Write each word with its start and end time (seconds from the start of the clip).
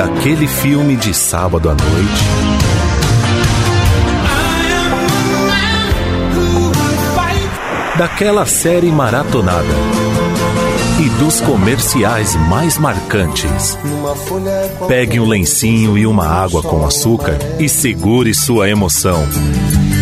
Daquele 0.00 0.46
filme 0.46 0.96
de 0.96 1.12
sábado 1.12 1.68
à 1.68 1.74
noite. 1.74 2.24
Daquela 7.98 8.46
série 8.46 8.90
maratonada. 8.90 9.68
E 10.98 11.08
dos 11.22 11.42
comerciais 11.42 12.34
mais 12.48 12.78
marcantes. 12.78 13.78
Pegue 14.88 15.20
um 15.20 15.28
lencinho 15.28 15.98
e 15.98 16.06
uma 16.06 16.26
água 16.26 16.62
com 16.62 16.86
açúcar 16.86 17.36
e 17.58 17.68
segure 17.68 18.32
sua 18.32 18.70
emoção. 18.70 19.22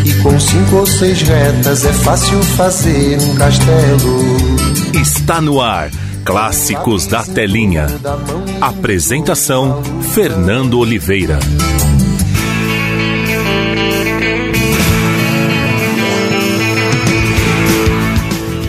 E 0.05 0.13
com 0.23 0.39
cinco 0.39 0.77
ou 0.77 0.87
seis 0.87 1.23
retas 1.23 1.85
é 1.85 1.93
fácil 1.93 2.41
fazer 2.41 3.19
um 3.21 3.35
castelo. 3.35 4.37
Está 4.95 5.41
no 5.41 5.61
ar. 5.61 5.91
Clássicos 6.29 7.07
da 7.07 7.25
Telinha. 7.25 7.87
Apresentação: 8.61 9.83
Fernando 10.13 10.79
Oliveira. 10.79 11.39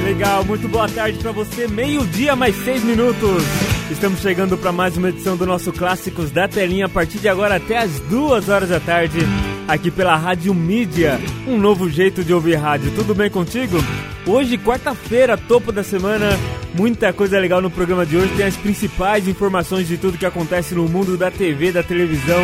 Legal, 0.05 0.45
muito 0.45 0.69
boa 0.69 0.87
tarde 0.87 1.19
pra 1.19 1.33
você. 1.33 1.67
Meio-dia 1.67 2.33
mais 2.33 2.55
seis 2.63 2.81
minutos. 2.81 3.43
Estamos 3.91 4.21
chegando 4.21 4.57
para 4.57 4.71
mais 4.71 4.95
uma 4.95 5.09
edição 5.09 5.35
do 5.35 5.45
nosso 5.45 5.73
Clássicos 5.73 6.31
da 6.31 6.47
Telinha 6.47 6.85
a 6.85 6.89
partir 6.89 7.17
de 7.17 7.27
agora 7.27 7.57
até 7.57 7.79
as 7.79 7.99
duas 8.09 8.47
horas 8.47 8.69
da 8.69 8.79
tarde, 8.79 9.19
aqui 9.67 9.91
pela 9.91 10.15
Rádio 10.15 10.53
Mídia. 10.53 11.19
Um 11.45 11.57
novo 11.57 11.89
jeito 11.89 12.23
de 12.23 12.33
ouvir 12.33 12.55
rádio. 12.55 12.93
Tudo 12.95 13.13
bem 13.13 13.29
contigo? 13.29 13.83
Hoje, 14.25 14.57
quarta-feira, 14.57 15.37
topo 15.37 15.73
da 15.73 15.83
semana. 15.83 16.39
Muita 16.75 17.11
coisa 17.11 17.39
legal 17.39 17.61
no 17.61 17.71
programa 17.71 18.05
de 18.05 18.17
hoje. 18.17 18.33
Tem 18.35 18.45
as 18.45 18.55
principais 18.55 19.27
informações 19.27 19.87
de 19.87 19.97
tudo 19.97 20.17
que 20.17 20.25
acontece 20.25 20.75
no 20.75 20.87
mundo 20.87 21.17
da 21.17 21.29
TV, 21.31 21.71
da 21.71 21.83
televisão 21.83 22.43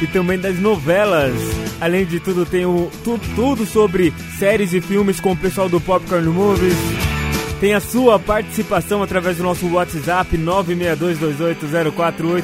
e 0.00 0.06
também 0.06 0.38
das 0.38 0.58
novelas. 0.58 1.34
Além 1.80 2.04
de 2.04 2.20
tudo, 2.20 2.46
tem 2.46 2.66
o, 2.66 2.90
tu, 3.04 3.20
tudo 3.34 3.66
sobre 3.66 4.12
séries 4.38 4.72
e 4.72 4.80
filmes 4.80 5.18
com 5.20 5.32
o 5.32 5.36
pessoal 5.36 5.68
do 5.68 5.80
Popcorn 5.80 6.28
Movies. 6.28 6.76
Tem 7.60 7.74
a 7.74 7.80
sua 7.80 8.20
participação 8.20 9.02
através 9.02 9.36
do 9.36 9.42
nosso 9.42 9.68
WhatsApp 9.68 10.38
962280481. 10.38 12.42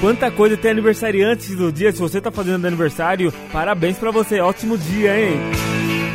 Quanta 0.00 0.30
coisa 0.30 0.56
tem 0.56 0.70
aniversariantes 0.72 1.54
do 1.54 1.70
dia. 1.70 1.92
Se 1.92 2.00
você 2.00 2.20
tá 2.20 2.30
fazendo 2.30 2.66
aniversário, 2.66 3.32
parabéns 3.52 3.98
pra 3.98 4.10
você. 4.10 4.40
Ótimo 4.40 4.76
dia, 4.76 5.20
hein? 5.20 5.38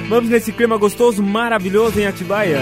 Vamos 0.10 0.30
nesse 0.30 0.52
clima 0.52 0.78
gostoso, 0.78 1.24
maravilhoso 1.24 2.00
em 2.00 2.06
Atibaia. 2.06 2.60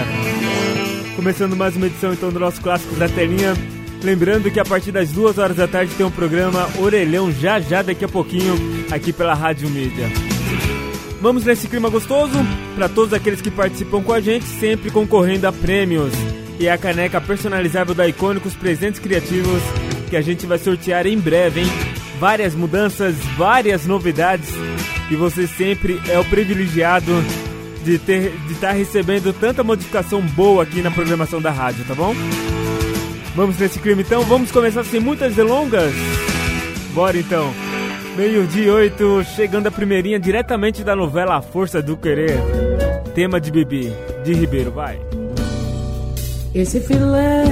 Começando 1.16 1.54
mais 1.54 1.76
uma 1.76 1.86
edição 1.86 2.12
então 2.12 2.30
do 2.30 2.40
nosso 2.40 2.60
Clássicos 2.60 2.98
da 2.98 3.08
Telinha. 3.08 3.54
Lembrando 4.02 4.50
que 4.50 4.58
a 4.58 4.64
partir 4.64 4.90
das 4.90 5.12
duas 5.12 5.38
horas 5.38 5.56
da 5.56 5.68
tarde 5.68 5.94
tem 5.94 6.04
um 6.04 6.10
programa 6.10 6.68
Orelhão 6.78 7.30
já 7.30 7.60
já 7.60 7.82
daqui 7.82 8.04
a 8.04 8.08
pouquinho 8.08 8.54
aqui 8.90 9.12
pela 9.12 9.32
Rádio 9.32 9.70
Mídia. 9.70 10.08
Vamos 11.20 11.44
nesse 11.44 11.68
clima 11.68 11.88
gostoso 11.88 12.36
para 12.74 12.88
todos 12.88 13.14
aqueles 13.14 13.40
que 13.40 13.50
participam 13.50 14.02
com 14.02 14.12
a 14.12 14.20
gente, 14.20 14.44
sempre 14.44 14.90
concorrendo 14.90 15.46
a 15.46 15.52
prêmios. 15.52 16.12
E 16.58 16.68
a 16.68 16.76
caneca 16.76 17.20
personalizável 17.20 17.94
da 17.94 18.06
Icônicos 18.06 18.54
Presentes 18.54 19.00
Criativos 19.00 19.62
que 20.10 20.16
a 20.16 20.20
gente 20.20 20.46
vai 20.46 20.58
sortear 20.58 21.06
em 21.06 21.18
breve, 21.18 21.60
hein? 21.60 21.66
Várias 22.20 22.54
mudanças, 22.54 23.16
várias 23.36 23.86
novidades 23.86 24.50
e 25.10 25.16
você 25.16 25.46
sempre 25.46 26.00
é 26.08 26.18
o 26.18 26.24
privilegiado 26.24 27.12
de 27.84 27.98
de 27.98 28.52
estar 28.52 28.72
recebendo 28.72 29.32
tanta 29.32 29.62
modificação 29.62 30.20
boa 30.20 30.62
aqui 30.62 30.80
na 30.80 30.90
programação 30.90 31.40
da 31.40 31.50
rádio, 31.50 31.84
tá 31.84 31.94
bom? 31.94 32.14
Vamos 33.36 33.58
nesse 33.58 33.78
clima 33.78 34.00
então, 34.00 34.22
vamos 34.22 34.50
começar 34.50 34.84
sem 34.84 35.00
muitas 35.00 35.34
delongas? 35.34 35.92
Bora 36.94 37.18
então! 37.18 37.52
Meio-dia 38.16 38.64
e 38.64 38.70
oito, 38.70 39.24
chegando 39.34 39.66
a 39.66 39.70
primeirinha 39.72 40.20
diretamente 40.20 40.84
da 40.84 40.94
novela 40.94 41.36
A 41.36 41.42
Força 41.42 41.82
do 41.82 41.96
Querer. 41.96 42.38
Tema 43.12 43.40
de 43.40 43.50
Bibi, 43.50 43.92
de 44.24 44.32
Ribeiro, 44.32 44.70
vai. 44.70 45.00
Esse 46.54 46.80
filé 46.80 47.44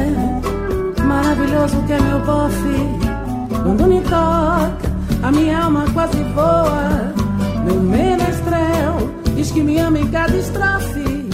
maravilhoso 1.04 1.82
que 1.84 1.92
é 1.92 2.00
meu 2.00 2.20
bofe, 2.20 3.62
quando 3.64 3.86
me 3.88 4.00
toca, 4.02 4.92
a 5.22 5.32
minha 5.32 5.64
alma 5.64 5.84
quase 5.92 6.22
voa. 6.32 7.12
Meu 7.64 7.80
menestrel 7.80 8.31
diz 9.34 9.50
que 9.50 9.62
me 9.62 9.78
ama 9.78 9.98
em 9.98 10.06
cada 10.08 10.36
estrofe, 10.36 11.28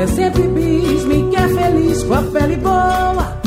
é 0.00 0.06
sempre 0.06 0.42
bis, 0.48 1.04
me 1.04 1.30
quer 1.30 1.48
feliz 1.48 2.02
com 2.04 2.14
a 2.14 2.22
pele 2.22 2.56
boa. 2.56 3.42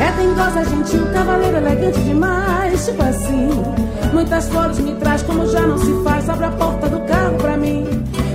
É 0.00 0.12
dengosa, 0.12 0.64
gentil, 0.64 1.06
cavaleiro 1.12 1.56
elegante 1.56 2.00
demais, 2.00 2.84
tipo 2.84 3.02
assim. 3.02 3.50
Muitas 4.12 4.48
flores 4.48 4.78
me 4.78 4.94
traz 4.96 5.22
como 5.22 5.46
já 5.46 5.60
não 5.60 5.78
se 5.78 5.92
faz, 6.04 6.28
abre 6.28 6.46
a 6.46 6.50
porta 6.50 6.88
do 6.88 7.00
carro 7.06 7.36
pra 7.38 7.56
mim. 7.56 7.86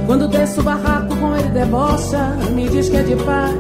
Quando 0.05 0.27
desço 0.29 0.61
o 0.61 0.63
barraco 0.63 1.15
com 1.17 1.35
ele 1.35 1.49
debocha, 1.49 2.35
me 2.53 2.69
diz 2.69 2.89
que 2.89 2.97
é 2.97 3.03
de 3.03 3.15
paz. 3.17 3.53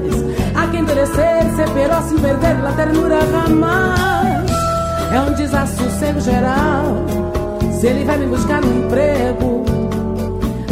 A 0.55 0.67
quem 0.67 0.79
endurecer, 0.79 1.55
ser 1.55 1.67
feroz, 1.67 2.05
sem 2.05 2.17
perder 2.19 2.61
la 2.61 2.71
ternura 2.71 3.19
jamais. 3.29 4.51
É 5.13 5.21
um 5.21 5.33
desassossego 5.33 6.21
geral, 6.21 7.05
se 7.79 7.87
ele 7.87 8.05
vai 8.05 8.17
me 8.17 8.27
buscar 8.27 8.61
no 8.61 8.85
emprego. 8.85 9.56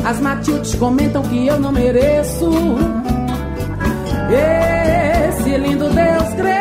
As 0.05 0.19
Matildes 0.19 0.75
comentam 0.75 1.23
que 1.23 1.47
eu 1.47 1.59
não 1.59 1.71
mereço. 1.71 2.51
Esse 4.29 5.57
lindo 5.57 5.89
Deus 5.89 6.33
grego. 6.35 6.55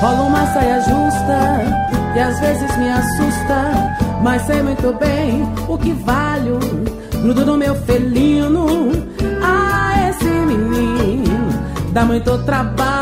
Rola 0.00 0.22
uma 0.22 0.46
saia 0.52 0.80
justa 0.80 1.88
que 2.12 2.20
às 2.20 2.38
vezes 2.40 2.76
me 2.76 2.88
assusta, 2.88 3.96
mas 4.22 4.42
sei 4.42 4.62
muito 4.62 4.92
bem 4.94 5.42
o 5.68 5.76
que 5.76 5.92
valho. 5.92 6.60
Grudo 7.20 7.44
no 7.44 7.56
meu 7.56 7.74
felino, 7.82 8.92
ah, 9.42 10.08
esse 10.08 10.24
menino 10.24 11.48
dá 11.92 12.04
muito 12.04 12.38
trabalho. 12.44 12.97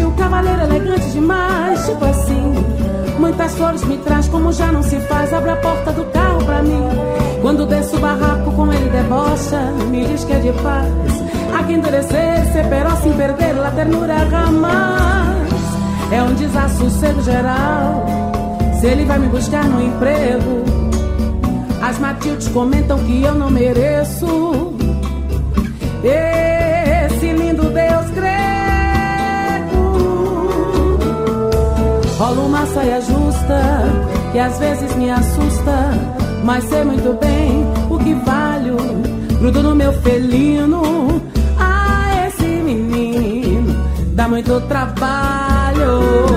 Gentil, 0.00 0.12
cavaleiro 0.16 0.62
elegante 0.62 1.10
demais, 1.10 1.86
tipo 1.86 2.04
assim. 2.04 2.54
Muitas 3.18 3.54
flores 3.54 3.84
me 3.84 3.98
traz 3.98 4.28
como 4.28 4.52
já 4.52 4.72
não 4.72 4.82
se 4.82 4.98
faz, 5.00 5.32
abre 5.32 5.50
a 5.50 5.56
porta 5.56 5.92
do 5.92 6.04
carro 6.06 6.44
pra 6.44 6.62
mim. 6.62 6.82
Quando 7.42 7.66
desço 7.66 7.96
o 7.96 8.00
barraco 8.00 8.52
com 8.52 8.72
ele 8.72 8.88
debocha, 8.90 9.60
me 9.90 10.06
diz 10.06 10.24
que 10.24 10.32
é 10.32 10.38
de 10.38 10.52
paz. 10.62 11.58
A 11.58 11.64
quem 11.64 11.76
endurecer, 11.76 12.52
ser 12.52 12.64
feroz 12.68 12.98
sem 13.00 13.12
perder 13.12 13.58
a 13.60 13.70
ternura 13.70 14.30
jamais. 14.30 15.50
É 16.10 16.22
um 16.22 16.34
desassossego 16.34 17.22
geral, 17.22 18.06
se 18.80 18.86
ele 18.86 19.04
vai 19.04 19.18
me 19.18 19.28
buscar 19.28 19.64
no 19.64 19.82
emprego. 19.82 20.64
As 21.82 21.98
Matildes 21.98 22.48
comentam 22.48 22.98
que 23.00 23.22
eu 23.22 23.34
não 23.34 23.50
mereço. 23.50 24.74
Esse 26.02 26.49
Rola 32.20 32.42
uma 32.42 32.66
saia 32.66 33.00
justa 33.00 33.62
que 34.30 34.38
às 34.38 34.58
vezes 34.58 34.94
me 34.96 35.10
assusta, 35.10 35.90
mas 36.44 36.62
sei 36.64 36.84
muito 36.84 37.18
bem 37.18 37.64
o 37.88 37.98
que 37.98 38.12
valho. 38.12 38.76
grudo 39.38 39.62
no 39.62 39.74
meu 39.74 39.90
felino. 40.02 40.82
Ah, 41.58 42.26
esse 42.26 42.44
menino 42.44 43.74
dá 44.12 44.28
muito 44.28 44.60
trabalho. 44.68 46.29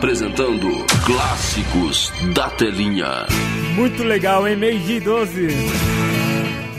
Apresentando 0.00 0.84
Clássicos 1.06 2.12
da 2.34 2.50
Telinha. 2.50 3.26
Muito 3.74 4.02
legal, 4.04 4.46
hein? 4.46 4.54
Meio 4.54 4.78
dia 4.80 4.98
e 4.98 5.00
12. 5.00 5.48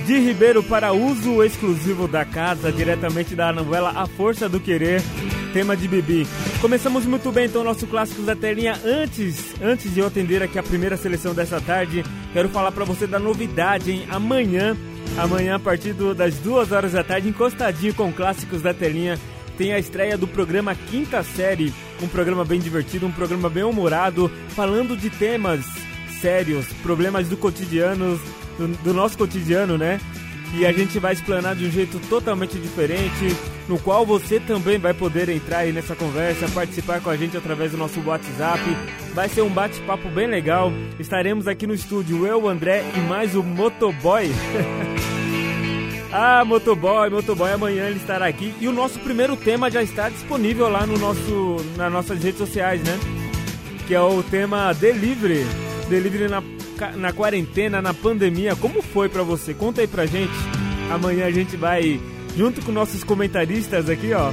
De 0.06 0.20
Ribeiro 0.20 0.62
para 0.62 0.94
uso 0.94 1.44
exclusivo 1.44 2.08
da 2.08 2.24
casa, 2.24 2.72
diretamente 2.72 3.34
da 3.34 3.52
novela 3.52 3.92
A 3.96 4.06
Força 4.06 4.48
do 4.48 4.60
Querer, 4.60 5.02
tema 5.52 5.76
de 5.76 5.88
Bibi. 5.88 6.28
Começamos 6.62 7.06
muito 7.08 7.32
bem 7.32 7.46
então 7.48 7.64
nosso 7.64 7.88
Clássicos 7.88 8.24
da 8.24 8.36
Telinha. 8.36 8.80
Antes, 8.86 9.56
antes 9.64 9.92
de 9.92 10.00
eu 10.00 10.06
atender 10.08 10.44
aqui 10.44 10.60
a 10.60 10.64
primeira 10.64 10.96
seleção 10.96 11.34
dessa 11.34 11.60
tarde, 11.60 12.06
quero 12.34 12.50
falar 12.50 12.72
para 12.72 12.86
você 12.86 13.08
da 13.08 13.18
novidade, 13.18 13.92
hein? 13.92 14.06
Amanhã, 14.12 14.78
amanhã 15.18 15.56
a 15.56 15.60
partir 15.60 15.92
do- 15.94 16.14
das 16.14 16.36
duas 16.36 16.72
horas 16.72 16.92
da 16.92 17.04
tarde, 17.04 17.28
encostadinho 17.30 17.96
com 17.96 18.14
Clássicos 18.14 18.62
da 18.62 18.76
Telinha, 18.76 19.18
tem 19.58 19.74
a 19.74 19.80
estreia 19.80 20.16
do 20.16 20.28
programa 20.28 20.76
Quinta 20.92 21.24
Série, 21.24 21.74
um 22.02 22.08
programa 22.08 22.46
bem 22.46 22.60
divertido, 22.60 23.06
um 23.06 23.12
programa 23.12 23.50
bem 23.50 23.64
humorado, 23.64 24.32
falando 24.50 24.96
de 24.96 25.10
temas 25.10 25.66
sérios, 26.22 26.66
problemas 26.82 27.28
do 27.28 27.38
cotidiano, 27.38 28.20
do, 28.58 28.68
do 28.84 28.94
nosso 28.94 29.18
cotidiano, 29.18 29.78
né? 29.78 30.00
E 30.54 30.66
a 30.66 30.72
gente 30.72 30.98
vai 30.98 31.14
explanar 31.14 31.56
de 31.56 31.66
um 31.66 31.72
jeito 31.72 32.00
totalmente 32.08 32.58
diferente, 32.58 33.36
no 33.68 33.78
qual 33.78 34.06
você 34.06 34.40
também 34.40 34.78
vai 34.78 34.94
poder 34.94 35.28
entrar 35.30 35.60
aí 35.60 35.74
nessa 35.74 35.96
conversa, 35.96 36.48
participar 36.50 37.02
com 37.02 37.10
a 37.10 37.18
gente 37.18 37.36
através 37.36 37.72
do 37.72 37.78
nosso 37.78 38.00
WhatsApp. 38.02 38.62
Vai 39.14 39.28
ser 39.28 39.42
um 39.42 39.50
bate-papo 39.50 40.08
bem 40.10 40.28
legal. 40.28 40.72
Estaremos 40.98 41.48
aqui 41.48 41.68
no 41.68 41.74
estúdio, 41.74 42.26
eu, 42.26 42.44
o 42.44 42.50
André 42.50 42.84
e 42.96 43.00
mais 43.02 43.36
o 43.36 43.44
Motoboy. 43.44 44.32
Ah, 46.12 46.44
Motoboy, 46.46 47.10
Motoboy, 47.10 47.52
amanhã 47.52 47.88
ele 47.88 47.98
estará 47.98 48.28
aqui. 48.28 48.54
E 48.60 48.68
o 48.68 48.72
nosso 48.72 49.00
primeiro 49.00 49.36
tema 49.36 49.70
já 49.70 49.84
está 49.84 50.10
disponível 50.10 50.70
lá 50.70 50.86
no 50.86 50.98
nosso, 50.98 51.58
nas 51.76 51.92
nossas 51.92 52.24
redes 52.24 52.38
sociais, 52.38 52.82
né? 52.82 52.98
Que 53.86 53.94
é 53.94 54.02
o 54.02 54.24
tema 54.24 54.74
Delivery. 54.74 55.46
Delivery 55.90 56.30
na, 56.30 56.44
na 56.96 57.12
quarentena, 57.12 57.82
na 57.82 57.94
pandemia. 57.94 58.56
Como 58.56 58.82
foi 58.82 59.10
pra 59.10 59.24
você? 59.24 59.54
Conta 59.54 59.82
aí 59.82 59.88
pra 59.88 60.06
gente. 60.06 60.34
Amanhã 60.90 61.26
a 61.26 61.32
gente 61.32 61.58
vai, 61.58 62.00
junto 62.36 62.62
com 62.62 62.72
nossos 62.72 63.04
comentaristas 63.04 63.90
aqui, 63.90 64.14
ó. 64.14 64.32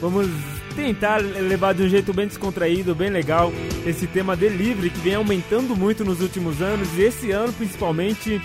Vamos 0.00 0.28
tentar 0.76 1.16
levar 1.16 1.74
de 1.74 1.82
um 1.82 1.88
jeito 1.88 2.12
bem 2.12 2.28
descontraído, 2.28 2.94
bem 2.94 3.10
legal, 3.10 3.52
esse 3.84 4.06
tema 4.06 4.36
Delivery 4.36 4.90
que 4.90 5.00
vem 5.00 5.16
aumentando 5.16 5.74
muito 5.74 6.04
nos 6.04 6.20
últimos 6.20 6.62
anos. 6.62 6.88
E 6.96 7.02
esse 7.02 7.32
ano, 7.32 7.52
principalmente, 7.52 8.40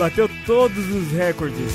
bateu 0.00 0.30
todos 0.46 0.88
os 0.88 1.12
recordes. 1.12 1.74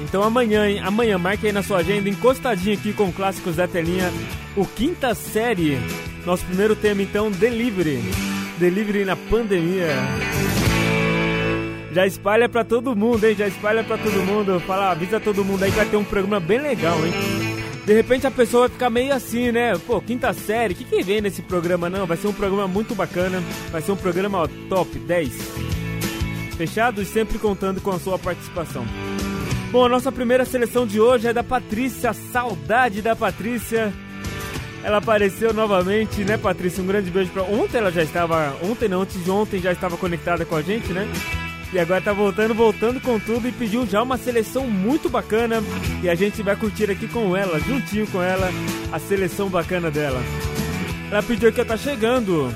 Então 0.00 0.22
amanhã, 0.22 0.66
hein? 0.66 0.80
Amanhã, 0.80 1.18
marque 1.18 1.46
aí 1.46 1.52
na 1.52 1.62
sua 1.62 1.78
agenda, 1.78 2.08
encostadinho 2.08 2.74
aqui 2.74 2.94
com 2.94 3.12
clássicos 3.12 3.56
da 3.56 3.68
telinha, 3.68 4.10
o 4.56 4.66
quinta 4.66 5.14
série. 5.14 5.78
Nosso 6.24 6.44
primeiro 6.46 6.74
tema, 6.74 7.02
então, 7.02 7.30
Delivery. 7.30 8.00
Delivery 8.58 9.04
na 9.04 9.14
pandemia. 9.14 9.88
Já 11.92 12.06
espalha 12.06 12.48
pra 12.48 12.64
todo 12.64 12.96
mundo, 12.96 13.24
hein? 13.26 13.34
Já 13.36 13.46
espalha 13.46 13.84
pra 13.84 13.98
todo 13.98 14.22
mundo. 14.22 14.58
Fala, 14.60 14.92
avisa 14.92 15.20
todo 15.20 15.44
mundo 15.44 15.64
aí 15.64 15.70
que 15.70 15.76
vai 15.76 15.86
ter 15.86 15.96
um 15.98 16.04
programa 16.04 16.40
bem 16.40 16.62
legal, 16.62 16.96
hein? 17.04 17.12
De 17.84 17.92
repente 17.92 18.26
a 18.26 18.30
pessoa 18.30 18.68
vai 18.68 18.70
ficar 18.70 18.88
meio 18.88 19.12
assim, 19.12 19.52
né? 19.52 19.76
Pô, 19.86 20.00
quinta 20.00 20.32
série, 20.32 20.72
o 20.72 20.76
que, 20.76 20.84
que 20.84 21.02
vem 21.02 21.20
nesse 21.20 21.42
programa? 21.42 21.90
Não, 21.90 22.06
vai 22.06 22.16
ser 22.16 22.28
um 22.28 22.32
programa 22.32 22.66
muito 22.66 22.94
bacana. 22.94 23.42
Vai 23.70 23.82
ser 23.82 23.92
um 23.92 23.96
programa 23.96 24.38
ó, 24.38 24.48
top 24.70 24.98
10 24.98 25.81
fechados, 26.54 27.08
sempre 27.08 27.38
contando 27.38 27.80
com 27.80 27.90
a 27.90 27.98
sua 27.98 28.18
participação. 28.18 28.84
Bom, 29.70 29.86
a 29.86 29.88
nossa 29.88 30.12
primeira 30.12 30.44
seleção 30.44 30.86
de 30.86 31.00
hoje 31.00 31.28
é 31.28 31.32
da 31.32 31.42
Patrícia, 31.42 32.12
saudade 32.12 33.00
da 33.00 33.16
Patrícia. 33.16 33.92
Ela 34.84 34.98
apareceu 34.98 35.54
novamente, 35.54 36.24
né, 36.24 36.36
Patrícia? 36.36 36.82
Um 36.82 36.86
grande 36.86 37.10
beijo 37.10 37.30
pra. 37.30 37.42
Ontem 37.44 37.78
ela 37.78 37.90
já 37.90 38.02
estava. 38.02 38.56
Ontem 38.62 38.88
não, 38.88 39.02
antes 39.02 39.22
de 39.24 39.30
ontem 39.30 39.60
já 39.60 39.72
estava 39.72 39.96
conectada 39.96 40.44
com 40.44 40.56
a 40.56 40.62
gente, 40.62 40.92
né? 40.92 41.08
E 41.72 41.78
agora 41.78 42.02
tá 42.02 42.12
voltando, 42.12 42.52
voltando 42.52 43.00
com 43.00 43.18
tudo 43.18 43.48
e 43.48 43.52
pediu 43.52 43.86
já 43.86 44.02
uma 44.02 44.18
seleção 44.18 44.66
muito 44.66 45.08
bacana. 45.08 45.62
E 46.02 46.08
a 46.10 46.14
gente 46.14 46.42
vai 46.42 46.54
curtir 46.54 46.90
aqui 46.90 47.08
com 47.08 47.34
ela, 47.34 47.58
juntinho 47.60 48.06
com 48.08 48.20
ela, 48.20 48.50
a 48.92 48.98
seleção 48.98 49.48
bacana 49.48 49.90
dela. 49.90 50.20
Ela 51.10 51.22
pediu 51.22 51.50
que 51.50 51.64
tá 51.64 51.76
chegando. 51.76 52.54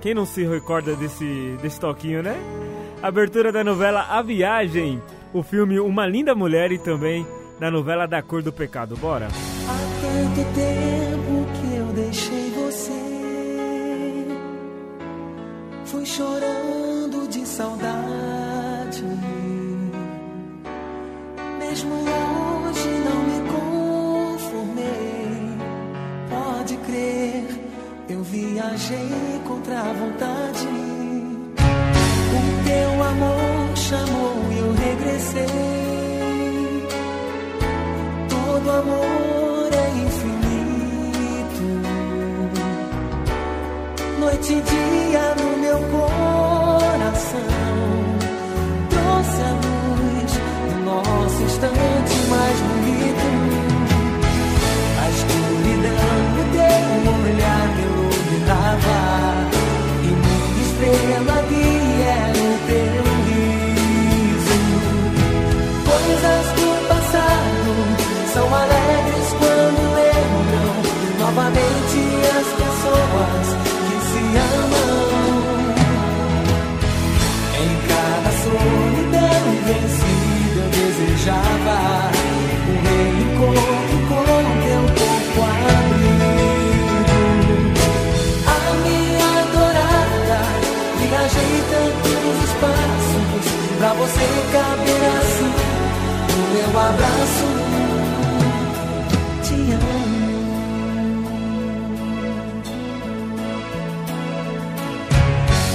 Quem 0.00 0.14
não 0.14 0.24
se 0.24 0.46
recorda 0.46 0.96
desse, 0.96 1.58
desse 1.60 1.78
toquinho, 1.78 2.22
né? 2.22 2.36
Abertura 3.02 3.52
da 3.52 3.62
novela 3.62 4.06
A 4.08 4.22
Viagem, 4.22 5.02
o 5.32 5.42
filme 5.42 5.78
Uma 5.78 6.06
Linda 6.06 6.34
Mulher 6.34 6.72
e 6.72 6.78
também 6.78 7.26
da 7.60 7.70
novela 7.70 8.06
Da 8.06 8.22
Cor 8.22 8.42
do 8.42 8.52
Pecado. 8.52 8.96
Bora! 8.96 9.26
Há 9.26 9.78
tanto 10.00 10.54
tempo 10.54 11.46
que 11.54 11.76
eu 11.76 11.86
deixei 11.92 12.50
você. 12.50 12.92
Fui 15.84 16.06
chorando 16.06 17.28
de 17.28 17.46
saudade. 17.46 19.04
Mesmo 21.58 21.94
longe 21.94 22.88
não 23.04 23.22
me 23.22 23.40
conformei. 24.38 24.86
Pode 26.30 26.76
crer, 26.78 27.44
eu 28.08 28.22
viajei 28.22 29.40
contra 29.46 29.80
a 29.80 29.92
vontade. 29.92 30.95
Amor 33.08 33.76
chamou 33.76 34.34
e 34.50 34.58
eu 34.58 34.72
regressei. 34.72 35.46
Todo 38.28 38.70
amor 38.70 39.68
é 39.72 39.88
infinito. 40.06 41.66
Noite 44.18 44.52
e 44.54 44.60
dia 44.60 45.34
no 45.40 45.48
meu 45.58 45.78
coração. 45.94 47.40
Trouxe 48.90 49.40
a 49.42 49.52
luz 49.64 50.32
do 50.72 50.78
nosso 50.84 51.42
instante 51.42 52.05
você 94.06 94.26
cabe 94.52 94.90
assim 95.18 95.52
no 96.30 96.42
meu 96.54 96.70
abraço. 96.80 97.48
Te 99.42 99.58
amo. 99.72 100.16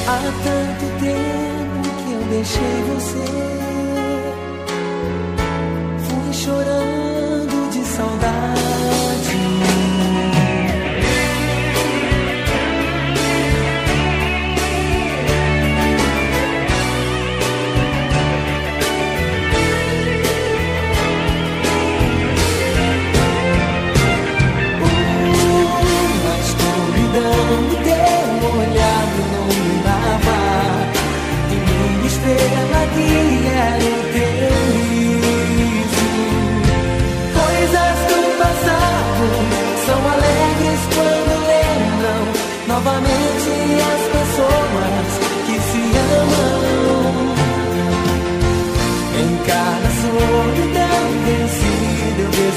Há 0.08 0.20
tanto 0.44 0.86
tempo 1.00 1.88
que 2.04 2.12
eu 2.14 2.22
deixei 2.30 2.78
você. 2.94 3.81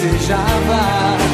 desejava. 0.04 1.33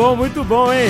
Bom, 0.00 0.16
muito 0.16 0.42
bom, 0.42 0.72
hein? 0.72 0.88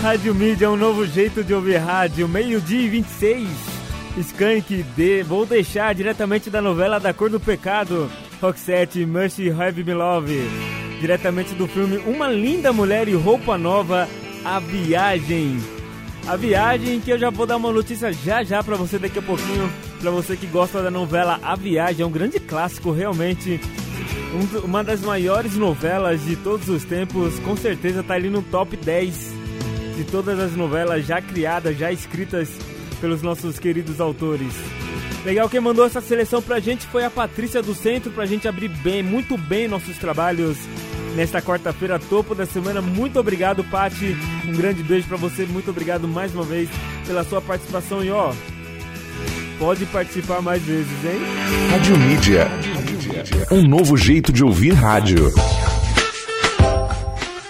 Rádio 0.00 0.32
Mídia 0.32 0.66
é 0.66 0.68
um 0.68 0.76
novo 0.76 1.04
jeito 1.04 1.42
de 1.42 1.52
ouvir 1.52 1.78
rádio. 1.78 2.28
Meio-dia 2.28 2.82
e 2.82 2.88
26. 2.88 3.48
Skank 4.18 4.84
de 4.96 5.24
Vou 5.24 5.44
Deixar 5.44 5.92
diretamente 5.92 6.48
da 6.48 6.62
novela 6.62 7.00
Da 7.00 7.12
Cor 7.12 7.28
do 7.28 7.40
Pecado. 7.40 8.08
Roxette, 8.40 9.04
Mercy 9.04 9.50
Have 9.50 9.82
Me 9.82 9.92
Love. 9.92 10.48
Diretamente 11.00 11.52
do 11.54 11.66
filme 11.66 11.96
Uma 12.06 12.28
Linda 12.28 12.72
Mulher 12.72 13.08
e 13.08 13.14
Roupa 13.14 13.58
Nova, 13.58 14.08
A 14.44 14.60
Viagem. 14.60 15.58
A 16.28 16.36
Viagem, 16.36 17.00
que 17.00 17.10
eu 17.10 17.18
já 17.18 17.30
vou 17.30 17.46
dar 17.46 17.56
uma 17.56 17.72
notícia 17.72 18.12
já 18.12 18.44
já 18.44 18.62
pra 18.62 18.76
você 18.76 18.96
daqui 18.96 19.18
a 19.18 19.22
pouquinho. 19.22 19.68
Pra 20.00 20.12
você 20.12 20.36
que 20.36 20.46
gosta 20.46 20.84
da 20.84 20.90
novela 20.90 21.40
A 21.42 21.56
Viagem. 21.56 22.04
É 22.04 22.06
um 22.06 22.12
grande 22.12 22.38
clássico, 22.38 22.92
realmente. 22.92 23.60
Um- 24.34 24.60
uma 24.64 24.84
das 24.84 25.00
maiores 25.00 25.56
novelas 25.56 26.24
de 26.24 26.36
todos 26.36 26.68
os 26.68 26.84
tempos, 26.84 27.38
com 27.40 27.56
certeza 27.56 28.02
tá 28.02 28.14
ali 28.14 28.30
no 28.30 28.42
top 28.42 28.76
10 28.76 29.32
de 29.96 30.04
todas 30.04 30.38
as 30.38 30.52
novelas 30.56 31.04
já 31.06 31.20
criadas, 31.20 31.76
já 31.76 31.90
escritas 31.92 32.48
pelos 33.00 33.22
nossos 33.22 33.58
queridos 33.58 34.00
autores. 34.00 34.52
Legal, 35.24 35.48
quem 35.48 35.60
mandou 35.60 35.84
essa 35.84 36.00
seleção 36.00 36.40
pra 36.40 36.60
gente 36.60 36.86
foi 36.86 37.04
a 37.04 37.10
Patrícia 37.10 37.60
do 37.60 37.74
Centro, 37.74 38.10
pra 38.12 38.24
gente 38.24 38.46
abrir 38.48 38.68
bem, 38.68 39.02
muito 39.02 39.36
bem 39.36 39.68
nossos 39.68 39.98
trabalhos 39.98 40.56
nesta 41.16 41.42
quarta-feira, 41.42 41.98
topo 41.98 42.34
da 42.34 42.46
semana. 42.46 42.80
Muito 42.80 43.18
obrigado, 43.18 43.62
Pati. 43.64 44.16
Um 44.48 44.52
grande 44.52 44.82
beijo 44.82 45.06
pra 45.08 45.16
você, 45.18 45.44
muito 45.44 45.70
obrigado 45.70 46.06
mais 46.08 46.32
uma 46.32 46.44
vez 46.44 46.68
pela 47.06 47.24
sua 47.24 47.40
participação 47.42 48.02
e 48.02 48.10
ó, 48.10 48.32
pode 49.58 49.84
participar 49.86 50.40
mais 50.40 50.62
vezes, 50.62 51.04
hein? 51.04 51.20
Rádio 51.70 51.98
Mídia. 51.98 52.48
Um 53.50 53.62
novo 53.62 53.96
jeito 53.96 54.32
de 54.32 54.44
ouvir 54.44 54.72
rádio. 54.72 55.32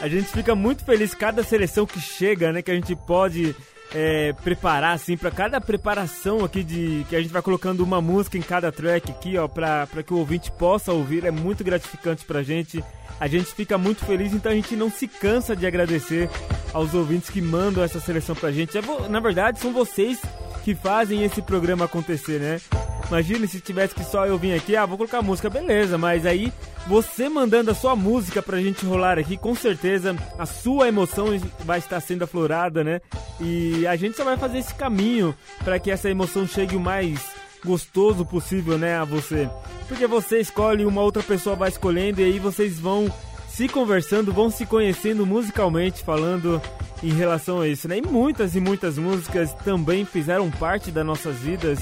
A 0.00 0.08
gente 0.08 0.28
fica 0.28 0.54
muito 0.54 0.84
feliz 0.84 1.14
cada 1.14 1.42
seleção 1.42 1.84
que 1.86 2.00
chega, 2.00 2.52
né? 2.52 2.62
Que 2.62 2.70
a 2.70 2.74
gente 2.74 2.96
pode 2.96 3.54
é, 3.94 4.32
preparar, 4.44 4.94
assim, 4.94 5.16
para 5.16 5.30
cada 5.30 5.60
preparação 5.60 6.44
aqui 6.44 6.62
de. 6.62 7.04
Que 7.08 7.16
a 7.16 7.20
gente 7.20 7.32
vai 7.32 7.42
colocando 7.42 7.80
uma 7.80 8.00
música 8.00 8.38
em 8.38 8.42
cada 8.42 8.72
track 8.72 9.10
aqui, 9.10 9.36
ó, 9.36 9.46
pra 9.46 9.86
que 10.04 10.14
o 10.14 10.18
ouvinte 10.18 10.50
possa 10.52 10.92
ouvir. 10.92 11.24
É 11.24 11.30
muito 11.30 11.62
gratificante 11.62 12.24
pra 12.24 12.42
gente. 12.42 12.82
A 13.18 13.26
gente 13.26 13.52
fica 13.52 13.76
muito 13.76 14.04
feliz, 14.06 14.32
então 14.32 14.50
a 14.50 14.54
gente 14.54 14.74
não 14.74 14.90
se 14.90 15.06
cansa 15.06 15.54
de 15.54 15.66
agradecer 15.66 16.30
aos 16.72 16.94
ouvintes 16.94 17.28
que 17.28 17.42
mandam 17.42 17.84
essa 17.84 18.00
seleção 18.00 18.34
pra 18.34 18.50
gente. 18.50 18.78
É 18.78 18.82
na 19.10 19.20
verdade, 19.20 19.58
são 19.58 19.72
vocês 19.72 20.18
que 20.64 20.74
fazem 20.74 21.24
esse 21.24 21.40
programa 21.42 21.84
acontecer, 21.84 22.40
né? 22.40 22.60
Imagina 23.08 23.46
se 23.46 23.60
tivesse 23.60 23.94
que 23.94 24.04
só 24.04 24.26
eu 24.26 24.38
vir 24.38 24.54
aqui, 24.54 24.76
ah, 24.76 24.86
vou 24.86 24.96
colocar 24.96 25.20
música, 25.20 25.50
beleza, 25.50 25.98
mas 25.98 26.24
aí 26.24 26.52
você 26.86 27.28
mandando 27.28 27.70
a 27.70 27.74
sua 27.74 27.96
música 27.96 28.40
pra 28.40 28.60
gente 28.60 28.86
rolar 28.86 29.18
aqui, 29.18 29.36
com 29.36 29.54
certeza 29.54 30.14
a 30.38 30.46
sua 30.46 30.88
emoção 30.88 31.26
vai 31.64 31.78
estar 31.78 32.00
sendo 32.00 32.22
aflorada, 32.22 32.84
né? 32.84 33.00
E 33.40 33.86
a 33.86 33.96
gente 33.96 34.16
só 34.16 34.24
vai 34.24 34.36
fazer 34.36 34.58
esse 34.58 34.74
caminho 34.74 35.34
para 35.64 35.78
que 35.78 35.90
essa 35.90 36.08
emoção 36.08 36.46
chegue 36.46 36.76
o 36.76 36.80
mais 36.80 37.20
gostoso 37.64 38.24
possível, 38.24 38.78
né, 38.78 38.96
a 38.96 39.04
você. 39.04 39.48
Porque 39.88 40.06
você 40.06 40.40
escolhe, 40.40 40.84
uma 40.84 41.02
outra 41.02 41.22
pessoa 41.22 41.56
vai 41.56 41.68
escolhendo 41.68 42.20
e 42.20 42.24
aí 42.24 42.38
vocês 42.38 42.78
vão 42.78 43.12
se 43.60 43.68
conversando, 43.68 44.32
vão 44.32 44.48
se 44.48 44.64
conhecendo 44.64 45.26
musicalmente, 45.26 46.02
falando 46.02 46.62
em 47.02 47.12
relação 47.12 47.60
a 47.60 47.68
isso, 47.68 47.86
né? 47.86 47.98
E 47.98 48.00
muitas 48.00 48.56
e 48.56 48.60
muitas 48.60 48.96
músicas 48.96 49.52
também 49.52 50.06
fizeram 50.06 50.50
parte 50.50 50.90
das 50.90 51.04
nossas 51.04 51.36
vidas, 51.40 51.78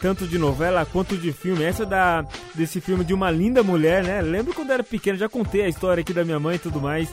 tanto 0.00 0.26
de 0.26 0.36
novela 0.36 0.84
quanto 0.84 1.16
de 1.16 1.30
filme. 1.30 1.62
Essa 1.62 1.86
da 1.86 2.26
desse 2.56 2.80
filme 2.80 3.04
de 3.04 3.14
uma 3.14 3.30
linda 3.30 3.62
mulher, 3.62 4.02
né? 4.02 4.20
Lembro 4.20 4.52
quando 4.52 4.72
era 4.72 4.82
pequeno, 4.82 5.16
já 5.16 5.28
contei 5.28 5.62
a 5.62 5.68
história 5.68 6.00
aqui 6.00 6.12
da 6.12 6.24
minha 6.24 6.40
mãe 6.40 6.56
e 6.56 6.58
tudo 6.58 6.80
mais. 6.80 7.08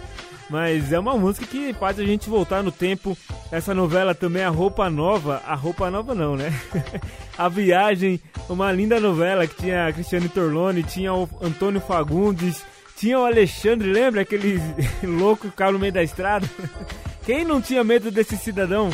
Mas 0.49 0.91
é 0.91 0.97
uma 0.97 1.15
música 1.15 1.45
que 1.45 1.71
faz 1.73 1.99
a 1.99 2.03
gente 2.03 2.27
voltar 2.27 2.63
no 2.63 2.71
tempo. 2.71 3.15
Essa 3.51 3.75
novela 3.75 4.15
também, 4.15 4.43
A 4.43 4.49
Roupa 4.49 4.89
Nova. 4.89 5.39
A 5.45 5.53
Roupa 5.53 5.91
Nova 5.91 6.15
não, 6.15 6.35
né? 6.35 6.51
a 7.37 7.47
Viagem, 7.47 8.19
uma 8.49 8.71
linda 8.71 8.99
novela 8.99 9.45
que 9.45 9.55
tinha 9.55 9.85
a 9.85 9.93
Cristiane 9.93 10.29
Torlone, 10.29 10.81
tinha 10.81 11.13
o 11.13 11.29
Antônio 11.39 11.79
Fagundes, 11.79 12.63
tinha 12.95 13.19
o 13.19 13.25
Alexandre, 13.25 13.91
lembra? 13.91 14.21
Aquele 14.21 14.59
louco 15.03 15.51
que 15.51 15.63
no 15.71 15.79
meio 15.79 15.93
da 15.93 16.03
estrada. 16.03 16.49
Quem 17.25 17.45
não 17.45 17.61
tinha 17.61 17.83
medo 17.83 18.11
desse 18.11 18.37
cidadão? 18.37 18.89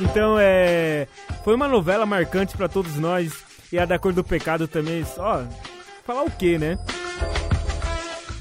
Então 0.00 0.36
é. 0.38 1.06
Foi 1.44 1.54
uma 1.54 1.68
novela 1.68 2.06
marcante 2.06 2.56
pra 2.56 2.68
todos 2.68 2.96
nós. 2.96 3.32
E 3.72 3.78
a 3.78 3.84
da 3.84 3.98
Cor 3.98 4.12
do 4.12 4.22
Pecado 4.24 4.68
também. 4.68 5.04
Só. 5.04 5.46
Falar 6.04 6.22
o 6.22 6.30
que, 6.30 6.58
né? 6.58 6.78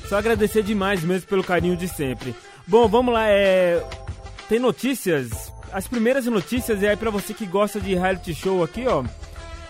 Só 0.07 0.17
agradecer 0.17 0.63
demais 0.63 1.03
mesmo 1.03 1.27
pelo 1.27 1.43
carinho 1.43 1.75
de 1.75 1.87
sempre. 1.87 2.35
Bom, 2.67 2.87
vamos 2.87 3.13
lá. 3.13 3.27
É... 3.27 3.83
Tem 4.47 4.59
notícias. 4.59 5.51
As 5.71 5.87
primeiras 5.87 6.25
notícias 6.27 6.83
é 6.83 6.89
aí 6.89 6.97
pra 6.97 7.09
você 7.09 7.33
que 7.33 7.45
gosta 7.45 7.79
de 7.79 7.95
reality 7.95 8.33
show 8.35 8.63
aqui, 8.63 8.85
ó. 8.87 9.03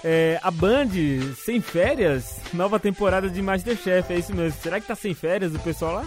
É, 0.03 0.37
a 0.43 0.51
Band 0.51 0.89
sem 1.37 1.61
férias, 1.61 2.37
nova 2.53 2.79
temporada 2.79 3.29
de 3.29 3.41
Masterchef, 3.41 4.11
é 4.11 4.17
isso 4.17 4.35
mesmo. 4.35 4.59
Será 4.61 4.79
que 4.79 4.87
tá 4.87 4.95
sem 4.95 5.13
férias 5.13 5.55
o 5.55 5.59
pessoal 5.59 5.93
lá? 5.95 6.05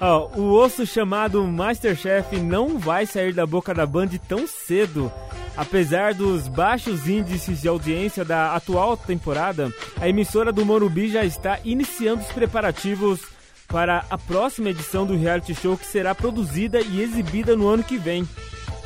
Ó, 0.00 0.28
o 0.36 0.52
osso 0.52 0.86
chamado 0.86 1.42
Masterchef 1.44 2.36
não 2.36 2.78
vai 2.78 3.06
sair 3.06 3.32
da 3.32 3.46
boca 3.46 3.74
da 3.74 3.86
Band 3.86 4.10
tão 4.28 4.46
cedo. 4.46 5.10
Apesar 5.56 6.12
dos 6.12 6.48
baixos 6.48 7.08
índices 7.08 7.62
de 7.62 7.68
audiência 7.68 8.22
da 8.24 8.54
atual 8.54 8.94
temporada, 8.94 9.72
a 9.98 10.06
emissora 10.06 10.52
do 10.52 10.66
Morumbi 10.66 11.08
já 11.08 11.24
está 11.24 11.58
iniciando 11.64 12.22
os 12.22 12.30
preparativos 12.30 13.20
para 13.66 14.04
a 14.10 14.18
próxima 14.18 14.70
edição 14.70 15.06
do 15.06 15.16
reality 15.16 15.54
show 15.54 15.76
que 15.76 15.86
será 15.86 16.14
produzida 16.14 16.80
e 16.80 17.00
exibida 17.00 17.56
no 17.56 17.66
ano 17.66 17.82
que 17.82 17.96
vem. 17.96 18.28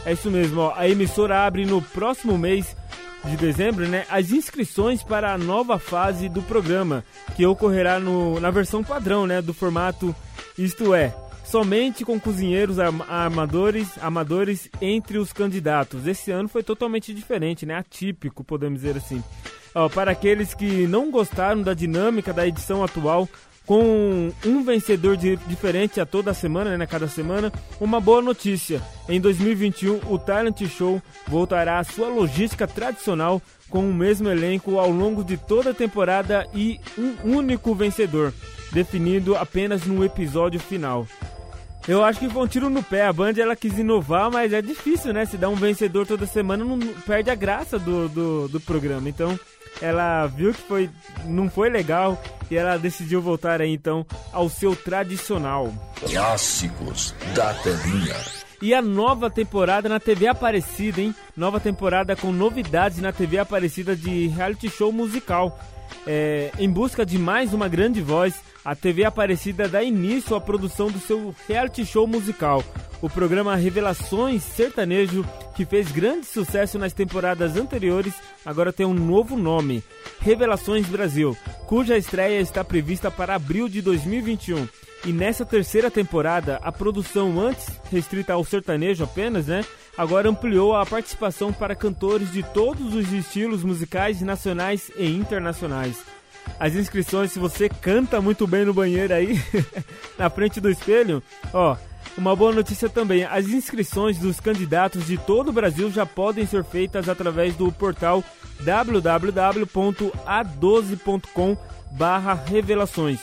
É 0.06 0.12
isso 0.12 0.30
mesmo, 0.30 0.60
ó. 0.60 0.72
a 0.76 0.88
emissora 0.88 1.44
abre 1.44 1.66
no 1.66 1.82
próximo 1.82 2.38
mês 2.38 2.74
de 3.24 3.36
dezembro, 3.36 3.86
né, 3.86 4.06
as 4.08 4.30
inscrições 4.30 5.02
para 5.02 5.32
a 5.32 5.38
nova 5.38 5.78
fase 5.78 6.28
do 6.28 6.42
programa, 6.42 7.04
que 7.36 7.44
ocorrerá 7.44 8.00
no, 8.00 8.40
na 8.40 8.50
versão 8.50 8.82
padrão, 8.82 9.26
né, 9.26 9.42
do 9.42 9.52
formato, 9.52 10.14
isto 10.56 10.94
é, 10.94 11.14
somente 11.44 12.04
com 12.04 12.18
cozinheiros 12.18 12.78
amadores, 12.78 13.88
amadores 14.00 14.68
entre 14.80 15.18
os 15.18 15.32
candidatos. 15.32 16.06
Esse 16.06 16.30
ano 16.30 16.48
foi 16.48 16.62
totalmente 16.62 17.12
diferente, 17.12 17.66
né, 17.66 17.76
atípico, 17.76 18.44
podemos 18.44 18.80
dizer 18.80 18.96
assim. 18.96 19.22
Ó, 19.74 19.88
para 19.88 20.10
aqueles 20.10 20.54
que 20.54 20.86
não 20.86 21.10
gostaram 21.10 21.62
da 21.62 21.74
dinâmica 21.74 22.32
da 22.32 22.46
edição 22.46 22.82
atual, 22.82 23.28
com 23.70 24.32
um 24.44 24.64
vencedor 24.64 25.16
diferente 25.16 26.00
a 26.00 26.04
toda 26.04 26.34
semana, 26.34 26.76
né, 26.76 26.86
cada 26.86 27.06
semana, 27.06 27.52
uma 27.80 28.00
boa 28.00 28.20
notícia. 28.20 28.82
Em 29.08 29.20
2021, 29.20 30.00
o 30.12 30.18
Talent 30.18 30.60
Show 30.66 31.00
voltará 31.28 31.78
à 31.78 31.84
sua 31.84 32.08
logística 32.08 32.66
tradicional 32.66 33.40
com 33.68 33.88
o 33.88 33.94
mesmo 33.94 34.28
elenco 34.28 34.76
ao 34.80 34.90
longo 34.90 35.22
de 35.22 35.36
toda 35.36 35.70
a 35.70 35.74
temporada 35.74 36.48
e 36.52 36.80
um 36.98 37.36
único 37.36 37.72
vencedor, 37.72 38.34
definido 38.72 39.36
apenas 39.36 39.86
no 39.86 40.04
episódio 40.04 40.58
final. 40.58 41.06
Eu 41.86 42.04
acho 42.04 42.18
que 42.18 42.28
foi 42.28 42.42
um 42.42 42.48
tiro 42.48 42.68
no 42.68 42.82
pé. 42.82 43.06
A 43.06 43.12
Band 43.12 43.34
ela 43.38 43.54
quis 43.54 43.78
inovar, 43.78 44.32
mas 44.32 44.52
é 44.52 44.60
difícil, 44.60 45.12
né? 45.12 45.24
Se 45.24 45.36
dá 45.36 45.48
um 45.48 45.54
vencedor 45.54 46.08
toda 46.08 46.26
semana, 46.26 46.64
não 46.64 46.76
perde 47.06 47.30
a 47.30 47.36
graça 47.36 47.78
do, 47.78 48.08
do, 48.08 48.48
do 48.48 48.60
programa. 48.60 49.08
Então, 49.08 49.38
ela 49.80 50.26
viu 50.26 50.52
que 50.52 50.62
foi, 50.62 50.90
não 51.24 51.48
foi 51.48 51.70
legal 51.70 52.20
e 52.50 52.56
ela 52.56 52.76
decidiu 52.78 53.20
voltar 53.20 53.60
aí 53.60 53.72
então 53.72 54.04
ao 54.32 54.48
seu 54.48 54.74
tradicional. 54.74 55.72
Clássicos 56.00 57.14
da 57.34 57.54
telinha. 57.54 58.16
E 58.62 58.74
a 58.74 58.82
nova 58.82 59.30
temporada 59.30 59.88
na 59.88 59.98
TV 59.98 60.26
Aparecida, 60.26 61.00
hein? 61.00 61.14
Nova 61.34 61.58
temporada 61.58 62.14
com 62.14 62.30
novidades 62.30 62.98
na 62.98 63.10
TV 63.10 63.38
Aparecida 63.38 63.96
de 63.96 64.26
reality 64.28 64.68
show 64.68 64.92
musical. 64.92 65.58
É, 66.06 66.50
em 66.58 66.70
busca 66.70 67.04
de 67.06 67.18
mais 67.18 67.54
uma 67.54 67.68
grande 67.68 68.02
voz, 68.02 68.34
a 68.64 68.74
TV 68.74 69.04
Aparecida 69.04 69.66
dá 69.66 69.82
início 69.82 70.36
à 70.36 70.40
produção 70.40 70.90
do 70.90 70.98
seu 70.98 71.34
reality 71.48 71.86
show 71.86 72.06
musical. 72.06 72.62
O 73.02 73.08
programa 73.08 73.56
Revelações 73.56 74.42
Sertanejo, 74.42 75.24
que 75.54 75.64
fez 75.64 75.90
grande 75.90 76.26
sucesso 76.26 76.78
nas 76.78 76.92
temporadas 76.92 77.56
anteriores, 77.56 78.12
agora 78.44 78.72
tem 78.72 78.84
um 78.84 78.92
novo 78.92 79.38
nome: 79.38 79.82
Revelações 80.20 80.86
Brasil, 80.86 81.34
cuja 81.66 81.96
estreia 81.96 82.40
está 82.40 82.62
prevista 82.62 83.10
para 83.10 83.34
abril 83.34 83.68
de 83.70 83.80
2021. 83.80 84.68
E 85.06 85.12
nessa 85.12 85.46
terceira 85.46 85.90
temporada, 85.90 86.60
a 86.62 86.70
produção 86.70 87.40
antes 87.40 87.68
restrita 87.90 88.34
ao 88.34 88.44
sertanejo 88.44 89.02
apenas, 89.02 89.46
né? 89.46 89.64
Agora 89.96 90.28
ampliou 90.28 90.76
a 90.76 90.84
participação 90.84 91.54
para 91.54 91.74
cantores 91.74 92.30
de 92.30 92.42
todos 92.42 92.94
os 92.94 93.10
estilos 93.10 93.64
musicais 93.64 94.20
nacionais 94.20 94.90
e 94.94 95.06
internacionais. 95.06 96.02
As 96.58 96.74
inscrições, 96.74 97.32
se 97.32 97.38
você 97.38 97.68
canta 97.68 98.20
muito 98.20 98.46
bem 98.46 98.66
no 98.66 98.74
banheiro 98.74 99.14
aí, 99.14 99.42
na 100.18 100.28
frente 100.28 100.60
do 100.60 100.68
espelho, 100.68 101.22
ó, 101.52 101.76
uma 102.16 102.36
boa 102.36 102.52
notícia 102.52 102.88
também, 102.88 103.24
as 103.24 103.48
inscrições 103.48 104.18
dos 104.18 104.40
candidatos 104.40 105.06
de 105.06 105.18
todo 105.18 105.48
o 105.48 105.52
Brasil 105.52 105.90
já 105.90 106.04
podem 106.04 106.44
ser 106.46 106.64
feitas 106.64 107.08
através 107.08 107.54
do 107.54 107.70
portal 107.72 108.22
www.a12.com 108.60 111.56
barra 111.92 112.34
revelações. 112.34 113.20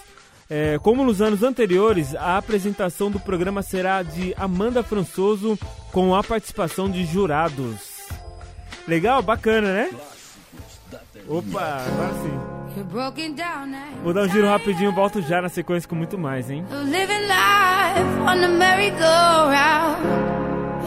É, 0.49 0.79
como 0.81 1.03
nos 1.03 1.21
anos 1.21 1.43
anteriores, 1.43 2.15
a 2.15 2.37
apresentação 2.37 3.11
do 3.11 3.19
programa 3.19 3.61
será 3.61 4.01
de 4.01 4.33
Amanda 4.37 4.81
Françoso 4.81 5.59
com 5.91 6.15
a 6.15 6.23
participação 6.23 6.89
de 6.89 7.03
jurados. 7.05 8.07
Legal? 8.87 9.21
Bacana, 9.21 9.73
né? 9.73 9.91
Opa, 11.27 11.83
agora 11.85 12.13
sim. 12.13 12.66
Vou 14.03 14.13
dar 14.13 14.23
um 14.23 14.29
giro 14.29 14.47
rapidinho, 14.47 14.91
volto 14.91 15.21
já 15.21 15.41
na 15.41 15.49
sequência 15.49 15.87
com 15.89 15.95
muito 15.95 16.17
mais, 16.17 16.49
hein? 16.49 16.65
Living 16.85 17.27
life 17.27 18.19
on 18.21 18.41
the 18.41 18.47
merry-go-round. 18.47 20.05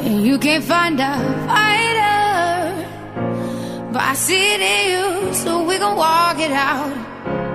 And 0.05 0.21
you 0.25 0.39
can't 0.39 0.65
find 0.65 1.01
a 1.01 1.17
fighter. 1.47 2.87
But 3.93 4.03
I 4.03 4.15
see 4.15 4.55
it 4.55 4.61
in 4.63 4.91
you, 4.93 5.35
so 5.35 5.65
we 5.67 5.79
gon' 5.79 5.97
walk 5.97 6.39
it 6.41 6.53
out. 6.53 6.95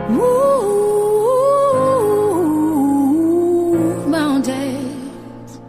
Move 0.10 0.76
mountains. 4.08 5.60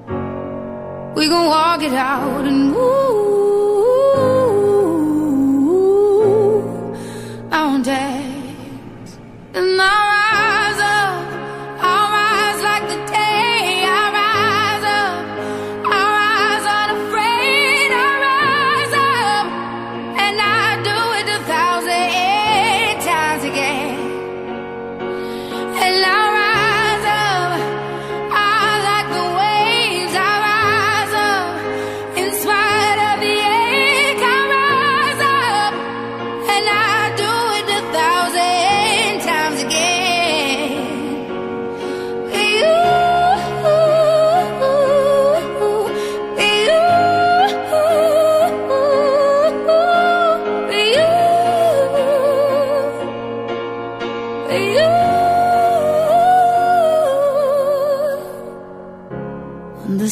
We 1.14 1.28
gon' 1.28 1.46
walk 1.46 1.82
it 1.82 1.94
out 1.94 2.44
and 2.44 2.72
move 2.72 3.35
And 9.78 10.05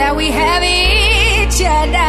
that 0.00 0.16
we 0.16 0.30
have 0.30 0.62
each 0.62 1.60
other, 1.60 2.08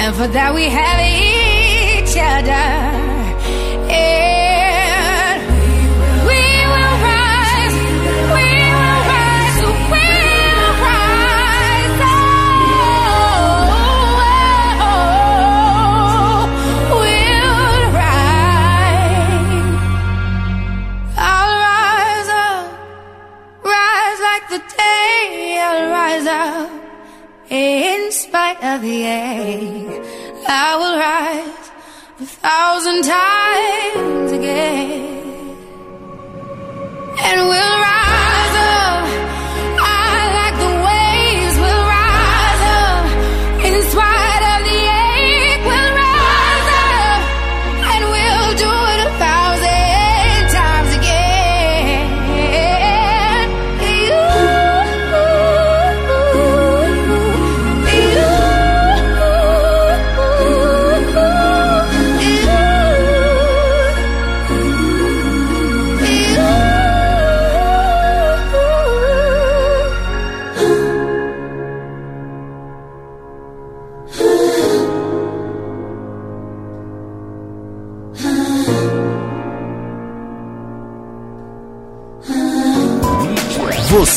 and 0.00 0.16
for 0.16 0.26
that 0.26 0.52
we 0.52 0.64
have 0.64 0.98
each 1.06 2.16
other. 2.18 3.09
Of 28.62 28.82
the 28.82 29.02
ache. 29.04 30.02
I 30.48 30.76
will 30.76 30.98
rise 30.98 31.70
a 32.20 32.26
thousand 32.26 33.02
times 33.04 34.32
again, 34.32 35.56
and 37.22 37.48
we'll 37.48 37.69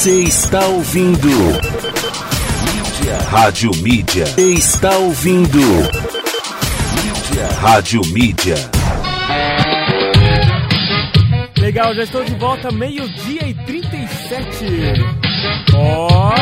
Você 0.03 0.23
está 0.23 0.65
ouvindo. 0.65 1.29
Mídia. 1.29 3.17
Rádio 3.29 3.71
Mídia. 3.77 4.25
Está 4.37 4.97
ouvindo. 4.97 5.59
Mídia. 6.99 7.47
Rádio 7.61 8.01
Mídia. 8.07 8.55
Legal, 11.57 11.95
já 11.95 12.03
estou 12.03 12.21
de 12.25 12.35
volta, 12.35 12.69
meio-dia 12.69 13.47
e 13.47 13.53
37. 13.53 14.65
Ó. 15.73 16.35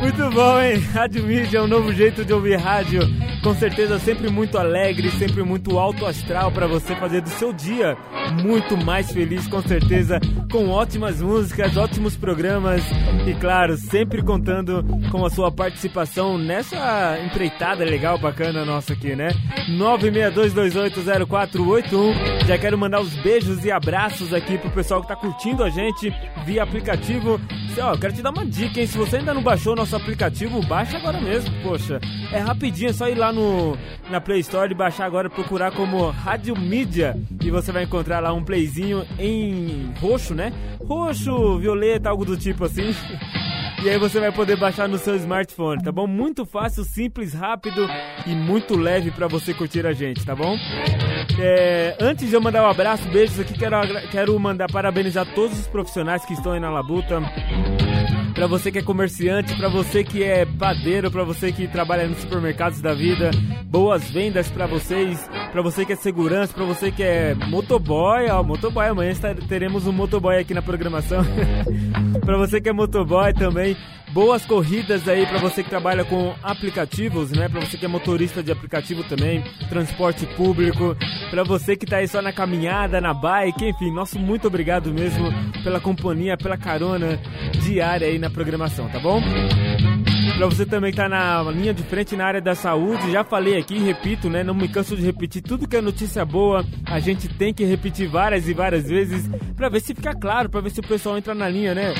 Muito 0.00 0.30
bom, 0.34 0.60
hein? 0.60 0.80
Rádio 0.92 1.22
Mídia 1.22 1.58
é 1.58 1.62
um 1.62 1.68
novo 1.68 1.92
jeito 1.92 2.24
de 2.24 2.32
ouvir 2.32 2.56
rádio. 2.56 3.02
Com 3.44 3.54
certeza 3.54 3.96
sempre 4.00 4.28
muito 4.28 4.58
alegre, 4.58 5.08
sempre 5.12 5.44
muito 5.44 5.78
alto 5.78 6.04
astral 6.04 6.50
para 6.50 6.66
você 6.66 6.96
fazer 6.96 7.20
do 7.20 7.30
seu 7.30 7.52
dia 7.52 7.96
muito 8.42 8.76
mais 8.76 9.10
feliz, 9.10 9.46
com 9.48 9.60
certeza, 9.62 10.20
com 10.50 10.70
ótimas 10.70 11.20
músicas, 11.20 11.76
ótimos 11.76 12.16
programas 12.16 12.82
e 13.26 13.34
claro, 13.34 13.76
sempre 13.76 14.22
contando 14.22 14.82
com 15.10 15.22
a 15.24 15.30
sua 15.30 15.50
participação 15.52 16.38
nessa 16.38 17.18
empreitada 17.22 17.84
legal, 17.84 18.18
bacana 18.18 18.64
nossa 18.64 18.94
aqui, 18.94 19.14
né? 19.14 19.28
962280481. 19.70 22.46
Já 22.46 22.56
quero 22.56 22.78
mandar 22.78 23.00
os 23.00 23.12
beijos 23.16 23.62
e 23.64 23.70
abraços 23.70 24.32
aqui 24.32 24.56
pro 24.56 24.70
pessoal 24.70 25.02
que 25.02 25.08
tá 25.08 25.16
curtindo 25.16 25.62
a 25.62 25.68
gente 25.68 26.10
via 26.46 26.62
aplicativo. 26.62 27.38
Ó, 27.80 27.96
quero 27.96 28.14
te 28.14 28.22
dar 28.22 28.30
uma 28.30 28.46
dica, 28.46 28.80
hein? 28.80 28.86
Se 28.86 28.96
você 28.96 29.18
ainda 29.18 29.34
não 29.34 29.42
baixou 29.42 29.74
o 29.74 29.76
nosso 29.76 29.94
aplicativo, 29.94 30.64
baixa 30.66 30.96
agora 30.96 31.20
mesmo, 31.20 31.54
poxa. 31.62 32.00
É 32.32 32.38
rapidinho, 32.38 32.88
é 32.90 32.92
só 32.92 33.08
ir 33.08 33.14
lá 33.14 33.32
no, 33.32 33.78
na 34.10 34.20
Play 34.20 34.40
Store 34.40 34.72
e 34.72 34.74
baixar 34.74 35.04
agora, 35.04 35.30
procurar 35.30 35.70
como 35.72 36.10
Rádio 36.10 36.58
Mídia 36.58 37.14
e 37.42 37.50
você 37.50 37.70
vai 37.70 37.84
encontrar 37.84 38.20
lá 38.20 38.32
um 38.32 38.42
playzinho 38.42 39.06
em 39.18 39.92
roxo, 40.00 40.34
né? 40.38 40.52
Roxo, 40.86 41.58
violeta, 41.58 42.08
algo 42.08 42.24
do 42.24 42.36
tipo 42.36 42.64
assim. 42.64 42.94
E 43.82 43.90
aí 43.90 43.98
você 43.98 44.18
vai 44.18 44.32
poder 44.32 44.56
baixar 44.56 44.88
no 44.88 44.98
seu 44.98 45.14
smartphone, 45.16 45.82
tá 45.82 45.92
bom? 45.92 46.06
Muito 46.06 46.46
fácil, 46.46 46.84
simples, 46.84 47.34
rápido 47.34 47.88
e 48.26 48.34
muito 48.34 48.76
leve 48.76 49.10
pra 49.10 49.28
você 49.28 49.52
curtir 49.52 49.86
a 49.86 49.92
gente, 49.92 50.24
tá 50.24 50.34
bom? 50.34 50.56
É, 51.38 51.96
antes 52.00 52.28
de 52.28 52.34
eu 52.34 52.40
mandar 52.40 52.62
um 52.62 52.70
abraço, 52.70 53.08
beijos 53.08 53.38
aqui, 53.38 53.56
quero, 53.56 53.76
quero 54.10 54.38
mandar 54.38 54.68
parabenizar 54.70 55.26
todos 55.34 55.58
os 55.58 55.66
profissionais 55.66 56.24
que 56.24 56.32
estão 56.32 56.52
aí 56.52 56.60
na 56.60 56.70
Labuta. 56.70 57.20
Pra 58.38 58.46
você 58.46 58.70
que 58.70 58.78
é 58.78 58.82
comerciante, 58.82 59.56
pra 59.56 59.68
você 59.68 60.04
que 60.04 60.22
é 60.22 60.46
padeiro, 60.46 61.10
pra 61.10 61.24
você 61.24 61.50
que 61.50 61.66
trabalha 61.66 62.06
nos 62.06 62.18
supermercados 62.18 62.80
da 62.80 62.94
vida, 62.94 63.32
boas 63.64 64.08
vendas 64.08 64.48
pra 64.48 64.64
vocês, 64.64 65.28
pra 65.50 65.60
você 65.60 65.84
que 65.84 65.92
é 65.92 65.96
segurança, 65.96 66.54
pra 66.54 66.64
você 66.64 66.92
que 66.92 67.02
é 67.02 67.34
motoboy, 67.34 68.28
ó, 68.30 68.40
motoboy, 68.44 68.86
amanhã 68.86 69.12
teremos 69.48 69.88
um 69.88 69.92
motoboy 69.92 70.38
aqui 70.38 70.54
na 70.54 70.62
programação. 70.62 71.24
pra 72.24 72.36
você 72.36 72.60
que 72.60 72.68
é 72.68 72.72
motoboy 72.72 73.32
também, 73.34 73.76
boas 74.18 74.44
corridas 74.44 75.06
aí 75.06 75.24
pra 75.26 75.38
você 75.38 75.62
que 75.62 75.70
trabalha 75.70 76.04
com 76.04 76.34
aplicativos, 76.42 77.30
né? 77.30 77.48
Pra 77.48 77.60
você 77.60 77.78
que 77.78 77.84
é 77.84 77.88
motorista 77.88 78.42
de 78.42 78.50
aplicativo 78.50 79.04
também, 79.04 79.44
transporte 79.68 80.26
público, 80.34 80.96
pra 81.30 81.44
você 81.44 81.76
que 81.76 81.86
tá 81.86 81.98
aí 81.98 82.08
só 82.08 82.20
na 82.20 82.32
caminhada, 82.32 83.00
na 83.00 83.14
bike, 83.14 83.68
enfim, 83.68 83.92
nosso 83.92 84.18
muito 84.18 84.48
obrigado 84.48 84.92
mesmo 84.92 85.28
pela 85.62 85.78
companhia, 85.78 86.36
pela 86.36 86.58
carona 86.58 87.16
diária 87.62 88.08
aí 88.08 88.18
na 88.18 88.28
programação, 88.28 88.88
tá 88.88 88.98
bom? 88.98 89.22
Pra 90.38 90.46
você 90.46 90.64
também 90.64 90.92
tá 90.92 91.08
na 91.08 91.42
linha 91.50 91.74
de 91.74 91.82
frente 91.82 92.14
na 92.14 92.24
área 92.24 92.40
da 92.40 92.54
saúde, 92.54 93.10
já 93.10 93.24
falei 93.24 93.58
aqui, 93.58 93.76
repito, 93.76 94.30
né? 94.30 94.44
Não 94.44 94.54
me 94.54 94.68
canso 94.68 94.96
de 94.96 95.02
repetir, 95.02 95.42
tudo 95.42 95.66
que 95.66 95.76
é 95.76 95.80
notícia 95.80 96.24
boa, 96.24 96.64
a 96.86 97.00
gente 97.00 97.28
tem 97.28 97.52
que 97.52 97.64
repetir 97.64 98.08
várias 98.08 98.48
e 98.48 98.54
várias 98.54 98.88
vezes 98.88 99.28
pra 99.56 99.68
ver 99.68 99.80
se 99.80 99.92
fica 99.96 100.14
claro, 100.14 100.48
pra 100.48 100.60
ver 100.60 100.70
se 100.70 100.78
o 100.78 100.86
pessoal 100.86 101.18
entra 101.18 101.34
na 101.34 101.48
linha, 101.48 101.74
né? 101.74 101.92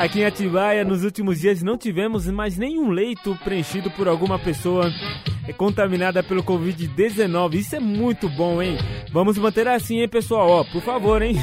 Aqui 0.00 0.18
em 0.18 0.24
Atibaia, 0.24 0.84
nos 0.84 1.04
últimos 1.04 1.38
dias, 1.38 1.62
não 1.62 1.78
tivemos 1.78 2.26
mais 2.26 2.58
nenhum 2.58 2.90
leito 2.90 3.38
preenchido 3.44 3.88
por 3.92 4.08
alguma 4.08 4.36
pessoa 4.36 4.92
é, 5.46 5.52
contaminada 5.52 6.24
pelo 6.24 6.42
Covid-19. 6.42 7.54
Isso 7.54 7.76
é 7.76 7.80
muito 7.80 8.28
bom, 8.28 8.60
hein? 8.60 8.78
Vamos 9.12 9.38
manter 9.38 9.68
assim, 9.68 10.00
hein, 10.00 10.08
pessoal? 10.08 10.50
Ó, 10.50 10.64
por 10.64 10.82
favor, 10.82 11.22
hein? 11.22 11.36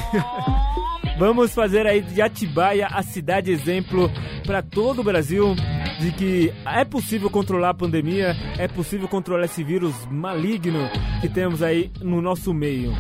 Vamos 1.18 1.54
fazer 1.54 1.88
aí 1.88 2.02
de 2.02 2.22
Atibaia 2.22 2.88
a 2.88 3.02
cidade 3.02 3.50
exemplo 3.50 4.12
para 4.46 4.62
todo 4.62 5.00
o 5.00 5.04
Brasil. 5.04 5.56
De 6.00 6.12
que 6.12 6.54
é 6.66 6.84
possível 6.84 7.30
controlar 7.30 7.70
a 7.70 7.74
pandemia, 7.74 8.36
é 8.58 8.68
possível 8.68 9.08
controlar 9.08 9.46
esse 9.46 9.64
vírus 9.64 9.94
maligno 10.10 10.90
que 11.22 11.30
temos 11.30 11.62
aí 11.62 11.92
no 12.02 12.22
nosso 12.22 12.54
meio. 12.54 12.92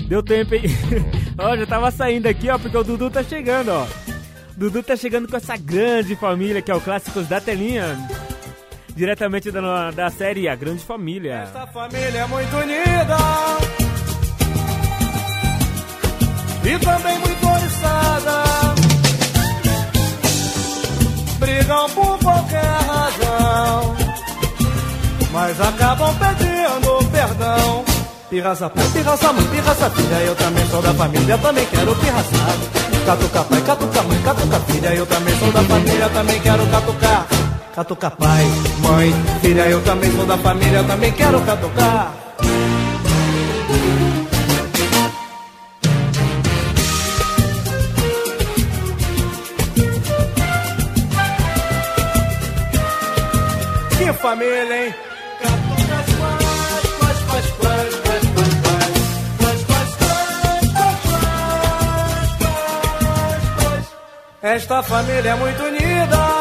Deu 0.09 0.21
tempo, 0.21 0.55
hein? 0.55 0.63
ó, 1.39 1.55
já 1.55 1.65
tava 1.65 1.89
saindo 1.89 2.27
aqui, 2.27 2.49
ó, 2.49 2.59
porque 2.59 2.75
o 2.75 2.83
Dudu 2.83 3.09
tá 3.09 3.23
chegando, 3.23 3.69
ó. 3.69 3.87
Dudu 4.57 4.83
tá 4.83 4.97
chegando 4.97 5.29
com 5.29 5.37
essa 5.37 5.55
grande 5.55 6.17
família 6.17 6.61
que 6.61 6.69
é 6.69 6.75
o 6.75 6.81
Clássicos 6.81 7.29
da 7.29 7.39
Telinha. 7.39 7.95
Diretamente 8.97 9.51
da, 9.51 9.91
da 9.91 10.09
série 10.09 10.49
A 10.49 10.55
Grande 10.55 10.83
Família. 10.83 11.43
Essa 11.43 11.67
família 11.67 12.21
é 12.21 12.25
muito 12.25 12.57
unida 12.57 13.17
e 16.63 16.79
também 16.79 17.19
muito 17.19 17.47
oriçada. 17.47 18.43
Brigam 21.37 21.89
por 21.91 22.17
qualquer 22.17 22.65
razão, 22.65 23.95
mas 25.31 25.61
acabam 25.61 26.15
pedindo 26.17 27.11
perdão. 27.11 27.85
Pirraça 28.31 28.67
pai, 28.67 28.83
pirraça 28.93 29.31
mãe, 29.31 29.45
pirraça 29.45 29.89
filha, 29.91 30.15
eu 30.23 30.35
também 30.35 30.65
sou 30.69 30.81
da 30.81 30.93
família, 30.95 31.37
também 31.37 31.65
quero 31.67 31.95
pirraçar. 31.97 32.57
Catuca 33.05 33.43
pai, 33.43 33.61
catuca 33.61 34.01
mãe, 34.01 34.21
catuca 34.23 34.59
filha, 34.61 34.95
eu 34.95 35.05
também 35.05 35.37
sou 35.37 35.51
da 35.51 35.61
família, 35.61 36.09
também 36.09 36.41
quero 36.41 36.65
catucar 36.65 37.46
catucar 37.77 38.09
pai, 38.09 38.43
mãe, 38.79 39.13
filha, 39.39 39.69
eu 39.69 39.79
também 39.83 40.11
sou 40.15 40.25
da 40.25 40.35
família, 40.35 40.79
eu 40.79 40.87
também 40.87 41.11
quero 41.11 41.39
catucar. 41.41 42.11
Que 53.95 54.13
família, 54.13 54.85
hein? 54.85 54.95
Esta 64.41 64.81
família 64.81 65.29
é 65.29 65.35
muito 65.35 65.61
unida. 65.61 66.36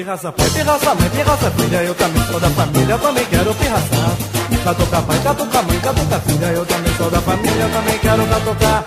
Pirraça 0.00 0.32
pai, 0.32 0.48
pirraça 0.48 0.94
mãe, 0.94 1.10
pirraça 1.10 1.50
filha, 1.50 1.82
eu 1.82 1.94
também 1.94 2.24
sou 2.24 2.40
da 2.40 2.48
família, 2.48 2.96
também 2.96 3.24
quero 3.26 3.54
pirraçar. 3.54 4.16
Catuca 4.64 5.02
pai, 5.02 5.20
catuca 5.22 5.62
mãe, 5.62 5.80
catuca 5.80 6.20
filha, 6.20 6.46
eu 6.46 6.64
também 6.64 6.94
sou 6.94 7.10
da 7.10 7.20
família, 7.20 7.68
também 7.68 7.98
quero 7.98 8.26
catucar. 8.26 8.84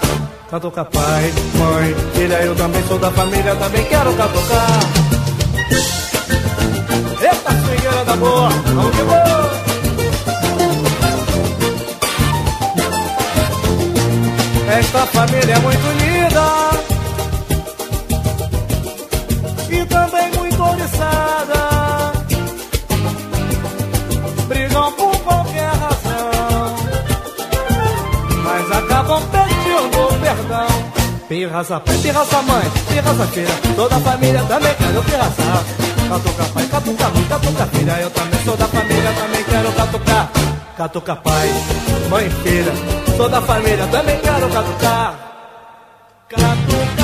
Catuca 0.49 0.85
pai, 0.85 1.33
mãe, 1.53 1.95
filha, 2.15 2.33
eu 2.41 2.55
também 2.55 2.83
sou 2.87 2.97
da 2.97 3.11
família, 3.11 3.55
também 3.55 3.85
quero 3.85 4.13
catucar. 4.15 4.79
Eita, 7.21 7.51
swingueira 7.63 8.05
da 8.05 8.15
boa, 8.15 8.49
vamos 8.49 8.95
que 8.95 9.03
boa! 9.03 9.51
Esta 14.79 15.05
família 15.05 15.53
é 15.53 15.59
muito 15.59 15.87
unida 15.89 16.73
e 19.69 19.85
também 19.85 20.32
Brigam 24.47 24.91
por 24.93 25.15
qualquer 25.21 25.69
razão, 25.69 26.75
mas 28.43 28.71
acabam 28.71 29.23
pedindo 29.31 30.19
perdão. 30.21 30.67
Pirraça 31.27 31.79
pai, 31.79 31.97
pirraça 31.97 32.41
mãe, 32.43 32.71
pirraça 32.89 33.27
filha, 33.27 33.55
toda 33.75 33.95
a 33.95 33.99
família 33.99 34.43
também 34.43 34.75
quero 34.75 35.03
pirraçar. 35.03 35.63
Catuca 36.09 36.43
pai, 36.53 36.67
catuca 36.67 37.09
mãe, 37.09 37.23
catuca 37.23 37.65
filha, 37.67 37.99
eu 38.01 38.09
também 38.11 38.43
sou 38.43 38.57
da 38.57 38.67
família, 38.67 39.13
também 39.13 39.43
quero 39.43 39.71
catucar. 39.71 40.31
Catuca 40.77 41.15
pai, 41.15 41.49
mãe, 42.09 42.29
filha, 42.29 42.73
sou 43.17 43.29
da 43.29 43.41
família, 43.41 43.87
também 43.87 44.19
quero 44.19 44.49
catucar. 44.49 45.15
Catucas 46.29 47.02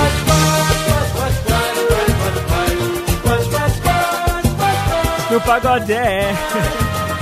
pagode 5.42 5.94
é. 5.94 6.34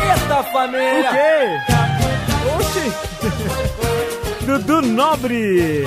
Eita 0.02 0.40
O 0.40 0.44
família! 0.52 1.10
quê? 1.12 1.60
Oxi! 2.58 4.46
Dudu 4.46 4.82
Nobre! 4.82 5.86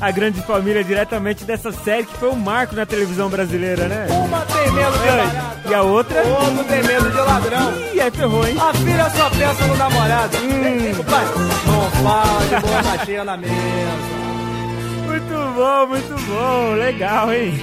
A 0.00 0.10
grande 0.10 0.42
família 0.42 0.82
diretamente 0.82 1.44
dessa 1.44 1.70
série 1.70 2.04
que 2.04 2.16
foi 2.16 2.28
um 2.30 2.34
marco 2.36 2.74
na 2.74 2.84
televisão 2.84 3.28
brasileira, 3.28 3.86
né? 3.86 4.06
Uma 4.10 4.40
tem 4.40 4.72
medo 4.72 4.92
de 4.98 5.06
barato, 5.06 5.68
E 5.70 5.74
a 5.74 5.82
outra? 5.82 6.22
o 6.24 6.28
outro 6.32 6.64
tem 6.64 6.82
medo 6.82 7.08
de 7.10 7.16
ladrão. 7.18 7.72
Ih, 7.94 8.00
aí 8.00 8.10
ferrou, 8.10 8.44
hein? 8.48 8.56
A 8.60 8.74
filha 8.74 9.10
só 9.10 9.30
pensa 9.30 9.64
no 9.68 9.76
namorado. 9.76 10.36
Hum. 10.38 11.04
Pai, 11.08 11.24
não 11.66 11.90
fala 12.02 12.40
de 12.48 12.66
borrachinha 12.66 13.22
na 13.24 13.36
mesa. 13.36 13.52
Muito 15.06 15.54
bom, 15.54 15.86
muito 15.86 16.26
bom. 16.26 16.74
Legal, 16.74 17.32
hein? 17.32 17.54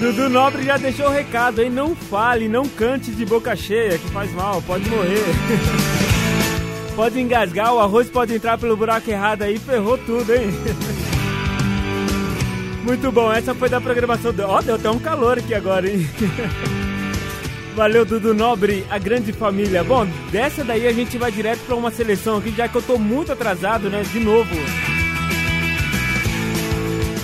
Dudu 0.00 0.30
Nobre 0.30 0.62
já 0.62 0.78
deixou 0.78 1.08
o 1.08 1.12
recado, 1.12 1.60
hein? 1.60 1.68
Não 1.68 1.94
fale, 1.94 2.48
não 2.48 2.66
cante 2.66 3.10
de 3.10 3.26
boca 3.26 3.54
cheia, 3.54 3.98
que 3.98 4.08
faz 4.08 4.32
mal, 4.32 4.62
pode 4.62 4.88
morrer. 4.88 5.22
pode 6.96 7.20
engasgar, 7.20 7.74
o 7.74 7.78
arroz 7.78 8.08
pode 8.08 8.34
entrar 8.34 8.56
pelo 8.56 8.78
buraco 8.78 9.10
errado 9.10 9.42
aí, 9.42 9.58
ferrou 9.58 9.98
tudo, 9.98 10.34
hein? 10.34 10.48
Muito 12.82 13.12
bom, 13.12 13.30
essa 13.30 13.54
foi 13.54 13.68
da 13.68 13.78
programação. 13.78 14.34
Ó, 14.44 14.58
oh, 14.58 14.62
deu 14.62 14.76
até 14.76 14.90
um 14.90 14.98
calor 14.98 15.38
aqui 15.38 15.54
agora, 15.54 15.86
hein? 15.86 16.08
Valeu, 17.76 18.06
Dudu 18.06 18.32
Nobre, 18.32 18.86
a 18.88 18.96
grande 18.98 19.34
família. 19.34 19.84
Bom, 19.84 20.06
dessa 20.32 20.64
daí 20.64 20.86
a 20.86 20.92
gente 20.92 21.18
vai 21.18 21.30
direto 21.30 21.60
para 21.66 21.76
uma 21.76 21.90
seleção 21.90 22.38
aqui, 22.38 22.50
já 22.52 22.66
que 22.66 22.76
eu 22.76 22.82
tô 22.82 22.98
muito 22.98 23.32
atrasado, 23.32 23.90
né? 23.90 24.02
De 24.02 24.18
novo. 24.18 24.50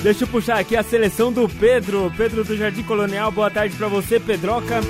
Deixa 0.07 0.22
eu 0.22 0.28
puxar 0.28 0.61
aqui 0.61 0.76
a 0.76 0.84
seleção 0.84 1.32
do 1.32 1.48
Pedro. 1.48 2.12
Pedro 2.16 2.44
do 2.44 2.57
Jardim 2.57 2.84
Colonial, 2.84 3.32
boa 3.32 3.50
tarde 3.50 3.74
para 3.74 3.88
você, 3.88 4.20
Pedroca. 4.20 4.80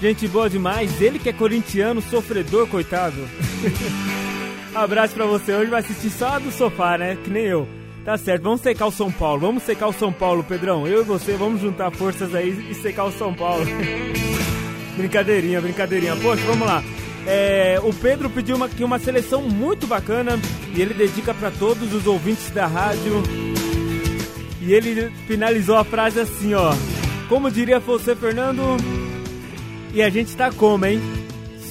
Gente 0.00 0.26
boa 0.26 0.48
demais. 0.48 0.98
Ele 0.98 1.18
que 1.18 1.28
é 1.28 1.32
corintiano, 1.34 2.00
sofredor, 2.00 2.66
coitado. 2.66 3.18
Abraço 4.74 5.12
para 5.12 5.26
você. 5.26 5.52
Hoje 5.54 5.70
vai 5.70 5.80
assistir 5.80 6.08
só 6.08 6.38
do 6.38 6.50
sofá, 6.50 6.96
né? 6.96 7.18
Que 7.22 7.28
nem 7.28 7.44
eu. 7.44 7.68
Tá 8.02 8.16
certo, 8.16 8.44
vamos 8.44 8.62
secar 8.62 8.86
o 8.86 8.90
São 8.90 9.12
Paulo. 9.12 9.42
Vamos 9.42 9.62
secar 9.62 9.88
o 9.88 9.92
São 9.92 10.10
Paulo, 10.10 10.42
Pedrão. 10.42 10.88
Eu 10.88 11.02
e 11.02 11.04
você 11.04 11.34
vamos 11.34 11.60
juntar 11.60 11.90
forças 11.90 12.34
aí 12.34 12.68
e 12.70 12.74
secar 12.74 13.04
o 13.04 13.12
São 13.12 13.34
Paulo. 13.34 13.66
brincadeirinha, 14.96 15.60
brincadeirinha. 15.60 16.16
Poxa, 16.16 16.46
vamos 16.46 16.66
lá. 16.66 16.82
É, 17.26 17.78
o 17.84 17.92
Pedro 17.92 18.30
pediu 18.30 18.56
uma, 18.56 18.64
aqui 18.64 18.82
uma 18.82 18.98
seleção 18.98 19.42
muito 19.42 19.86
bacana 19.86 20.40
e 20.74 20.80
ele 20.80 20.94
dedica 20.94 21.34
para 21.34 21.50
todos 21.50 21.92
os 21.92 22.06
ouvintes 22.06 22.48
da 22.48 22.66
rádio. 22.66 23.22
E 24.64 24.72
ele 24.72 25.10
finalizou 25.26 25.76
a 25.76 25.84
frase 25.84 26.20
assim, 26.20 26.54
ó. 26.54 26.72
Como 27.28 27.50
diria 27.50 27.80
você, 27.80 28.14
Fernando? 28.14 28.62
E 29.92 30.00
a 30.00 30.08
gente 30.08 30.36
tá 30.36 30.52
como, 30.52 30.86
hein? 30.86 31.00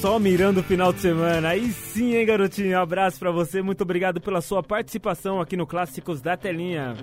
Só 0.01 0.19
mirando 0.19 0.59
o 0.59 0.63
final 0.63 0.91
de 0.91 0.99
semana. 0.99 1.49
Aí 1.49 1.71
sim, 1.71 2.15
hein, 2.15 2.25
garotinho? 2.25 2.77
Um 2.77 2.81
abraço 2.81 3.17
para 3.17 3.31
você. 3.31 3.61
Muito 3.61 3.81
obrigado 3.81 4.19
pela 4.19 4.41
sua 4.41 4.61
participação 4.61 5.39
aqui 5.39 5.55
no 5.55 5.65
Clássicos 5.65 6.21
da 6.21 6.35
Telinha. 6.35 6.95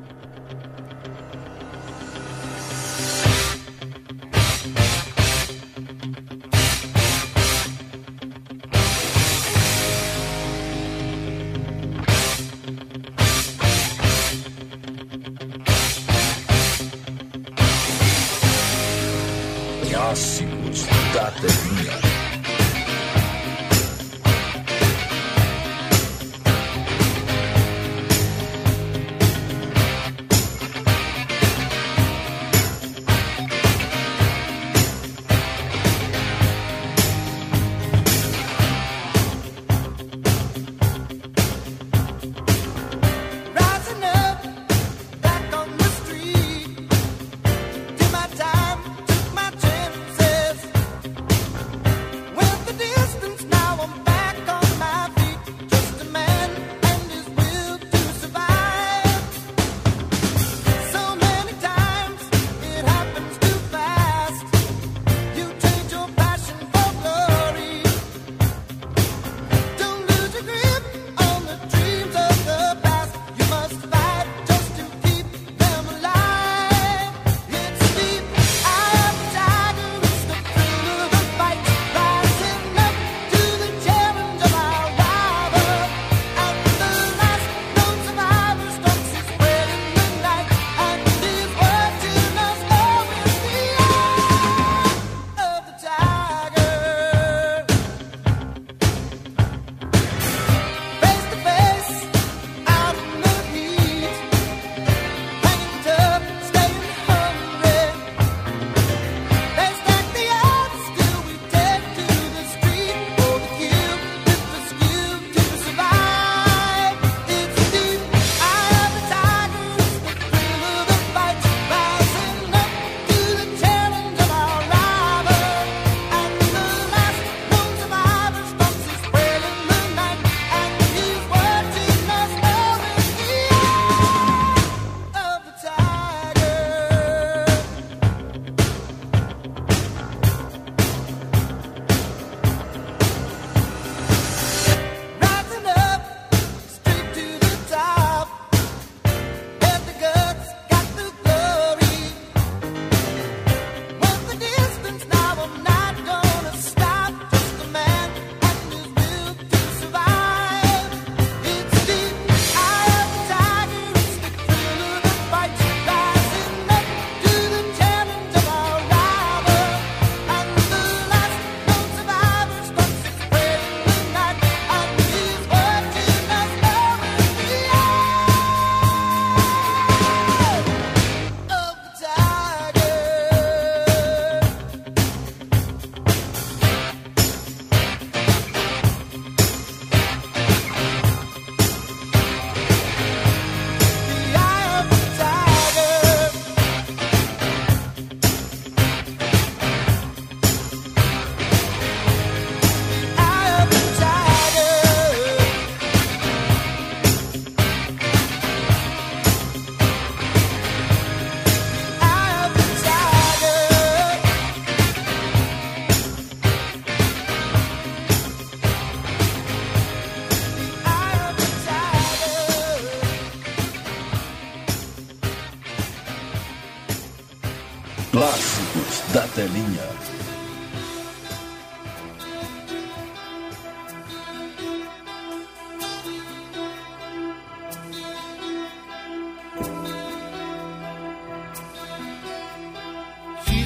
She's 229.38 229.46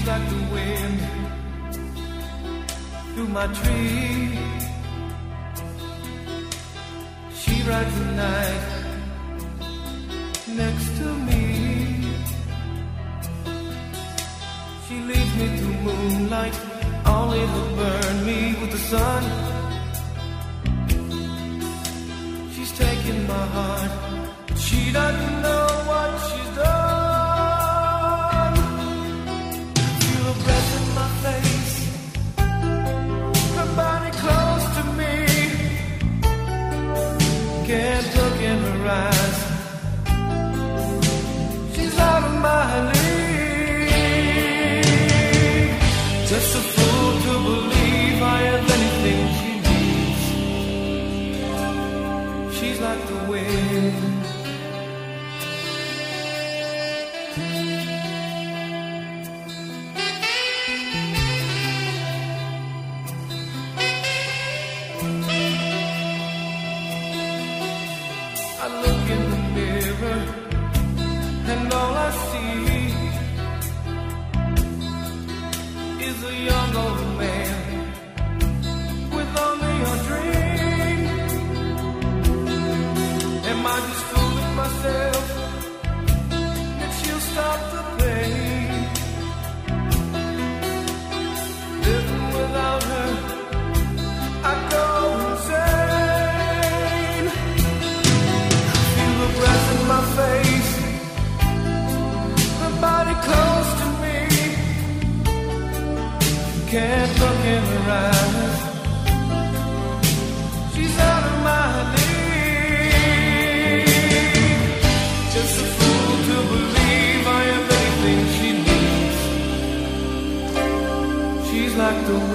like 0.07 0.29
the 0.29 0.43
wind 0.53 1.01
through 3.14 3.29
my 3.29 3.47
tree. 3.47 4.39
She 7.35 7.62
rides 7.62 7.99
the 7.99 8.05
night 8.12 8.62
next 10.49 10.99
to 10.99 11.05
me. 11.14 11.32
Leads 15.09 15.34
me 15.36 15.46
to 15.61 15.68
moonlight, 15.86 16.57
only 17.07 17.40
to 17.55 17.62
burn 17.78 18.16
me 18.24 18.55
with 18.61 18.70
the 18.70 18.82
sun. 18.92 19.22
She's 22.55 22.72
taking 22.78 23.26
my 23.26 23.46
heart, 23.57 23.90
she 24.57 24.92
doesn't 24.92 25.42
know 25.42 25.66
what 25.88 26.11
she's 26.28 26.57
done. 26.57 26.72
Master. 84.83 85.12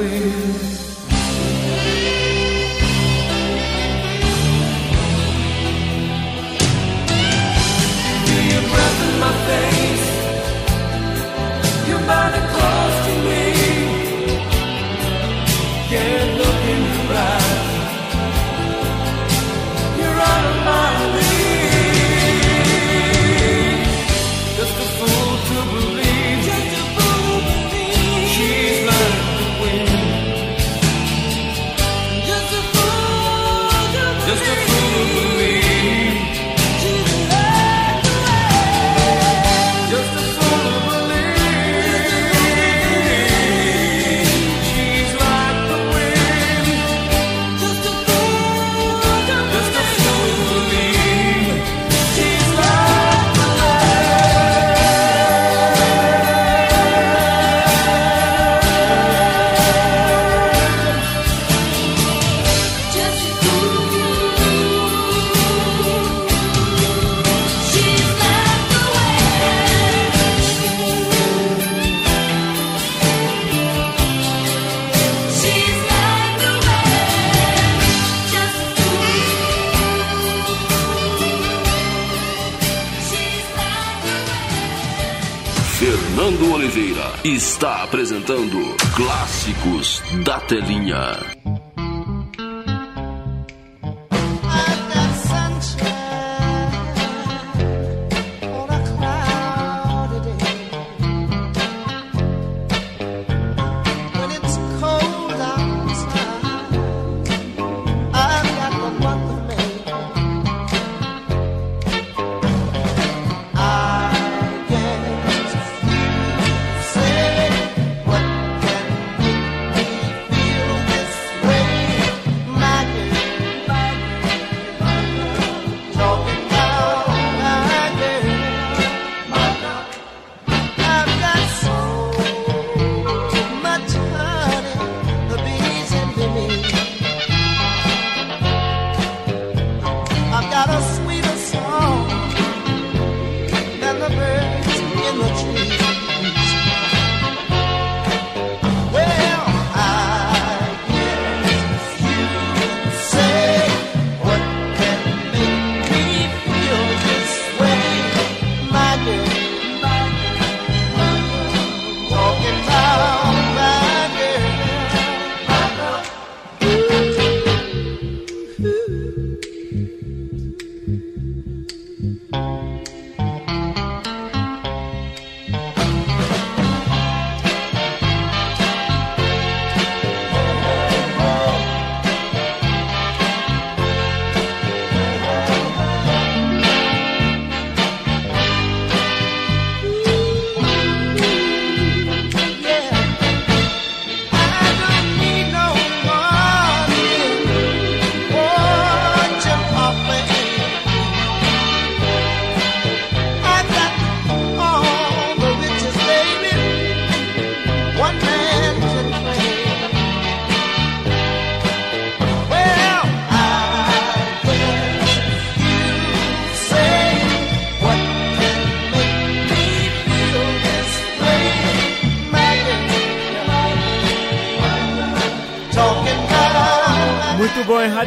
away. 0.07 0.66
Fernando 85.79 86.53
Oliveira 86.55 87.13
está 87.23 87.83
apresentando 87.83 88.75
Clássicos 88.95 90.01
da 90.25 90.39
Telinha. 90.39 91.56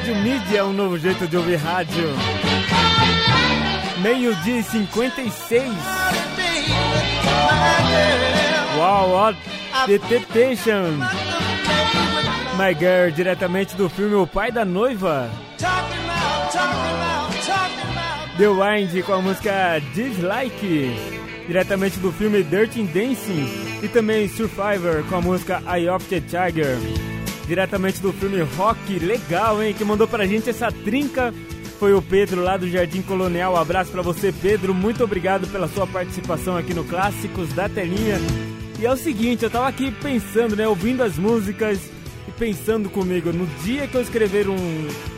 Rádio 0.01 0.16
Mídia, 0.16 0.64
um 0.64 0.72
novo 0.72 0.98
jeito 0.98 1.28
de 1.28 1.36
ouvir 1.36 1.57
rádio. 1.57 2.09
Meio-dia 3.98 4.61
e 4.61 4.62
56. 4.62 5.70
Uau, 8.78 9.11
ó, 9.11 9.34
The 9.84 9.98
Temptation. 9.98 10.96
My 12.57 12.74
Girl, 12.78 13.11
diretamente 13.14 13.76
do 13.76 13.90
filme 13.90 14.14
O 14.14 14.26
Pai 14.26 14.51
da 14.51 14.64
Noiva. 14.64 15.30
The 18.38 18.48
Wind 18.48 19.03
com 19.03 19.12
a 19.12 19.20
música 19.20 19.82
Dislike, 19.92 20.96
diretamente 21.46 21.98
do 21.98 22.11
filme 22.11 22.42
Dirty 22.42 22.84
Dancing. 22.84 23.80
E 23.82 23.88
também 23.88 24.26
Survivor 24.28 25.05
com 25.11 25.16
a 25.16 25.20
música 25.20 25.62
Eye 25.66 25.90
of 25.90 26.07
the 26.07 26.20
Tiger, 26.20 26.78
diretamente 27.51 28.01
do 28.01 28.12
filme 28.12 28.40
Rock. 28.57 29.01
Legal, 29.01 29.61
hein? 29.61 29.74
Que 29.74 29.84
mandou 29.84 30.07
pra 30.07 30.24
gente 30.24 30.48
essa 30.48 30.70
trinca 30.70 31.34
foi 31.80 31.92
o 31.92 32.01
Pedro 32.01 32.42
lá 32.42 32.57
do 32.57 32.70
Jardim 32.70 33.03
Colonial. 33.03 33.55
Um 33.55 33.57
abraço 33.57 33.90
pra 33.90 34.03
você, 34.03 34.32
Pedro. 34.32 34.72
Muito 34.72 35.03
obrigado 35.03 35.48
pela 35.48 35.66
sua 35.66 35.84
participação 35.84 36.57
aqui 36.57 36.72
no 36.72 36.84
Clássicos 36.84 37.53
da 37.53 37.68
Telinha. 37.68 38.18
E 38.78 38.86
é 38.86 38.92
o 38.92 38.96
seguinte, 38.96 39.42
eu 39.42 39.51
tava 39.51 39.66
aqui 39.66 39.90
pensando, 39.90 40.55
né, 40.55 40.68
ouvindo 40.68 41.03
as 41.03 41.16
músicas 41.16 41.80
e 42.28 42.30
pensando 42.30 42.88
comigo, 42.88 43.32
no 43.32 43.46
dia 43.64 43.88
que 43.88 43.96
eu 43.96 44.01
escrever 44.01 44.48
um. 44.48 44.57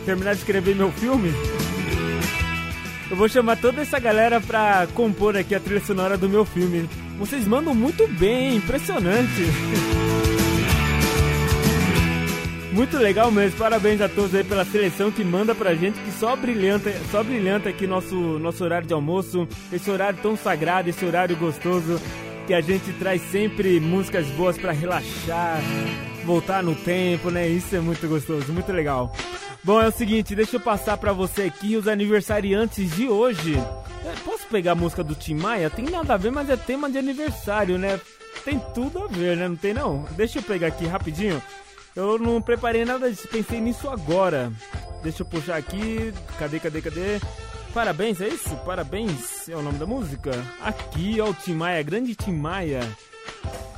terminar 0.07 0.33
de 0.33 0.39
escrever 0.39 0.75
meu 0.75 0.91
filme, 0.91 1.33
eu 3.11 3.17
vou 3.17 3.29
chamar 3.29 3.57
toda 3.57 3.83
essa 3.83 3.99
galera 3.99 4.41
pra 4.41 4.89
compor 4.95 5.37
aqui 5.37 5.55
a 5.55 5.61
trilha 5.61 5.85
sonora 5.85 6.17
do 6.17 6.29
meu 6.29 6.45
filme. 6.47 6.89
Vocês 7.19 7.47
mandam 7.47 7.75
muito 7.75 8.09
bem, 8.09 8.57
impressionante. 8.57 9.43
Muito 12.73 12.97
legal 12.97 13.31
mesmo, 13.31 13.59
parabéns 13.59 14.01
a 14.01 14.09
todos 14.09 14.35
aí 14.35 14.43
pela 14.43 14.65
seleção 14.65 15.11
que 15.11 15.23
manda 15.23 15.55
pra 15.55 15.75
gente, 15.75 15.99
que 16.01 16.11
só 16.13 16.35
brilhanta, 16.35 16.91
só 17.11 17.23
brilhanta 17.23 17.69
aqui 17.69 17.87
nosso, 17.87 18.17
nosso 18.17 18.65
horário 18.65 18.87
de 18.89 18.95
almoço, 18.95 19.47
esse 19.71 19.91
horário 19.91 20.19
tão 20.23 20.35
sagrado, 20.37 20.89
esse 20.89 21.05
horário 21.05 21.37
gostoso, 21.37 22.01
que 22.47 22.55
a 22.55 22.63
gente 22.63 22.91
traz 22.95 23.21
sempre 23.31 23.79
músicas 23.79 24.27
boas 24.29 24.57
pra 24.57 24.73
relaxar, 24.73 25.61
voltar 26.25 26.63
no 26.63 26.75
tempo, 26.75 27.31
né? 27.31 27.47
Isso 27.47 27.77
é 27.77 27.81
muito 27.81 28.09
gostoso, 28.09 28.51
muito 28.51 28.73
legal. 28.73 29.15
Bom, 29.63 29.81
é 29.81 29.89
o 29.89 29.93
seguinte, 29.93 30.35
deixa 30.35 30.57
eu 30.57 30.61
passar 30.61 30.97
pra 30.97 31.13
você 31.13 31.43
aqui 31.43 31.77
os 31.77 31.87
aniversariantes 31.87 32.97
de 32.97 33.07
hoje. 33.07 33.55
É, 33.55 34.15
Posso 34.25 34.47
pegar 34.47 34.73
a 34.73 34.75
música 34.75 35.05
do 35.05 35.15
Tim 35.15 35.35
Maia? 35.35 35.69
Tem 35.69 35.85
nada 35.85 36.15
a 36.15 36.17
ver, 36.17 36.33
mas 36.33 36.49
é 36.49 36.57
tema 36.57 36.91
de 36.91 36.97
aniversário, 36.97 37.79
né? 37.79 38.01
Tem 38.45 38.59
tudo 38.75 39.05
a 39.05 39.07
ver, 39.07 39.37
né? 39.37 39.47
Não 39.47 39.57
tem 39.57 39.75
não? 39.75 40.05
Deixa 40.17 40.39
eu 40.39 40.43
pegar 40.43 40.69
aqui 40.69 40.87
rapidinho. 40.87 41.41
Eu 41.95 42.19
não 42.19 42.41
preparei 42.41 42.85
nada 42.85 43.11
disso, 43.11 43.29
pensei 43.29 43.61
nisso 43.61 43.89
agora. 43.89 44.53
Deixa 45.03 45.23
eu 45.23 45.27
puxar 45.27 45.57
aqui. 45.57 46.13
Cadê, 46.39 46.59
cadê, 46.59 46.81
cadê? 46.81 47.21
Parabéns, 47.75 48.21
é 48.21 48.29
isso? 48.29 48.55
Parabéns 48.65 49.49
é 49.49 49.57
o 49.57 49.63
nome 49.63 49.79
da 49.79 49.87
música? 49.87 50.31
Aqui, 50.61 51.21
ó, 51.21 51.31
o 51.31 51.35
Tim 51.35 51.55
Maia, 51.55 51.83
grande 51.83 52.15
Tim 52.15 52.33
Maia. 52.33 52.81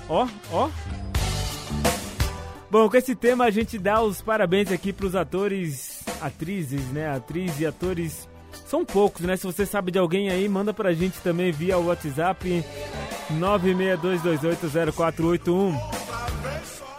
Ó, 0.08 0.28
ó. 0.52 0.68
Bom, 2.70 2.90
com 2.90 2.96
esse 2.96 3.14
tema 3.14 3.44
a 3.44 3.50
gente 3.50 3.78
dá 3.78 4.02
os 4.02 4.20
parabéns 4.20 4.72
aqui 4.72 4.92
pros 4.92 5.14
atores, 5.14 6.02
atrizes, 6.20 6.84
né? 6.88 7.08
Atriz 7.08 7.60
e 7.60 7.66
atores. 7.66 8.28
São 8.66 8.84
poucos, 8.84 9.22
né? 9.22 9.36
Se 9.36 9.44
você 9.44 9.64
sabe 9.64 9.92
de 9.92 9.98
alguém 9.98 10.28
aí, 10.28 10.48
manda 10.48 10.74
pra 10.74 10.92
gente 10.92 11.20
também 11.20 11.52
via 11.52 11.78
WhatsApp 11.78 12.64
962280481. 13.32 16.03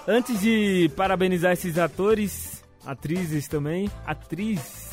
Antes 0.07 0.39
de 0.39 0.89
parabenizar 0.95 1.53
esses 1.53 1.79
atores, 1.79 2.63
atrizes 2.85 3.47
também, 3.47 3.89
atriz, 4.05 4.89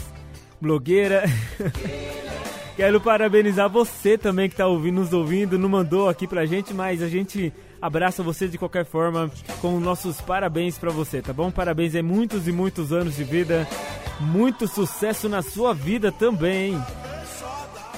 blogueira, 0.59 1.25
quero 2.77 2.99
parabenizar 2.99 3.69
você 3.69 4.17
também 4.17 4.49
que 4.49 4.55
está 4.55 4.67
ouvindo, 4.67 5.01
nos 5.01 5.13
ouvindo, 5.13 5.59
não 5.59 5.69
mandou 5.69 6.09
aqui 6.09 6.27
pra 6.27 6.47
gente, 6.47 6.73
mas 6.73 7.03
a 7.03 7.09
gente 7.09 7.53
abraça 7.81 8.23
você 8.23 8.49
de 8.49 8.57
qualquer 8.57 8.87
forma 8.87 9.31
com 9.61 9.79
nossos 9.79 10.19
parabéns 10.23 10.79
pra 10.79 10.91
você, 10.91 11.21
tá 11.21 11.35
bom? 11.35 11.51
Parabéns 11.51 11.95
aí, 11.95 12.03
muitos 12.03 12.49
e 12.49 12.53
muitos 12.53 12.91
anos 12.91 13.17
de 13.17 13.25
vida, 13.25 13.69
muito 14.19 14.67
sucesso 14.67 15.29
na 15.29 15.43
sua 15.43 15.75
vida 15.75 16.11
também. 16.11 16.75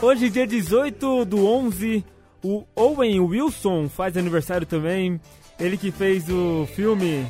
Hoje, 0.03 0.29
dia 0.29 0.49
18 0.49 1.25
do 1.25 1.47
11, 1.47 2.05
o 2.43 2.65
Owen 2.75 3.21
Wilson 3.21 3.89
faz 3.89 4.17
aniversário 4.17 4.67
também. 4.67 5.21
Ele 5.59 5.77
que 5.77 5.91
fez 5.91 6.29
o 6.29 6.67
filme 6.75 7.27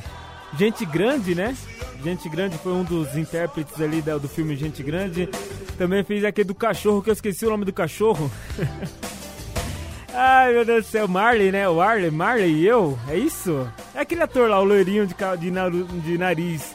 Gente 0.58 0.84
Grande, 0.84 1.34
né? 1.34 1.56
Gente 2.02 2.28
Grande 2.28 2.58
foi 2.58 2.72
um 2.72 2.84
dos 2.84 3.16
intérpretes 3.16 3.80
ali 3.80 4.02
do 4.02 4.28
filme 4.28 4.56
Gente 4.56 4.82
Grande. 4.82 5.28
Também 5.76 6.04
fez 6.04 6.24
aquele 6.24 6.48
do 6.48 6.54
cachorro, 6.54 7.02
que 7.02 7.10
eu 7.10 7.14
esqueci 7.14 7.44
o 7.46 7.50
nome 7.50 7.64
do 7.64 7.72
cachorro. 7.72 8.30
Ai, 10.16 10.52
meu 10.52 10.64
Deus 10.64 10.84
do 10.84 10.90
céu, 10.90 11.08
Marley, 11.08 11.50
né? 11.50 11.68
O 11.68 11.76
Marley, 11.76 12.10
Marley 12.10 12.52
e 12.52 12.66
eu, 12.66 12.96
é 13.08 13.16
isso? 13.16 13.68
É 13.92 14.00
aquele 14.00 14.22
ator 14.22 14.48
lá, 14.48 14.60
o 14.60 14.64
loirinho 14.64 15.06
de, 15.06 15.14
de, 15.14 16.00
de 16.00 16.18
nariz, 16.18 16.74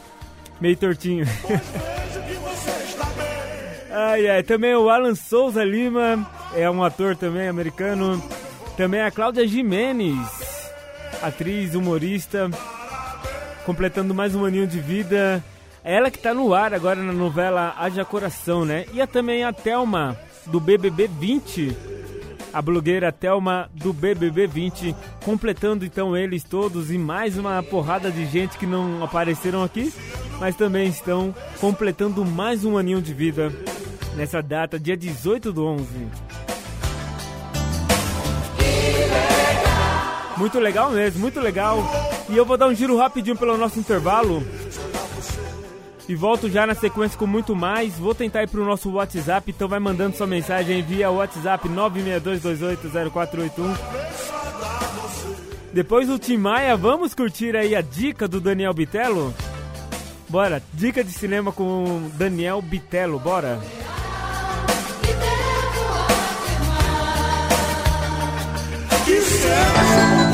meio 0.60 0.76
tortinho. 0.76 1.24
Ai, 3.92 4.28
ai, 4.28 4.42
também 4.44 4.72
o 4.76 4.88
Alan 4.88 5.16
Souza 5.16 5.64
Lima, 5.64 6.24
é 6.54 6.70
um 6.70 6.82
ator 6.82 7.16
também 7.16 7.48
americano. 7.48 8.22
Também 8.76 9.00
a 9.00 9.10
Cláudia 9.10 9.46
Jimenez, 9.46 10.59
atriz, 11.22 11.74
humorista, 11.74 12.50
completando 13.64 14.14
mais 14.14 14.34
um 14.34 14.44
aninho 14.44 14.66
de 14.66 14.80
vida. 14.80 15.42
É 15.82 15.94
ela 15.94 16.10
que 16.10 16.18
tá 16.18 16.34
no 16.34 16.52
ar 16.52 16.74
agora 16.74 17.02
na 17.02 17.12
novela 17.12 17.74
Haja 17.78 18.04
Coração, 18.04 18.64
né? 18.64 18.84
E 18.92 19.00
a, 19.00 19.06
também 19.06 19.44
a 19.44 19.52
Thelma, 19.52 20.16
do 20.46 20.60
BBB 20.60 21.08
20. 21.08 21.76
A 22.52 22.60
blogueira 22.60 23.12
Thelma 23.12 23.70
do 23.72 23.92
BBB 23.92 24.48
20, 24.48 24.96
completando 25.24 25.84
então 25.84 26.16
eles 26.16 26.42
todos 26.42 26.90
e 26.90 26.98
mais 26.98 27.38
uma 27.38 27.62
porrada 27.62 28.10
de 28.10 28.26
gente 28.26 28.58
que 28.58 28.66
não 28.66 29.04
apareceram 29.04 29.62
aqui, 29.62 29.92
mas 30.40 30.56
também 30.56 30.88
estão 30.88 31.32
completando 31.60 32.24
mais 32.24 32.64
um 32.64 32.76
aninho 32.76 33.00
de 33.00 33.14
vida 33.14 33.52
nessa 34.16 34.42
data, 34.42 34.80
dia 34.80 34.96
18 34.96 35.52
do 35.52 35.64
11. 35.64 35.86
Muito 40.40 40.58
legal 40.58 40.90
mesmo, 40.90 41.20
muito 41.20 41.38
legal. 41.38 41.84
E 42.30 42.34
eu 42.34 42.46
vou 42.46 42.56
dar 42.56 42.66
um 42.66 42.74
giro 42.74 42.96
rapidinho 42.96 43.36
pelo 43.36 43.58
nosso 43.58 43.78
intervalo. 43.78 44.42
E 46.08 46.14
volto 46.14 46.48
já 46.48 46.66
na 46.66 46.74
sequência 46.74 47.18
com 47.18 47.26
muito 47.26 47.54
mais. 47.54 47.98
Vou 47.98 48.14
tentar 48.14 48.42
ir 48.42 48.48
pro 48.48 48.64
nosso 48.64 48.90
WhatsApp, 48.90 49.50
então 49.50 49.68
vai 49.68 49.78
mandando 49.78 50.16
sua 50.16 50.26
mensagem 50.26 50.82
via 50.82 51.10
WhatsApp 51.10 51.68
962280481. 51.68 53.50
Depois 55.74 56.08
do 56.08 56.18
Tim 56.18 56.38
Maia, 56.38 56.74
vamos 56.74 57.14
curtir 57.14 57.54
aí 57.54 57.76
a 57.76 57.82
dica 57.82 58.26
do 58.26 58.40
Daniel 58.40 58.72
Bitelo? 58.72 59.34
Bora, 60.26 60.62
dica 60.72 61.04
de 61.04 61.12
cinema 61.12 61.52
com 61.52 62.08
Daniel 62.14 62.62
Bitelo, 62.62 63.18
bora. 63.18 63.60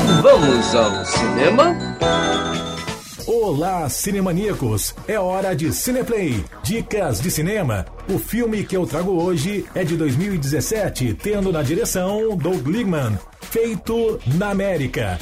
Vamos 0.07 0.73
ao 0.73 1.05
cinema? 1.05 1.75
Olá, 3.27 3.89
cinemaníacos! 3.89 4.95
É 5.05 5.19
hora 5.19 5.53
de 5.53 5.73
Cineplay, 5.73 6.45
dicas 6.63 7.19
de 7.19 7.29
cinema. 7.29 7.85
O 8.09 8.17
filme 8.17 8.63
que 8.63 8.77
eu 8.77 8.87
trago 8.87 9.11
hoje 9.21 9.65
é 9.75 9.83
de 9.83 9.97
2017, 9.97 11.13
tendo 11.21 11.51
na 11.51 11.61
direção 11.61 12.37
Doug 12.37 12.65
Liman, 12.67 13.19
feito 13.41 14.17
na 14.37 14.49
América. 14.51 15.19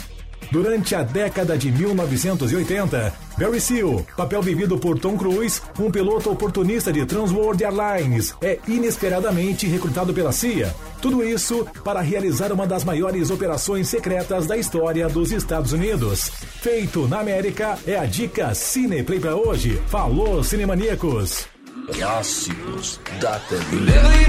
Durante 0.52 0.96
a 0.96 1.04
década 1.04 1.58
de 1.58 1.72
1980, 1.72 3.14
Barry 3.38 3.60
Seal, 3.60 4.06
papel 4.16 4.42
vivido 4.42 4.78
por 4.78 4.98
Tom 5.00 5.18
Cruise, 5.18 5.62
um 5.80 5.92
piloto 5.92 6.32
oportunista 6.32 6.92
de 6.92 7.06
Transworld 7.06 7.64
Airlines, 7.64 8.34
é 8.42 8.60
inesperadamente 8.68 9.68
recrutado 9.68 10.14
pela 10.14 10.32
CIA. 10.32 10.74
Tudo 11.02 11.24
isso 11.24 11.66
para 11.84 12.02
realizar 12.02 12.52
uma 12.52 12.66
das 12.66 12.84
maiores 12.84 13.30
operações 13.30 13.90
secretas 13.90 14.48
da 14.48 14.58
história 14.58 15.08
dos 15.10 15.32
Estados 15.32 15.74
Unidos. 15.74 16.32
Feito 16.62 17.08
na 17.08 17.20
América 17.20 17.78
é 17.86 17.98
a 17.98 18.06
dica 18.06 18.56
Cineplay 18.56 19.20
para 19.20 19.36
hoje. 19.36 19.82
Falou, 19.88 20.44
cinemaníacos! 20.44 21.48
Clássicos 21.94 23.00
da 23.20 23.38
telinha. 23.40 24.26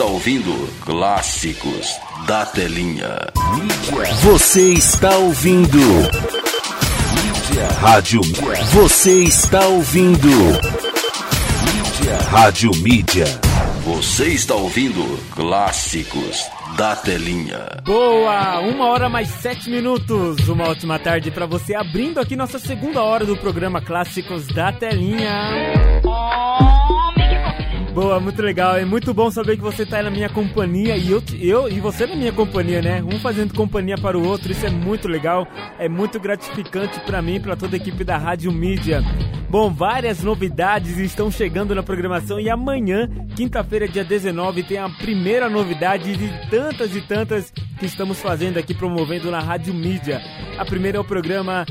Está 0.00 0.10
ouvindo 0.10 0.68
Clássicos 0.80 1.94
da 2.26 2.46
Telinha. 2.46 3.18
Você 4.22 4.72
está 4.72 5.14
ouvindo. 5.18 5.78
Rádio. 7.82 8.22
Você 8.72 9.24
está 9.24 9.66
ouvindo. 9.66 10.30
Rádio 12.30 12.70
Mídia. 12.76 13.26
Você 13.84 14.28
está 14.28 14.54
ouvindo 14.54 15.18
Clássicos 15.34 16.46
da 16.78 16.96
Telinha. 16.96 17.66
Boa! 17.84 18.60
Uma 18.60 18.86
hora 18.86 19.10
mais 19.10 19.28
sete 19.28 19.68
minutos. 19.68 20.48
Uma 20.48 20.66
ótima 20.70 20.98
tarde 20.98 21.30
pra 21.30 21.44
você, 21.44 21.74
abrindo 21.74 22.18
aqui 22.18 22.34
nossa 22.34 22.58
segunda 22.58 23.02
hora 23.02 23.26
do 23.26 23.36
programa 23.36 23.82
Clássicos 23.82 24.46
da 24.46 24.72
Telinha. 24.72 25.89
Boa, 28.00 28.18
muito 28.18 28.40
legal. 28.40 28.78
É 28.78 28.84
muito 28.86 29.12
bom 29.12 29.30
saber 29.30 29.58
que 29.58 29.62
você 29.62 29.84
tá 29.84 29.98
aí 29.98 30.02
na 30.02 30.10
minha 30.10 30.30
companhia 30.30 30.96
e 30.96 31.10
eu, 31.10 31.22
eu 31.38 31.68
e 31.68 31.80
você 31.80 32.06
na 32.06 32.16
minha 32.16 32.32
companhia, 32.32 32.80
né? 32.80 33.02
Um 33.02 33.20
fazendo 33.20 33.52
companhia 33.52 33.94
para 33.98 34.16
o 34.16 34.26
outro. 34.26 34.50
Isso 34.50 34.64
é 34.64 34.70
muito 34.70 35.06
legal. 35.06 35.46
É 35.78 35.86
muito 35.86 36.18
gratificante 36.18 36.98
pra 37.00 37.20
mim 37.20 37.34
e 37.34 37.40
pra 37.40 37.56
toda 37.56 37.76
a 37.76 37.78
equipe 37.78 38.02
da 38.02 38.16
Rádio 38.16 38.50
Mídia. 38.52 39.02
Bom, 39.50 39.70
várias 39.70 40.22
novidades 40.22 40.96
estão 40.96 41.30
chegando 41.30 41.74
na 41.74 41.82
programação 41.82 42.40
e 42.40 42.48
amanhã, 42.48 43.06
quinta-feira, 43.36 43.86
dia 43.86 44.02
19, 44.02 44.62
tem 44.62 44.78
a 44.78 44.88
primeira 44.88 45.50
novidade 45.50 46.16
de 46.16 46.48
tantas 46.48 46.96
e 46.96 47.02
tantas 47.02 47.52
que 47.78 47.84
estamos 47.84 48.18
fazendo 48.18 48.56
aqui 48.56 48.72
promovendo 48.72 49.30
na 49.30 49.40
Rádio 49.40 49.74
Mídia. 49.74 50.22
A 50.58 50.64
primeira 50.64 50.96
é 50.96 51.00
o 51.02 51.04
programa 51.04 51.66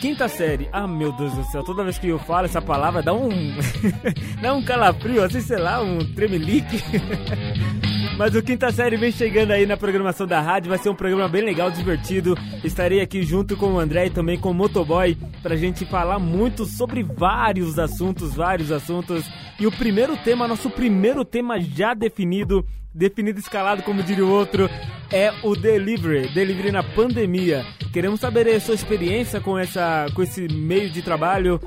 Quinta 0.00 0.28
série. 0.28 0.68
Ah, 0.72 0.86
meu 0.86 1.12
Deus 1.12 1.32
do 1.32 1.44
céu. 1.44 1.62
Toda 1.62 1.82
vez 1.82 1.98
que 1.98 2.08
eu 2.08 2.18
falo 2.18 2.46
essa 2.46 2.60
palavra 2.60 3.02
dá 3.02 3.12
um. 3.12 3.28
dá 4.40 4.52
um 4.52 4.62
calafrio, 4.62 5.22
assim, 5.24 5.40
sei 5.40 5.58
lá, 5.58 5.80
um 5.82 5.98
tremelique. 6.14 6.82
Mas 8.16 8.32
o 8.36 8.42
Quinta 8.42 8.70
Série 8.70 8.96
vem 8.96 9.10
chegando 9.10 9.50
aí 9.50 9.66
na 9.66 9.76
programação 9.76 10.24
da 10.24 10.40
rádio, 10.40 10.68
vai 10.68 10.78
ser 10.78 10.88
um 10.88 10.94
programa 10.94 11.28
bem 11.28 11.42
legal, 11.42 11.68
divertido. 11.68 12.38
Estarei 12.62 13.00
aqui 13.00 13.24
junto 13.24 13.56
com 13.56 13.74
o 13.74 13.78
André 13.78 14.06
e 14.06 14.10
também 14.10 14.38
com 14.38 14.52
o 14.52 14.54
Motoboy 14.54 15.18
pra 15.42 15.56
gente 15.56 15.84
falar 15.84 16.20
muito 16.20 16.64
sobre 16.64 17.02
vários 17.02 17.76
assuntos, 17.76 18.32
vários 18.34 18.70
assuntos. 18.70 19.24
E 19.58 19.66
o 19.66 19.72
primeiro 19.72 20.16
tema, 20.16 20.46
nosso 20.46 20.70
primeiro 20.70 21.24
tema 21.24 21.60
já 21.60 21.92
definido, 21.92 22.64
definido 22.94 23.40
escalado, 23.40 23.82
como 23.82 24.00
diria 24.00 24.24
o 24.24 24.30
outro, 24.30 24.70
é 25.12 25.32
o 25.42 25.56
delivery, 25.56 26.28
delivery 26.28 26.70
na 26.70 26.84
pandemia. 26.84 27.66
Queremos 27.92 28.20
saber 28.20 28.48
a 28.48 28.60
sua 28.60 28.76
experiência 28.76 29.40
com 29.40 29.58
essa 29.58 30.06
com 30.14 30.22
esse 30.22 30.46
meio 30.48 30.88
de 30.88 31.02
trabalho. 31.02 31.60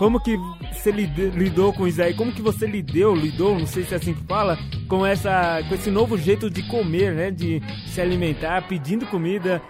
Como 0.00 0.18
que 0.18 0.34
você 0.72 0.90
lid- 0.90 1.36
lidou 1.36 1.74
com 1.74 1.86
isso 1.86 2.00
aí? 2.00 2.14
Como 2.14 2.32
que 2.32 2.40
você 2.40 2.66
lidou, 2.66 3.14
lidou, 3.14 3.58
não 3.58 3.66
sei 3.66 3.84
se 3.84 3.92
é 3.92 3.98
assim 3.98 4.14
que 4.14 4.24
fala, 4.24 4.58
com 4.88 5.04
essa 5.04 5.62
com 5.68 5.74
esse 5.74 5.90
novo 5.90 6.16
jeito 6.16 6.48
de 6.48 6.62
comer, 6.62 7.12
né, 7.12 7.30
de 7.30 7.60
se 7.86 8.00
alimentar, 8.00 8.66
pedindo 8.66 9.04
comida. 9.04 9.60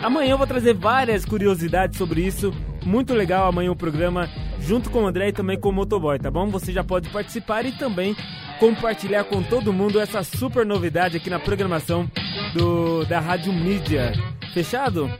Amanhã 0.00 0.30
eu 0.34 0.38
vou 0.38 0.46
trazer 0.46 0.74
várias 0.74 1.24
curiosidades 1.24 1.98
sobre 1.98 2.20
isso. 2.24 2.54
Muito 2.86 3.12
legal 3.14 3.48
amanhã 3.48 3.72
o 3.72 3.76
programa. 3.76 4.28
junto 4.60 4.88
com 4.90 5.02
o 5.02 5.06
André 5.06 5.28
e 5.28 5.32
também 5.32 5.58
com 5.58 5.70
o 5.70 5.72
Motoboy, 5.72 6.18
tá 6.20 6.30
bom? 6.30 6.46
Você 6.50 6.72
já 6.72 6.82
pode 6.84 7.08
participar 7.10 7.66
e 7.66 7.72
também 7.72 8.16
compartilhar 8.60 9.24
com 9.24 9.42
todo 9.42 9.72
mundo 9.72 10.00
essa 10.00 10.22
super 10.22 10.64
novidade 10.64 11.16
aqui 11.18 11.28
na 11.28 11.38
programação 11.40 12.08
do 12.54 13.04
da 13.06 13.18
Rádio 13.20 13.52
Mídia. 13.52 14.12
Fechado? 14.54 15.10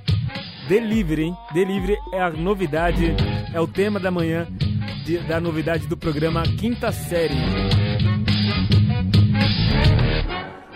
Delivery, 0.68 1.24
hein? 1.24 1.36
Delivery 1.52 1.96
é 2.12 2.20
a 2.22 2.30
novidade, 2.30 3.14
é 3.52 3.60
o 3.60 3.66
tema 3.66 4.00
da 4.00 4.10
manhã 4.10 4.46
de- 5.04 5.18
da 5.18 5.40
novidade 5.40 5.86
do 5.86 5.96
programa 5.96 6.42
Quinta 6.58 6.90
Série. 6.90 7.34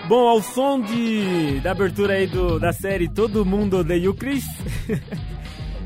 Bom, 0.07 0.26
ao 0.28 0.43
som 0.43 0.80
de, 0.80 1.61
da 1.61 1.72
abertura 1.72 2.14
aí 2.14 2.26
do, 2.26 2.59
da 2.59 2.72
série 2.72 3.09
Todo 3.09 3.45
Mundo 3.45 3.78
Odeia 3.78 4.11
o 4.11 4.14
Chris. 4.14 4.45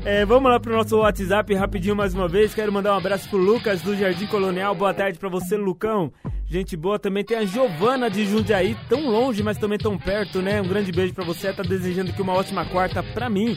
É, 0.05 0.25
vamos 0.25 0.51
lá 0.51 0.59
pro 0.59 0.75
nosso 0.75 0.97
WhatsApp 0.97 1.53
rapidinho 1.53 1.95
mais 1.95 2.13
uma 2.13 2.27
vez. 2.27 2.53
Quero 2.53 2.73
mandar 2.73 2.93
um 2.93 2.97
abraço 2.97 3.29
pro 3.29 3.37
Lucas 3.37 3.81
do 3.81 3.95
Jardim 3.95 4.27
Colonial. 4.27 4.75
Boa 4.75 4.93
tarde 4.93 5.17
pra 5.17 5.29
você, 5.29 5.55
Lucão. 5.55 6.11
Gente 6.45 6.75
boa 6.75 6.99
também 6.99 7.23
tem 7.23 7.37
a 7.37 7.45
Giovana 7.45 8.09
de 8.09 8.25
Jundiaí, 8.25 8.75
tão 8.89 9.09
longe, 9.09 9.41
mas 9.41 9.57
também 9.57 9.77
tão 9.77 9.97
perto, 9.97 10.41
né? 10.41 10.61
Um 10.61 10.67
grande 10.67 10.91
beijo 10.91 11.13
pra 11.13 11.23
você. 11.23 11.53
Tá 11.53 11.63
desejando 11.63 12.11
aqui 12.11 12.21
uma 12.21 12.33
ótima 12.33 12.65
quarta 12.65 13.01
pra 13.01 13.29
mim. 13.29 13.55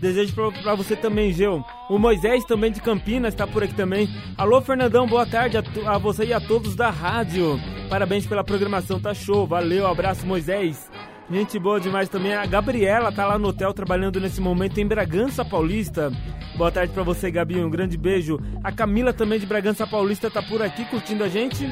Desejo 0.00 0.32
pra 0.62 0.76
você 0.76 0.94
também, 0.94 1.32
Geu. 1.32 1.64
O 1.90 1.98
Moisés 1.98 2.44
também 2.44 2.70
de 2.70 2.80
Campinas 2.80 3.34
tá 3.34 3.44
por 3.44 3.64
aqui 3.64 3.74
também. 3.74 4.08
Alô, 4.36 4.60
Fernandão, 4.60 5.04
boa 5.04 5.26
tarde 5.26 5.58
a, 5.58 5.64
a 5.84 5.98
você 5.98 6.26
e 6.26 6.32
a 6.32 6.40
todos 6.40 6.76
da 6.76 6.90
rádio. 6.90 7.58
Parabéns 7.90 8.24
pela 8.24 8.44
programação, 8.44 9.00
tá 9.00 9.12
show. 9.12 9.48
Valeu, 9.48 9.84
abraço, 9.84 10.24
Moisés. 10.24 10.88
Gente 11.30 11.58
boa 11.58 11.78
demais 11.78 12.08
também. 12.08 12.34
A 12.34 12.46
Gabriela 12.46 13.12
tá 13.12 13.26
lá 13.26 13.38
no 13.38 13.48
hotel 13.48 13.74
trabalhando 13.74 14.18
nesse 14.18 14.40
momento 14.40 14.78
em 14.78 14.86
Bragança 14.86 15.44
Paulista. 15.44 16.10
Boa 16.56 16.72
tarde 16.72 16.92
pra 16.94 17.02
você, 17.02 17.30
Gabi. 17.30 17.62
Um 17.62 17.68
grande 17.68 17.98
beijo. 17.98 18.40
A 18.64 18.72
Camila 18.72 19.12
também 19.12 19.38
de 19.38 19.44
Bragança 19.44 19.86
Paulista 19.86 20.30
tá 20.30 20.42
por 20.42 20.62
aqui 20.62 20.86
curtindo 20.86 21.22
a 21.22 21.28
gente. 21.28 21.70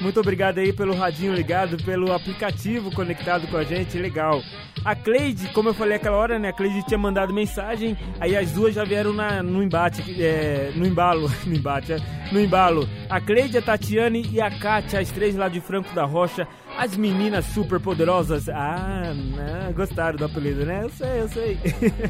Muito 0.00 0.18
obrigado 0.20 0.58
aí 0.58 0.72
pelo 0.72 0.94
radinho 0.94 1.34
ligado, 1.34 1.76
pelo 1.82 2.12
aplicativo 2.12 2.90
conectado 2.90 3.46
com 3.48 3.56
a 3.56 3.64
gente, 3.64 3.98
legal. 3.98 4.42
A 4.82 4.94
Cleide, 4.94 5.48
como 5.48 5.68
eu 5.68 5.74
falei 5.74 5.96
aquela 5.96 6.16
hora, 6.16 6.38
né? 6.38 6.48
A 6.48 6.52
Cleide 6.52 6.86
tinha 6.86 6.96
mandado 6.96 7.34
mensagem, 7.34 7.96
aí 8.18 8.34
as 8.34 8.50
duas 8.50 8.74
já 8.74 8.82
vieram 8.82 9.12
na, 9.12 9.42
no 9.42 9.62
embate, 9.62 10.02
é, 10.22 10.72
no 10.74 10.86
embalo, 10.86 11.30
no 11.46 11.54
embate, 11.54 11.92
é, 11.92 11.98
no 12.32 12.40
embalo. 12.40 12.88
A 13.10 13.20
Cleide, 13.20 13.58
a 13.58 13.62
Tatiane 13.62 14.26
e 14.32 14.40
a 14.40 14.50
Kátia, 14.50 15.00
as 15.00 15.10
três 15.10 15.36
lá 15.36 15.48
de 15.48 15.60
Franco 15.60 15.94
da 15.94 16.04
Rocha, 16.04 16.48
as 16.76 16.96
meninas 16.96 17.44
super 17.46 17.80
poderosas. 17.80 18.48
Ah, 18.48 19.12
não, 19.14 19.72
gostaram 19.72 20.16
do 20.16 20.24
apelido, 20.24 20.64
né? 20.64 20.84
Eu 20.84 20.90
sei, 20.90 21.20
eu 21.20 21.28
sei. 21.28 21.58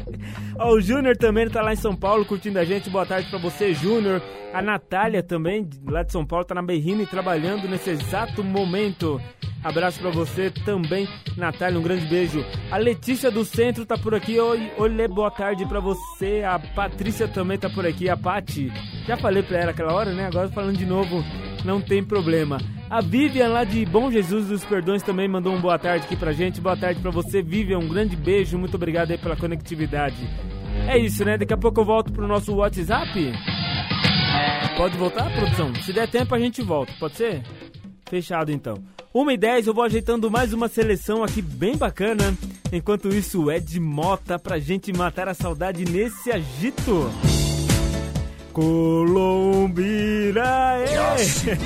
Ó, 0.57 0.73
o 0.73 0.81
Júnior 0.81 1.17
também 1.17 1.49
tá 1.49 1.61
lá 1.61 1.73
em 1.73 1.77
São 1.77 1.95
Paulo 1.95 2.25
curtindo 2.25 2.59
a 2.59 2.65
gente. 2.65 2.89
Boa 2.89 3.05
tarde 3.05 3.29
pra 3.29 3.39
você, 3.39 3.73
Júnior. 3.73 4.21
A 4.53 4.61
Natália 4.61 5.23
também, 5.23 5.69
lá 5.87 6.03
de 6.03 6.11
São 6.11 6.25
Paulo, 6.25 6.43
tá 6.43 6.53
na 6.53 6.61
Berrine 6.61 7.05
trabalhando 7.05 7.69
nesse 7.69 7.91
exato 7.91 8.43
momento. 8.43 9.21
Abraço 9.63 9.99
pra 9.99 10.09
você 10.09 10.49
também, 10.49 11.07
Natália, 11.37 11.79
um 11.79 11.83
grande 11.83 12.07
beijo. 12.07 12.43
A 12.71 12.77
Letícia 12.77 13.29
do 13.29 13.45
Centro 13.45 13.85
tá 13.85 13.95
por 13.95 14.15
aqui. 14.15 14.39
Oi, 14.39 14.71
olê, 14.77 15.07
boa 15.07 15.29
tarde 15.29 15.65
pra 15.67 15.79
você. 15.79 16.43
A 16.43 16.57
Patrícia 16.57 17.27
também 17.27 17.59
tá 17.59 17.69
por 17.69 17.85
aqui. 17.85 18.09
A 18.09 18.17
Pati, 18.17 18.71
já 19.05 19.15
falei 19.17 19.43
pra 19.43 19.59
ela 19.59 19.71
aquela 19.71 19.93
hora, 19.93 20.13
né? 20.13 20.25
Agora 20.25 20.49
falando 20.49 20.77
de 20.77 20.85
novo, 20.85 21.23
não 21.63 21.81
tem 21.81 22.03
problema. 22.03 22.57
A 22.89 23.01
Vivian 23.01 23.47
lá 23.47 23.63
de 23.63 23.85
Bom 23.85 24.11
Jesus 24.11 24.47
dos 24.47 24.65
Perdões 24.65 25.01
também 25.01 25.27
mandou 25.27 25.53
um 25.53 25.61
boa 25.61 25.79
tarde 25.79 26.05
aqui 26.05 26.15
pra 26.15 26.33
gente. 26.33 26.59
Boa 26.59 26.75
tarde 26.75 26.99
pra 26.99 27.11
você, 27.11 27.41
Vivian. 27.41 27.79
Um 27.79 27.87
grande 27.87 28.15
beijo. 28.15 28.57
Muito 28.57 28.75
obrigado 28.75 29.11
aí 29.11 29.17
pela 29.17 29.35
conectividade. 29.35 30.17
É 30.87 30.97
isso, 30.97 31.23
né? 31.23 31.37
Daqui 31.37 31.53
a 31.53 31.57
pouco 31.57 31.81
eu 31.81 31.85
volto 31.85 32.11
pro 32.11 32.27
nosso 32.27 32.53
WhatsApp. 32.53 33.33
Pode 34.75 34.97
voltar, 34.97 35.31
produção? 35.31 35.73
Se 35.75 35.93
der 35.93 36.09
tempo, 36.09 36.33
a 36.33 36.39
gente 36.39 36.61
volta. 36.61 36.91
Pode 36.99 37.15
ser? 37.15 37.43
Fechado, 38.09 38.51
então. 38.51 38.75
1 39.13 39.31
e 39.31 39.37
10, 39.37 39.67
eu 39.67 39.73
vou 39.73 39.83
ajeitando 39.83 40.31
mais 40.31 40.53
uma 40.53 40.67
seleção 40.67 41.23
aqui 41.23 41.41
bem 41.41 41.75
bacana. 41.75 42.35
Enquanto 42.71 43.09
isso, 43.09 43.51
Ed 43.51 43.79
Mota 43.79 44.39
pra 44.39 44.59
gente 44.59 44.91
matar 44.93 45.27
a 45.27 45.33
saudade 45.33 45.83
nesse 45.85 46.31
agito. 46.31 47.09
Colombina, 48.53 50.41
Se 51.17 51.57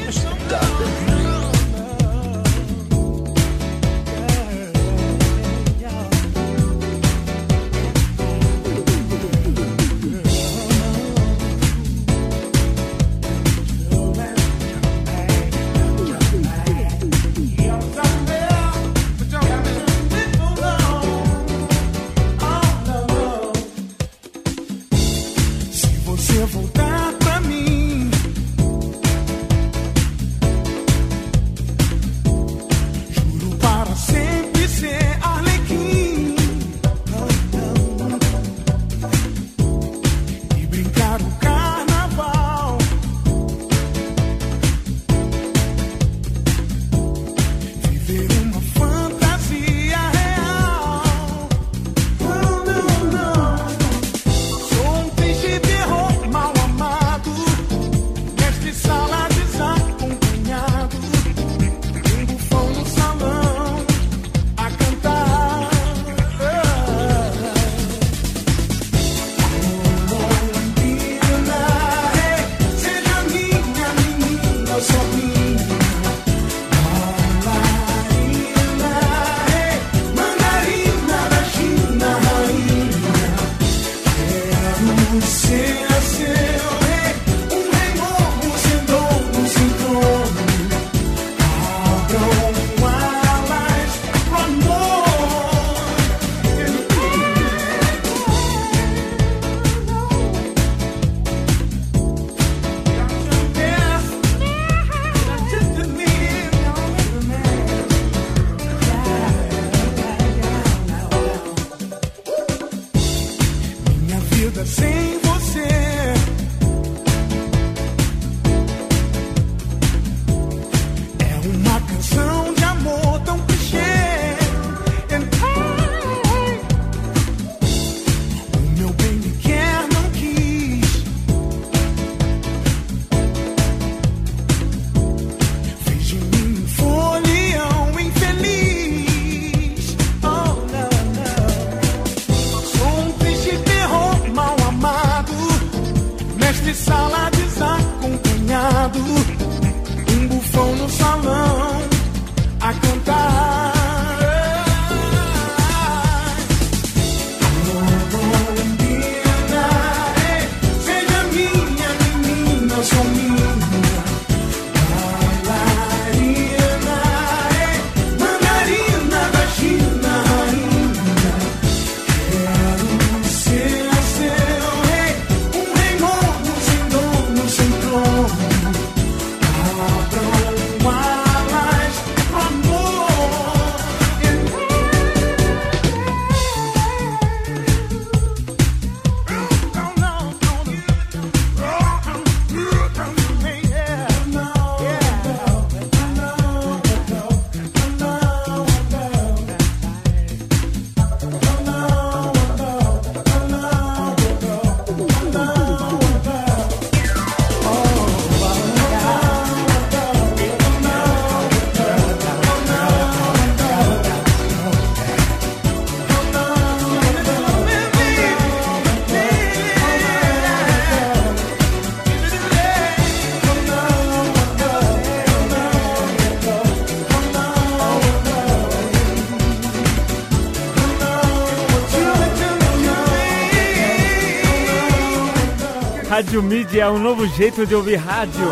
Rádio 236.36 236.50
Mídia 236.50 236.82
é 236.82 236.90
um 236.90 237.00
novo 237.00 237.26
jeito 237.28 237.66
de 237.66 237.74
ouvir 237.74 237.96
rádio. 237.96 238.46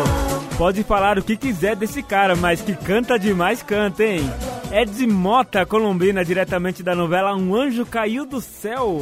Pode 0.56 0.82
falar 0.84 1.18
o 1.18 1.22
que 1.22 1.36
quiser 1.36 1.76
desse 1.76 2.02
cara, 2.02 2.34
mas 2.34 2.62
que 2.62 2.74
canta 2.74 3.18
demais, 3.18 3.62
canta, 3.62 4.02
hein? 4.02 4.22
Ed 4.72 5.06
Mota, 5.06 5.66
colombina, 5.66 6.24
diretamente 6.24 6.82
da 6.82 6.94
novela 6.94 7.36
Um 7.36 7.54
Anjo 7.54 7.84
Caiu 7.84 8.24
do 8.24 8.40
Céu. 8.40 9.00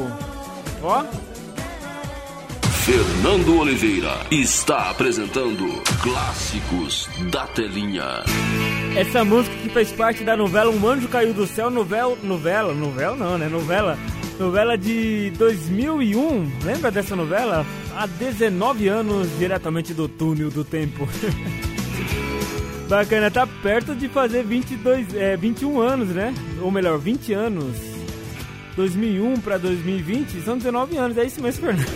Ó, 0.83 1.05
Fernando 2.85 3.57
Oliveira 3.57 4.17
está 4.33 4.91
apresentando 4.91 5.65
Clássicos 6.03 7.09
da 7.31 7.47
Telinha. 7.47 8.25
essa 8.97 9.25
música 9.25 9.55
que 9.59 9.69
fez 9.69 9.93
parte 9.93 10.25
da 10.25 10.37
novela 10.37 10.73
Um 10.73 10.89
Anjo 10.89 11.07
Caiu 11.07 11.33
do 11.33 11.47
Céu, 11.47 11.71
novel, 11.71 12.19
novela, 12.21 12.75
novela 12.75 13.17
não, 13.17 13.39
né? 13.39 13.49
Novela, 13.49 13.97
novela 14.41 14.77
de 14.77 15.31
2001. 15.39 16.51
Lembra 16.65 16.91
dessa 16.91 17.15
novela? 17.15 17.65
Há 17.95 18.07
19 18.07 18.89
anos, 18.89 19.29
diretamente 19.39 19.93
do 19.93 20.09
túnel 20.09 20.51
do 20.51 20.65
tempo. 20.65 21.07
Bacana, 22.89 23.31
tá 23.31 23.47
perto 23.47 23.95
de 23.95 24.09
fazer 24.09 24.45
22, 24.45 25.15
é, 25.15 25.37
21 25.37 25.81
anos, 25.81 26.09
né? 26.09 26.35
Ou 26.61 26.71
melhor, 26.71 26.99
20 26.99 27.33
anos. 27.33 27.77
2001 28.77 29.41
pra 29.41 29.59
2020 29.59 30.41
são 30.43 30.57
19 30.57 30.97
anos, 30.97 31.19
é 31.19 31.25
isso 31.25 31.43
mesmo, 31.43 31.67
Fernando. 31.67 31.87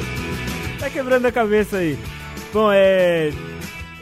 tá 0.80 0.88
quebrando 0.90 1.26
a 1.26 1.32
cabeça 1.32 1.78
aí. 1.78 1.98
Bom, 2.52 2.70
é. 2.72 3.30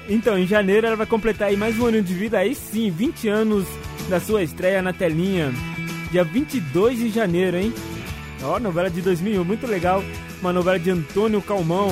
Então, 0.09 0.39
em 0.39 0.47
janeiro 0.47 0.87
ela 0.87 0.97
vai 0.97 1.07
completar 1.07 1.49
aí 1.49 1.57
mais 1.57 1.79
um 1.79 1.87
ano 1.87 2.01
de 2.01 2.15
vida, 2.15 2.39
aí 2.39 2.55
sim, 2.55 2.91
20 2.91 3.29
anos 3.29 3.67
da 4.09 4.21
sua 4.21 4.43
estreia 4.43 4.81
na 4.81 4.93
telinha. 4.93 5.53
Dia 6.13 6.23
22 6.23 6.99
de 6.99 7.11
janeiro, 7.11 7.57
hein? 7.57 7.75
Ó, 8.43 8.61
novela 8.61 8.89
de 8.89 9.03
2001, 9.03 9.43
muito 9.43 9.67
legal. 9.67 10.05
Uma 10.47 10.53
novela 10.53 10.79
de 10.79 10.93
Antônio 10.93 11.43
Calmão. 11.43 11.89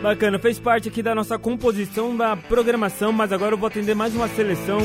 Bacana, 0.00 0.38
fez 0.38 0.60
parte 0.60 0.88
aqui 0.88 1.02
da 1.02 1.12
nossa 1.12 1.36
composição 1.36 2.16
da 2.16 2.36
programação, 2.36 3.10
mas 3.10 3.32
agora 3.32 3.52
eu 3.52 3.58
vou 3.58 3.66
atender 3.66 3.96
mais 3.96 4.14
uma 4.14 4.28
seleção. 4.28 4.78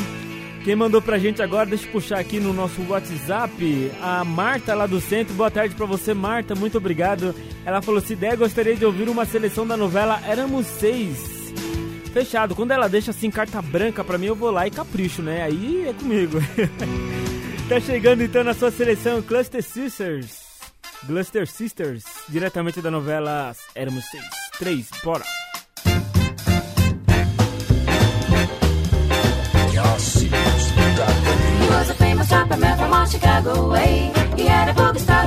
Quem 0.64 0.76
mandou 0.76 1.04
pra 1.04 1.20
gente 1.20 1.40
agora, 1.44 1.68
deixa 1.68 1.86
eu 1.86 1.92
puxar 1.92 2.18
aqui 2.18 2.40
no 2.40 2.52
nosso 2.52 2.82
WhatsApp, 2.90 3.92
a 4.02 4.26
Marta 4.26 4.74
lá 4.74 4.88
do 4.88 5.00
centro. 5.00 5.36
Boa 5.36 5.52
tarde 5.52 5.76
pra 5.76 5.86
você, 5.86 6.16
Marta, 6.16 6.56
muito 6.56 6.80
obrigado. 6.80 7.36
Ela 7.64 7.80
falou: 7.80 8.02
se 8.02 8.16
der, 8.16 8.36
gostaria 8.36 8.76
de 8.76 8.84
ouvir 8.84 9.08
uma 9.10 9.26
seleção 9.26 9.68
da 9.68 9.78
novela 9.78 10.20
Éramos 10.26 10.66
Seis. 10.66 11.54
Fechado, 12.12 12.56
quando 12.56 12.72
ela 12.72 12.90
deixa 12.90 13.12
assim 13.12 13.30
carta 13.30 13.62
branca 13.62 14.04
pra 14.04 14.18
mim, 14.18 14.26
eu 14.26 14.36
vou 14.36 14.50
lá 14.50 14.66
e 14.66 14.72
capricho, 14.72 15.22
né? 15.22 15.44
Aí 15.44 15.90
é 15.90 15.94
comigo. 15.94 16.40
tá 17.70 17.80
chegando 17.80 18.24
então 18.24 18.44
na 18.44 18.54
sua 18.54 18.72
seleção 18.72 19.22
Cluster 19.22 19.64
Sisters. 19.64 20.44
Cluster 21.06 21.48
Sisters, 21.48 22.04
diretamente 22.30 22.82
da 22.82 22.90
novela 22.92 23.56
Éramos 23.76 24.06
Seis. 24.10 24.24
Três, 24.58 24.90
bora! 25.04 25.24
He 31.60 31.70
was 31.70 31.90
a 31.90 31.94
famous 31.96 32.30
rapper 32.30 32.58
man 32.58 32.78
from 32.78 33.08
Chicago 33.08 33.70
way. 33.70 34.12
He 34.38 34.48
had 34.48 34.70
a 34.70 35.00
style. 35.00 35.24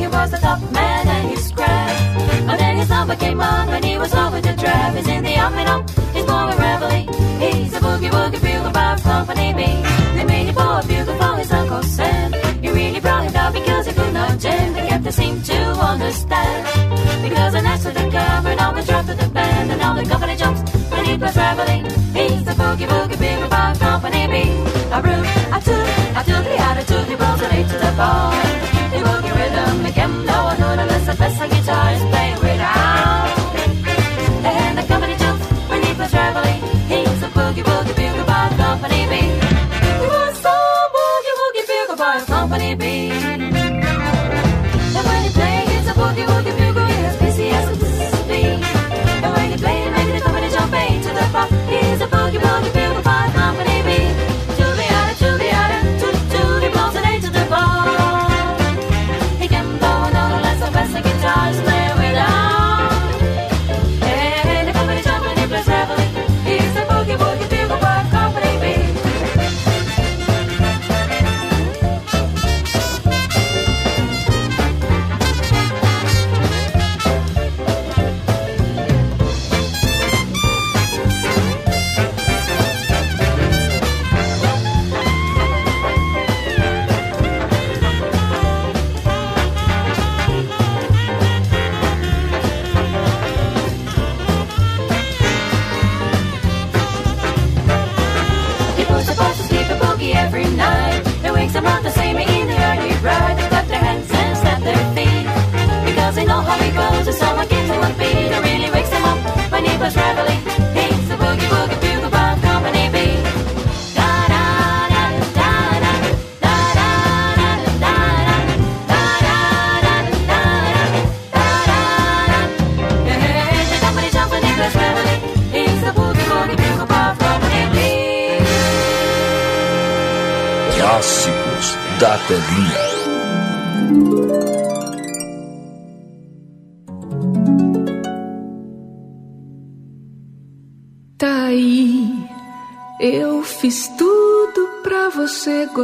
He 0.00 0.08
was 0.08 0.30
the 0.30 0.38
top 0.38 0.60
man 0.72 1.08
and 1.08 1.34
number 3.06 3.16
came 3.16 3.40
on 3.40 3.68
when 3.68 3.82
he 3.82 3.98
was 3.98 4.14
over 4.14 4.40
the 4.40 4.54
draft. 4.54 4.96
He's 4.96 5.08
in 5.08 5.22
the 5.22 5.36
army 5.38 5.64
now, 5.64 5.80
he's 6.14 6.24
with 6.24 6.58
Reveille. 6.58 7.06
He's 7.38 7.74
a 7.74 7.80
boogie 7.80 8.10
woogie 8.10 8.40
bugle 8.40 8.72
by 8.72 8.96
Company 9.02 9.52
B. 9.52 10.03
his 11.44 11.52
Uncle 11.52 11.82
Sam. 11.82 12.32
He 12.62 12.68
really 12.70 13.00
brought 13.00 13.24
it 13.26 13.34
out 13.34 13.52
because 13.52 13.86
he 13.86 13.92
could 13.92 14.14
not 14.14 14.38
jam. 14.38 14.72
The 14.72 14.80
captain 14.88 15.12
seemed 15.12 15.44
to 15.44 15.60
understand. 15.92 16.60
Because 17.22 17.54
an 17.54 17.66
asked 17.66 17.86
to 17.86 17.92
the 17.92 18.06
governor, 18.10 18.62
always 18.62 18.86
dropped 18.86 19.08
to 19.08 19.14
the 19.14 19.28
band. 19.28 19.70
And 19.72 19.80
all 19.82 19.94
the 19.94 20.04
company 20.04 20.36
jumps 20.36 20.60
when 20.90 21.04
he 21.04 21.16
was 21.16 21.32
traveling. 21.34 21.84
He's 22.18 22.44
the 22.48 22.54
boogie 22.60 22.88
boogie 22.92 23.18
big 23.18 23.50
by 23.50 23.74
company 23.74 24.26
B. 24.32 24.34
A 24.96 24.98
root, 25.06 25.26
a 25.56 25.58
two, 25.66 25.82
a 26.18 26.22
two, 26.28 26.38
three, 26.44 26.60
a 26.68 26.84
two, 26.90 27.00
three, 27.06 27.16
rolls 27.22 27.42
an 27.42 27.52
eight 27.56 27.68
to 27.68 27.76
the 27.84 27.92
bar. 27.96 28.73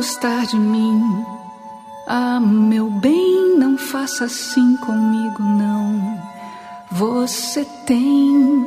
Gostar 0.00 0.46
de 0.46 0.56
mim. 0.56 1.26
Ah, 2.06 2.40
meu 2.40 2.86
bem, 2.88 3.54
não 3.58 3.76
faça 3.76 4.24
assim 4.24 4.74
comigo, 4.78 5.42
não. 5.42 6.18
Você 6.90 7.66
tem, 7.86 8.66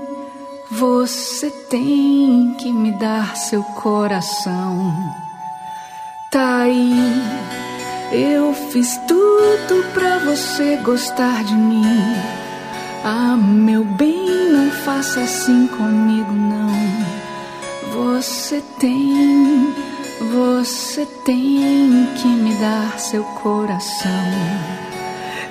você 0.70 1.50
tem 1.72 2.56
que 2.60 2.72
me 2.72 2.92
dar 3.00 3.36
seu 3.36 3.64
coração. 3.64 4.94
Tá 6.30 6.58
aí, 6.60 6.94
eu 8.12 8.54
fiz 8.70 8.96
tudo 9.08 9.84
pra 9.92 10.20
você 10.20 10.76
gostar 10.84 11.44
de 11.46 11.56
mim. 11.56 11.84
Ah, 13.04 13.36
meu 13.36 13.84
bem, 13.84 14.52
não 14.52 14.70
faça 14.70 15.22
assim 15.22 15.66
comigo, 15.66 16.32
não. 16.32 16.74
Você 17.92 18.62
tem, 18.80 19.53
você 20.64 21.06
tem 21.26 22.08
que 22.16 22.26
me 22.26 22.56
dar 22.56 22.98
seu 22.98 23.22
coração. 23.22 24.10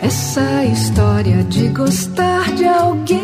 Essa 0.00 0.64
história 0.64 1.44
de 1.44 1.68
gostar 1.68 2.50
de 2.54 2.64
alguém 2.64 3.20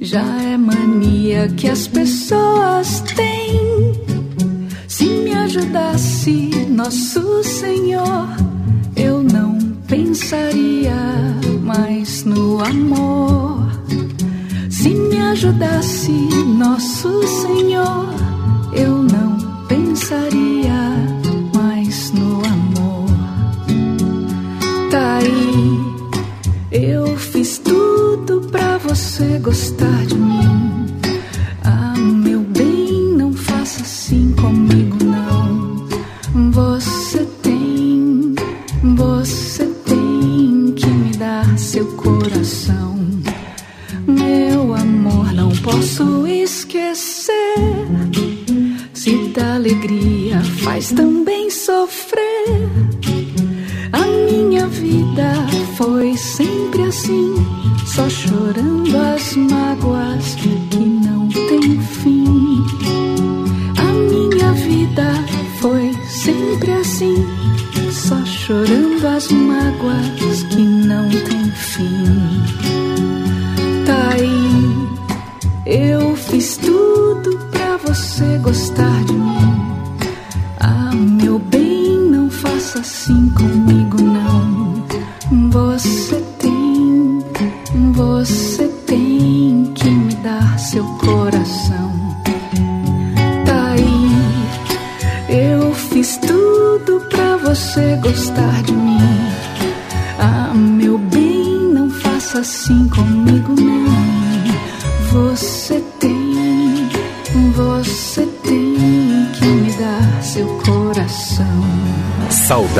já 0.00 0.24
é 0.42 0.56
mania 0.56 1.48
que 1.56 1.68
as 1.68 1.88
pessoas 1.88 3.00
têm. 3.16 3.92
Se 4.86 5.06
me 5.06 5.34
ajudasse 5.34 6.50
Nosso 6.68 7.42
Senhor, 7.42 8.28
eu 8.94 9.24
não 9.24 9.58
pensaria 9.88 10.94
mais 11.64 12.22
no 12.22 12.64
amor. 12.64 13.68
Se 14.70 14.90
me 14.90 15.20
ajudasse 15.20 16.12
Nosso 16.56 17.20
Senhor 17.26 18.19
você 29.20 29.38
gostar 29.38 30.09
só 58.00 58.08
chorando 58.08 58.96
as 58.96 59.36
mágoas 59.36 60.34
que 60.36 60.78
não 60.78 61.28
tem 61.28 61.78
fim. 61.82 62.64
A 63.76 63.92
minha 63.92 64.52
vida 64.52 65.12
foi 65.58 65.92
sempre 66.08 66.72
assim, 66.72 67.14
só 67.92 68.24
chorando 68.24 69.06
as 69.06 69.30
mágoas 69.30 70.42
que 70.44 70.62
não 70.62 71.10
tem 71.10 71.50
fim. 71.50 72.19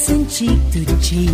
dancing 0.00 0.26
cheek 0.28 0.58
to 0.72 1.00
cheek. 1.02 1.29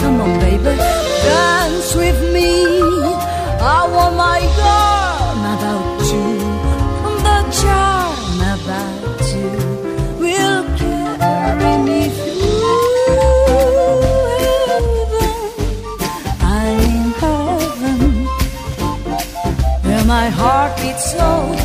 Come 0.00 0.20
on, 0.22 0.40
baby, 0.40 0.74
dance 0.74 1.94
with 1.94 2.18
me. 2.32 2.64
I 3.60 3.86
want 3.94 4.16
my 4.16 4.40
God, 4.56 5.36
about 5.54 6.00
you, 6.12 6.28
the 7.26 7.38
charm 7.60 8.40
about 8.54 9.20
you 9.34 9.50
will 10.18 10.64
carry 10.78 11.74
me 11.84 12.00
through 12.08 12.72
heaven. 14.40 14.84
I'm 16.40 16.78
in 16.80 17.04
heaven 17.20 18.00
where 19.84 20.04
my 20.06 20.28
heart 20.30 20.72
beats 20.78 21.04
slow. 21.12 21.61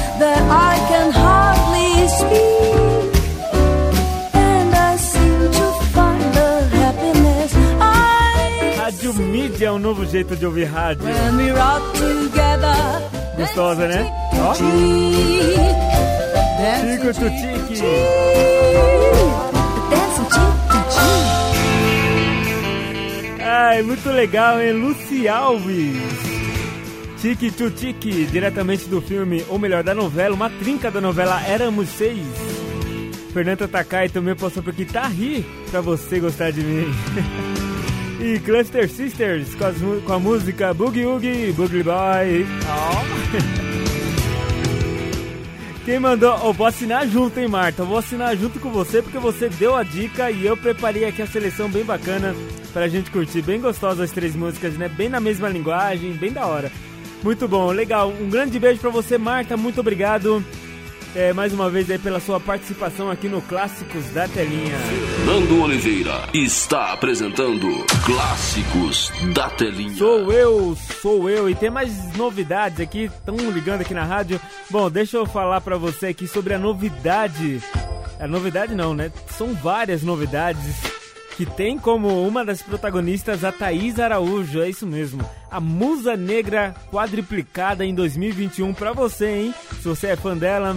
Um 9.77 9.79
novo 9.79 10.05
jeito 10.05 10.35
de 10.35 10.45
ouvir 10.45 10.65
rádio. 10.65 11.03
Gostosa, 13.37 13.87
né? 13.87 14.11
Ó. 14.33 14.53
Tico 16.81 17.13
Tutique. 17.13 17.79
To. 17.79 17.85
Ai, 23.43 23.83
muito 23.83 24.09
legal, 24.09 24.59
hein? 24.59 24.73
Luci 24.73 25.27
Alves. 25.27 25.95
Tique 27.21 27.51
Tutique, 27.51 28.25
diretamente 28.25 28.87
do 28.87 29.01
filme, 29.01 29.45
ou 29.47 29.57
melhor, 29.59 29.83
da 29.83 29.93
novela, 29.93 30.35
uma 30.35 30.49
trinca 30.49 30.89
da 30.91 31.01
novela 31.01 31.41
Éramos 31.47 31.89
Seis. 31.89 32.25
Fernanda 33.33 33.67
Takai 33.67 34.09
também 34.09 34.35
passou 34.35 34.63
por 34.63 34.71
aqui, 34.71 34.85
tá 34.85 35.07
ri 35.07 35.45
pra 35.69 35.81
você 35.81 36.19
gostar 36.19 36.51
de 36.51 36.61
mim. 36.61 36.87
e 38.19 38.39
Cluster 38.39 38.89
Sisters 38.89 39.53
com, 39.55 39.65
as 39.65 39.77
com 40.05 40.13
a 40.13 40.19
música 40.19 40.73
Boogie 40.73 41.05
Oogie, 41.05 41.51
Boogie 41.53 41.83
Boy. 41.83 42.45
Ó. 42.67 43.03
Quem 45.85 45.99
mandou, 45.99 46.37
eu 46.43 46.51
vou 46.51 46.67
assinar 46.67 47.07
junto, 47.07 47.39
hein, 47.39 47.47
Marta? 47.47 47.83
Eu 47.83 47.85
vou 47.85 47.97
assinar 47.97 48.35
junto 48.35 48.59
com 48.59 48.69
você 48.69 49.01
porque 49.01 49.17
você 49.17 49.47
deu 49.47 49.73
a 49.73 49.83
dica 49.83 50.29
e 50.29 50.45
eu 50.45 50.57
preparei 50.57 51.05
aqui 51.05 51.21
a 51.21 51.27
seleção 51.27 51.69
bem 51.69 51.85
bacana 51.85 52.35
pra 52.73 52.89
gente 52.89 53.09
curtir. 53.09 53.41
Bem 53.41 53.61
gostosa 53.61 54.03
as 54.03 54.11
três 54.11 54.35
músicas, 54.35 54.73
né? 54.73 54.89
Bem 54.89 55.07
na 55.07 55.21
mesma 55.21 55.47
linguagem, 55.47 56.11
bem 56.13 56.33
da 56.33 56.45
hora. 56.45 56.69
Muito 57.23 57.47
bom, 57.47 57.71
legal. 57.71 58.13
Um 58.19 58.29
grande 58.29 58.59
beijo 58.59 58.81
pra 58.81 58.89
você, 58.89 59.17
Marta. 59.17 59.55
Muito 59.55 59.79
obrigado 59.79 60.43
é, 61.17 61.33
mais 61.33 61.51
uma 61.51 61.67
vez 61.67 61.89
aí 61.89 61.97
pela 61.97 62.19
sua 62.19 62.39
participação 62.39 63.09
aqui 63.09 63.27
no 63.27 63.41
Clássicos 63.41 64.05
da 64.11 64.27
Telinha. 64.27 64.75
Nando 65.25 65.63
Oliveira 65.63 66.29
está 66.31 66.93
apresentando 66.93 67.67
Clássicos 68.05 69.11
da 69.33 69.49
Telinha. 69.49 69.95
Sou 69.95 70.31
eu, 70.31 70.77
sou 71.01 71.27
eu. 71.27 71.49
E 71.49 71.55
tem 71.55 71.71
mais 71.71 72.15
novidades 72.15 72.79
aqui, 72.79 73.05
estão 73.05 73.35
ligando 73.49 73.81
aqui 73.81 73.95
na 73.95 74.03
rádio. 74.03 74.39
Bom, 74.69 74.91
deixa 74.91 75.17
eu 75.17 75.25
falar 75.25 75.59
pra 75.61 75.75
você 75.75 76.07
aqui 76.07 76.27
sobre 76.27 76.53
a 76.53 76.59
novidade. 76.59 77.63
A 78.19 78.27
novidade 78.27 78.75
não, 78.75 78.93
né? 78.93 79.11
São 79.27 79.55
várias 79.55 80.03
novidades 80.03 80.97
que 81.35 81.47
tem 81.47 81.79
como 81.79 82.27
uma 82.27 82.45
das 82.45 82.61
protagonistas 82.61 83.43
a 83.43 83.51
Thaís 83.51 83.99
Araújo, 83.99 84.61
é 84.61 84.69
isso 84.69 84.85
mesmo. 84.85 85.27
A 85.49 85.59
Musa 85.59 86.15
Negra 86.15 86.75
quadriplicada 86.91 87.83
em 87.83 87.93
2021 87.95 88.71
pra 88.73 88.91
você, 88.91 89.27
hein? 89.27 89.53
Se 89.81 89.87
você 89.87 90.07
é 90.07 90.15
fã 90.15 90.37
dela, 90.37 90.75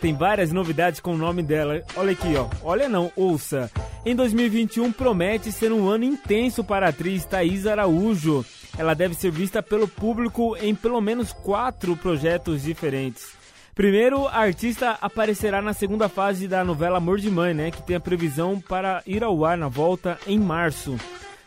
tem 0.00 0.14
várias 0.14 0.52
novidades 0.52 1.00
com 1.00 1.14
o 1.14 1.18
nome 1.18 1.42
dela. 1.42 1.82
Olha 1.96 2.12
aqui, 2.12 2.34
ó. 2.36 2.46
Olha 2.62 2.88
não, 2.88 3.10
ouça. 3.16 3.70
Em 4.04 4.14
2021 4.14 4.92
promete 4.92 5.50
ser 5.52 5.72
um 5.72 5.88
ano 5.88 6.04
intenso 6.04 6.62
para 6.64 6.86
a 6.86 6.88
atriz 6.90 7.24
Thaís 7.24 7.66
Araújo. 7.66 8.44
Ela 8.78 8.94
deve 8.94 9.14
ser 9.14 9.30
vista 9.30 9.62
pelo 9.62 9.88
público 9.88 10.56
em 10.60 10.74
pelo 10.74 11.00
menos 11.00 11.32
quatro 11.32 11.96
projetos 11.96 12.62
diferentes. 12.62 13.36
Primeiro, 13.74 14.26
a 14.26 14.38
artista 14.38 14.98
aparecerá 15.00 15.62
na 15.62 15.72
segunda 15.72 16.08
fase 16.08 16.48
da 16.48 16.64
novela 16.64 16.98
Amor 16.98 17.18
de 17.18 17.30
Mãe, 17.30 17.54
né, 17.54 17.70
que 17.70 17.82
tem 17.82 17.94
a 17.96 18.00
previsão 18.00 18.60
para 18.60 19.02
ir 19.06 19.22
ao 19.22 19.44
ar 19.44 19.56
na 19.56 19.68
volta 19.68 20.18
em 20.26 20.38
março. 20.38 20.96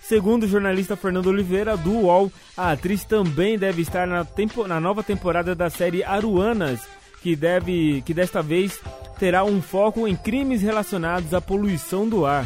Segundo 0.02 0.44
o 0.44 0.48
jornalista 0.48 0.96
Fernando 0.96 1.28
Oliveira, 1.28 1.76
do 1.78 1.92
UOL, 1.92 2.32
a 2.58 2.72
atriz 2.72 3.04
também 3.04 3.58
deve 3.58 3.82
estar 3.82 4.08
na, 4.08 4.24
tempo- 4.26 4.66
na 4.68 4.80
nova 4.80 5.04
temporada 5.04 5.54
da 5.54 5.70
série 5.70 6.04
Aruanas, 6.04 6.80
que, 7.22 7.36
deve, 7.36 8.02
que 8.06 8.14
desta 8.14 8.42
vez 8.42 8.80
terá 9.20 9.44
um 9.44 9.62
foco 9.62 10.08
em 10.08 10.16
crimes 10.16 10.62
relacionados 10.62 11.34
à 11.34 11.40
poluição 11.42 12.08
do 12.08 12.26
ar. 12.26 12.46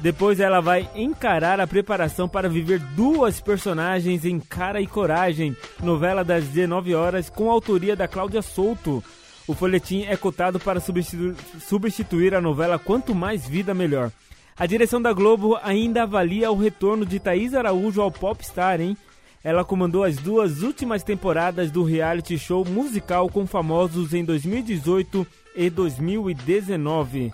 Depois 0.00 0.40
ela 0.40 0.60
vai 0.60 0.88
encarar 0.94 1.60
a 1.60 1.66
preparação 1.66 2.26
para 2.28 2.48
viver 2.48 2.78
duas 2.78 3.38
personagens 3.40 4.24
em 4.24 4.40
Cara 4.40 4.80
e 4.80 4.86
Coragem, 4.86 5.54
novela 5.82 6.24
das 6.24 6.44
19 6.44 6.94
horas 6.94 7.28
com 7.28 7.50
autoria 7.50 7.94
da 7.94 8.08
Cláudia 8.08 8.40
Souto. 8.40 9.04
O 9.46 9.54
folhetim 9.54 10.04
é 10.04 10.16
cotado 10.16 10.58
para 10.58 10.80
substitu- 10.80 11.34
substituir 11.60 12.34
a 12.34 12.40
novela 12.40 12.78
Quanto 12.78 13.14
Mais 13.14 13.46
Vida 13.46 13.74
Melhor. 13.74 14.10
A 14.58 14.64
direção 14.66 15.00
da 15.02 15.12
Globo 15.12 15.58
ainda 15.62 16.02
avalia 16.04 16.50
o 16.50 16.56
retorno 16.56 17.04
de 17.04 17.18
Thaís 17.18 17.54
Araújo 17.54 18.00
ao 18.00 18.10
Popstar, 18.10 18.80
hein? 18.80 18.96
Ela 19.42 19.64
comandou 19.64 20.04
as 20.04 20.16
duas 20.16 20.62
últimas 20.62 21.02
temporadas 21.02 21.70
do 21.70 21.82
reality 21.82 22.38
show 22.38 22.64
musical 22.64 23.28
com 23.28 23.46
famosos 23.46 24.12
em 24.12 24.24
2018 24.24 25.26
e 25.56 25.70
2019. 25.70 27.32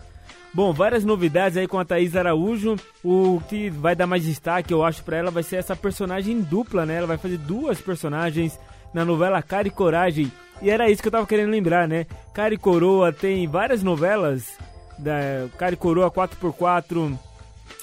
Bom, 0.55 0.73
várias 0.73 1.05
novidades 1.05 1.59
aí 1.59 1.67
com 1.67 1.79
a 1.79 1.85
Thaís 1.85 2.17
Araújo. 2.17 2.77
O 3.05 3.43
que 3.49 3.69
vai 3.69 3.95
dar 3.95 4.07
mais 4.07 4.25
destaque, 4.25 4.73
eu 4.73 4.85
acho, 4.85 5.03
pra 5.03 5.17
ela 5.17 5.31
vai 5.31 5.43
ser 5.43 5.57
essa 5.57 5.77
personagem 5.77 6.41
dupla, 6.41 6.87
né? 6.87 6.97
Ela 6.97 7.07
vai 7.07 7.19
fazer 7.19 7.37
duas 7.39 7.81
personagens 7.81 8.59
na 8.95 9.05
novela 9.05 9.43
Cara 9.43 9.69
e 9.69 9.71
Coragem. 9.71 10.33
E 10.63 10.71
era 10.71 10.89
isso 10.89 11.03
que 11.03 11.09
eu 11.09 11.13
tava 11.13 11.27
querendo 11.27 11.51
lembrar, 11.51 11.87
né? 11.87 12.07
Cara 12.33 12.55
e 12.55 12.57
Coroa 12.59 13.13
tem 13.13 13.47
várias 13.47 13.83
novelas. 13.83 14.57
Da 14.99 15.49
Cara 15.59 15.75
e 15.75 15.77
Coroa 15.77 16.11
4x4. 16.11 17.19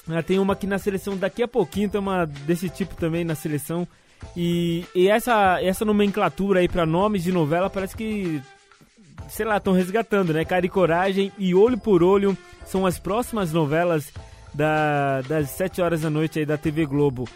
Ah, 0.10 0.24
Tem 0.24 0.40
uma 0.40 0.54
aqui 0.54 0.66
na 0.66 0.80
seleção 0.80 1.16
daqui 1.16 1.44
a 1.44 1.48
pouquinho, 1.48 1.90
tem 1.90 2.02
uma 2.02 2.26
desse 2.26 2.70
tipo 2.70 2.96
também 2.96 3.24
na 3.24 3.36
seleção. 3.36 3.88
E, 4.36 4.86
e 4.96 5.08
essa, 5.08 5.62
essa 5.62 5.86
nomenclatura 5.86 6.60
aí 6.60 6.68
pra 6.68 6.86
nomes 6.86 7.24
de 7.24 7.32
novela 7.32 7.70
parece 7.70 7.96
que 7.96 8.42
sei 9.30 9.46
lá, 9.46 9.58
estão 9.58 9.74
resgatando, 9.74 10.34
né? 10.34 10.46
Cara 10.46 10.66
e 10.66 10.70
Coragem 10.70 11.32
e 11.38 11.56
Olho 11.56 11.78
por 11.78 12.04
Olho 12.04 12.38
são 12.66 12.86
as 12.86 13.00
próximas 13.00 13.52
novelas 13.52 14.12
da, 14.54 15.22
das 15.22 15.50
7 15.52 15.82
horas 15.82 16.02
da 16.02 16.10
noite 16.10 16.40
aí 16.40 16.46
da 16.46 16.58
TV 16.58 16.86
Globo. 16.86 17.28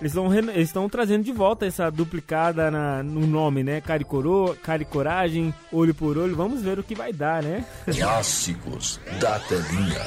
Eles 0.00 0.14
estão 0.56 0.88
trazendo 0.90 1.24
de 1.24 1.32
volta 1.32 1.64
essa 1.64 1.90
duplicada 1.90 2.70
na, 2.70 3.02
no 3.02 3.26
nome, 3.26 3.64
né? 3.64 3.80
Cara 3.80 4.02
e 4.02 4.84
Coragem, 4.84 5.54
Olho 5.72 5.94
por 5.94 6.18
Olho. 6.18 6.36
Vamos 6.36 6.60
ver 6.60 6.78
o 6.78 6.82
que 6.82 6.94
vai 6.94 7.14
dar, 7.14 7.42
né? 7.42 7.64
Clássicos 7.86 9.00
da 9.18 9.38
Telinha. 9.40 10.04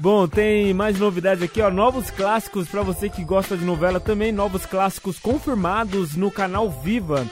Bom, 0.00 0.28
tem 0.28 0.72
mais 0.72 0.96
novidades 0.96 1.42
aqui, 1.42 1.60
ó. 1.60 1.72
Novos 1.72 2.08
clássicos 2.08 2.68
pra 2.68 2.82
você 2.82 3.08
que 3.08 3.24
gosta 3.24 3.56
de 3.56 3.64
novela 3.64 3.98
também. 3.98 4.30
Novos 4.30 4.64
clássicos 4.64 5.18
confirmados 5.18 6.14
no 6.14 6.30
canal 6.30 6.70
Viva. 6.70 7.26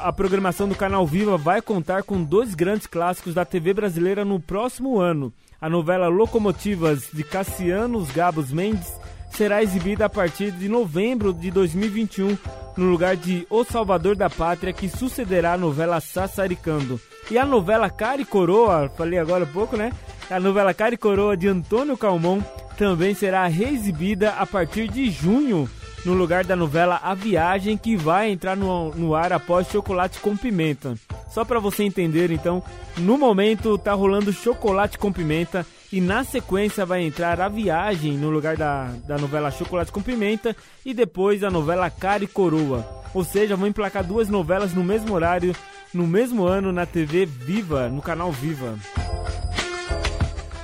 A 0.00 0.10
programação 0.10 0.66
do 0.66 0.74
canal 0.74 1.06
Viva 1.06 1.36
vai 1.36 1.60
contar 1.60 2.02
com 2.02 2.24
dois 2.24 2.54
grandes 2.54 2.86
clássicos 2.86 3.34
da 3.34 3.44
TV 3.44 3.74
brasileira 3.74 4.24
no 4.24 4.40
próximo 4.40 4.98
ano. 4.98 5.30
A 5.60 5.68
novela 5.68 6.08
Locomotivas 6.08 7.08
de 7.12 7.22
Cassiano 7.22 7.98
Os 7.98 8.10
Gabos 8.10 8.50
Mendes 8.50 8.90
será 9.28 9.62
exibida 9.62 10.06
a 10.06 10.10
partir 10.10 10.52
de 10.52 10.70
novembro 10.70 11.34
de 11.34 11.50
2021 11.50 12.38
no 12.78 12.86
lugar 12.86 13.14
de 13.14 13.46
O 13.50 13.62
Salvador 13.62 14.16
da 14.16 14.30
Pátria, 14.30 14.72
que 14.72 14.88
sucederá 14.88 15.52
a 15.52 15.58
novela 15.58 16.00
Sassaricando. 16.00 16.98
E 17.30 17.36
a 17.36 17.44
novela 17.44 17.90
Cara 17.90 18.22
e 18.22 18.24
Coroa, 18.24 18.90
falei 18.96 19.18
agora 19.18 19.44
há 19.44 19.46
pouco, 19.46 19.76
né? 19.76 19.92
A 20.30 20.40
novela 20.40 20.72
Cara 20.72 20.94
e 20.94 20.98
Coroa 20.98 21.36
de 21.36 21.48
Antônio 21.48 21.96
Calmon 21.96 22.40
também 22.78 23.14
será 23.14 23.46
reexibida 23.46 24.30
a 24.30 24.46
partir 24.46 24.88
de 24.88 25.10
junho, 25.10 25.68
no 26.04 26.14
lugar 26.14 26.44
da 26.44 26.56
novela 26.56 27.00
A 27.02 27.14
Viagem, 27.14 27.76
que 27.76 27.96
vai 27.96 28.30
entrar 28.30 28.56
no, 28.56 28.90
no 28.94 29.14
ar 29.14 29.32
após 29.32 29.68
Chocolate 29.68 30.18
com 30.20 30.36
Pimenta. 30.36 30.94
Só 31.30 31.44
para 31.44 31.60
você 31.60 31.82
entender, 31.82 32.30
então, 32.30 32.62
no 32.98 33.16
momento 33.18 33.78
tá 33.78 33.92
rolando 33.92 34.32
Chocolate 34.32 34.98
com 34.98 35.12
Pimenta 35.12 35.66
e 35.92 36.00
na 36.00 36.24
sequência 36.24 36.84
vai 36.84 37.02
entrar 37.02 37.40
A 37.40 37.48
Viagem 37.48 38.16
no 38.16 38.30
lugar 38.30 38.56
da, 38.56 38.90
da 39.06 39.18
novela 39.18 39.50
Chocolate 39.50 39.92
com 39.92 40.02
Pimenta 40.02 40.56
e 40.84 40.92
depois 40.92 41.44
a 41.44 41.50
novela 41.50 41.88
Cara 41.90 42.24
e 42.24 42.28
Coroa. 42.28 42.84
Ou 43.12 43.24
seja, 43.24 43.56
vão 43.56 43.68
emplacar 43.68 44.02
duas 44.02 44.28
novelas 44.28 44.74
no 44.74 44.82
mesmo 44.82 45.14
horário, 45.14 45.54
no 45.92 46.06
mesmo 46.06 46.44
ano 46.44 46.72
na 46.72 46.84
TV 46.84 47.24
Viva, 47.24 47.88
no 47.88 48.02
canal 48.02 48.32
Viva. 48.32 48.74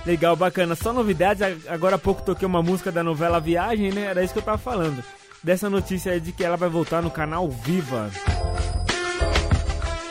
Legal, 0.07 0.35
bacana. 0.37 0.75
Só 0.75 0.93
novidades. 0.93 1.43
Agora 1.69 1.97
há 1.97 1.99
pouco 1.99 2.23
toquei 2.23 2.47
uma 2.47 2.63
música 2.63 2.91
da 2.91 3.03
novela 3.03 3.41
Viagem, 3.41 3.93
né? 3.93 4.07
Era 4.07 4.23
isso 4.23 4.33
que 4.33 4.39
eu 4.39 4.45
tava 4.45 4.59
falando. 4.59 5.03
Dessa 5.43 5.71
notícia 5.71 6.21
de 6.21 6.33
que 6.33 6.45
ela 6.45 6.57
vai 6.57 6.69
voltar 6.69 7.03
no 7.03 7.11
canal 7.11 7.49
Viva. 7.49 8.11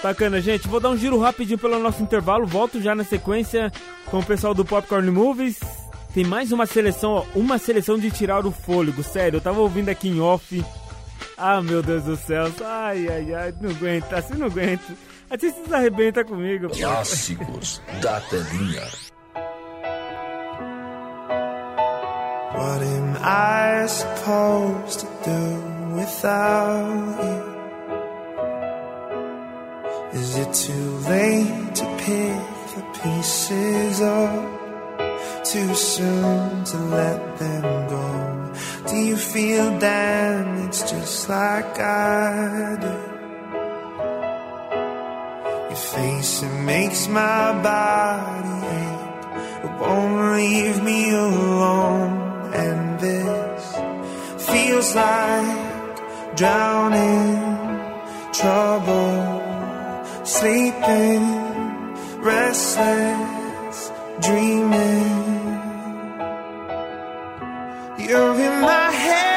Bacana, 0.01 0.41
gente. 0.41 0.67
Vou 0.67 0.79
dar 0.79 0.89
um 0.89 0.97
giro 0.97 1.19
rapidinho 1.19 1.59
pelo 1.59 1.79
nosso 1.79 2.01
intervalo. 2.01 2.45
Volto 2.45 2.81
já 2.81 2.95
na 2.95 3.03
sequência 3.03 3.71
com 4.05 4.19
o 4.19 4.25
pessoal 4.25 4.53
do 4.53 4.65
Popcorn 4.65 5.11
Movies. 5.11 5.59
Tem 6.13 6.23
mais 6.23 6.51
uma 6.51 6.65
seleção, 6.65 7.11
ó. 7.11 7.25
Uma 7.35 7.57
seleção 7.57 7.97
de 7.97 8.09
tirar 8.09 8.45
o 8.45 8.51
fôlego. 8.51 9.03
Sério, 9.03 9.37
eu 9.37 9.41
tava 9.41 9.59
ouvindo 9.59 9.89
aqui 9.89 10.07
em 10.07 10.19
off. 10.19 10.63
Ah, 11.37 11.61
meu 11.61 11.83
Deus 11.83 12.03
do 12.03 12.15
céu. 12.15 12.51
Ai, 12.63 13.07
ai, 13.07 13.33
ai. 13.33 13.53
Não 13.61 13.69
aguento. 13.69 14.13
Assim 14.13 14.33
não 14.35 14.47
aguento. 14.47 14.97
Assim 15.29 15.51
vocês 15.51 15.71
arrebenta 15.71 16.23
comigo. 16.23 16.69
Clássicos 16.69 17.81
da 18.01 18.19
Telinha. 18.21 19.08
What 22.51 22.81
am 22.81 23.15
I 23.21 23.85
supposed 23.85 25.01
to 25.01 25.07
do 25.23 25.95
without 25.95 27.15
you? 27.23 27.39
Is 30.19 30.35
it 30.35 30.51
too 30.55 30.97
late 31.07 31.75
to 31.75 31.85
pick 31.99 32.41
the 32.73 32.83
pieces 33.03 34.01
up? 34.01 34.59
Too 35.45 35.75
soon 35.75 36.63
to 36.63 36.77
let 36.77 37.37
them 37.37 37.87
go? 37.87 38.53
Do 38.87 38.95
you 38.97 39.15
feel 39.15 39.77
damaged 39.77 40.87
just 40.89 41.29
like 41.29 41.79
I 41.79 42.77
do? 42.81 42.97
Your 45.69 45.83
face, 45.93 46.41
it 46.41 46.55
makes 46.63 47.07
my 47.07 47.61
body 47.61 48.57
ache. 48.81 49.65
It 49.65 49.71
won't 49.79 50.33
leave 50.35 50.81
me 50.81 51.11
alone. 51.11 52.18
And 52.59 52.99
this 52.99 53.63
feels 54.49 54.93
like 54.93 56.35
drowning, 56.35 57.39
trouble, 58.33 59.15
sleeping, 60.25 61.23
restless, 62.31 63.77
dreaming. 64.19 65.07
You're 67.97 68.35
in 68.47 68.55
my 68.61 68.91
head, 69.03 69.28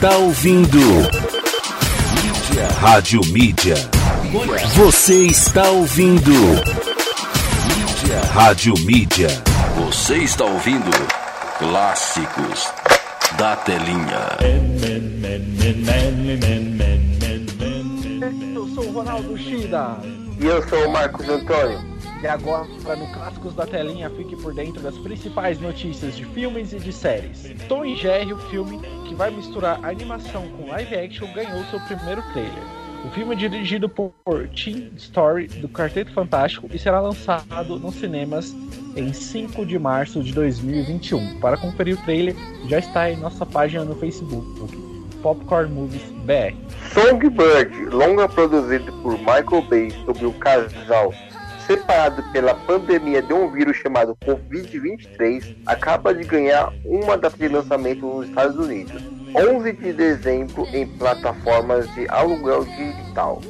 está 0.00 0.16
ouvindo 0.16 0.78
Mídia. 0.78 2.68
Rádio 2.80 3.20
Mídia. 3.26 3.74
Você 4.74 5.26
está 5.26 5.68
ouvindo 5.68 6.30
Mídia. 6.30 8.20
Rádio 8.32 8.72
Mídia. 8.78 9.28
Você 9.76 10.14
está 10.14 10.46
ouvindo 10.46 10.90
Clássicos 11.58 12.72
da 13.36 13.56
Telinha. 13.56 14.38
Eu 18.54 18.68
sou 18.68 18.86
o 18.86 18.92
Ronaldo 18.92 19.36
Shida. 19.36 19.98
E 20.40 20.46
eu 20.46 20.66
sou 20.66 20.88
o 20.88 20.90
Marcos 20.90 21.28
Antônio. 21.28 21.78
E 22.22 22.26
agora, 22.26 22.66
no 22.96 23.06
Clássicos 23.12 23.54
da 23.54 23.66
Telinha, 23.66 24.08
fique 24.10 24.34
por 24.36 24.54
dentro 24.54 24.80
das 24.80 24.96
principais 24.96 25.60
notícias 25.60 26.16
de 26.16 26.24
filmes 26.24 26.72
e 26.72 26.78
de 26.78 26.90
séries. 26.90 27.54
Tom 27.68 27.84
e 27.84 27.96
Jerry, 27.96 28.32
o 28.32 28.38
filme 28.48 28.79
vai 29.20 29.30
misturar 29.30 29.84
animação 29.84 30.48
com 30.48 30.70
live 30.70 30.94
action, 30.94 31.30
ganhou 31.34 31.62
seu 31.64 31.78
primeiro 31.80 32.22
trailer. 32.32 32.62
O 33.04 33.10
filme 33.10 33.34
é 33.34 33.36
dirigido 33.36 33.86
por 33.86 34.14
Tim 34.54 34.90
Story, 34.96 35.46
do 35.46 35.68
Quarteto 35.68 36.10
Fantástico, 36.14 36.66
e 36.72 36.78
será 36.78 37.02
lançado 37.02 37.78
nos 37.78 37.96
cinemas 37.96 38.56
em 38.96 39.12
5 39.12 39.66
de 39.66 39.78
março 39.78 40.22
de 40.22 40.32
2021. 40.32 41.38
Para 41.38 41.58
conferir 41.58 41.98
o 41.98 42.02
trailer, 42.02 42.34
já 42.66 42.78
está 42.78 43.10
em 43.10 43.18
nossa 43.18 43.44
página 43.44 43.84
no 43.84 43.94
Facebook, 43.94 44.46
Popcorn 45.22 45.70
Movies 45.70 46.02
BR. 46.24 46.56
Songbird, 46.94 47.90
longa 47.94 48.26
produzido 48.26 48.90
por 49.02 49.18
Michael 49.18 49.62
Bay 49.68 49.90
sobre 50.06 50.24
um 50.24 50.32
casal 50.32 51.12
separado 51.70 52.20
pela 52.32 52.52
pandemia 52.52 53.22
de 53.22 53.32
um 53.32 53.48
vírus 53.48 53.76
chamado 53.76 54.16
Covid-23, 54.26 55.54
acaba 55.64 56.12
de 56.12 56.24
ganhar 56.24 56.72
uma 56.84 57.16
data 57.16 57.36
de 57.36 57.46
lançamento 57.46 58.04
nos 58.04 58.28
Estados 58.28 58.56
Unidos, 58.56 59.00
11 59.36 59.72
de 59.74 59.92
dezembro 59.92 60.66
em 60.72 60.84
plataformas 60.98 61.88
de 61.94 62.08
aluguel 62.08 62.64
digital. 62.64 63.40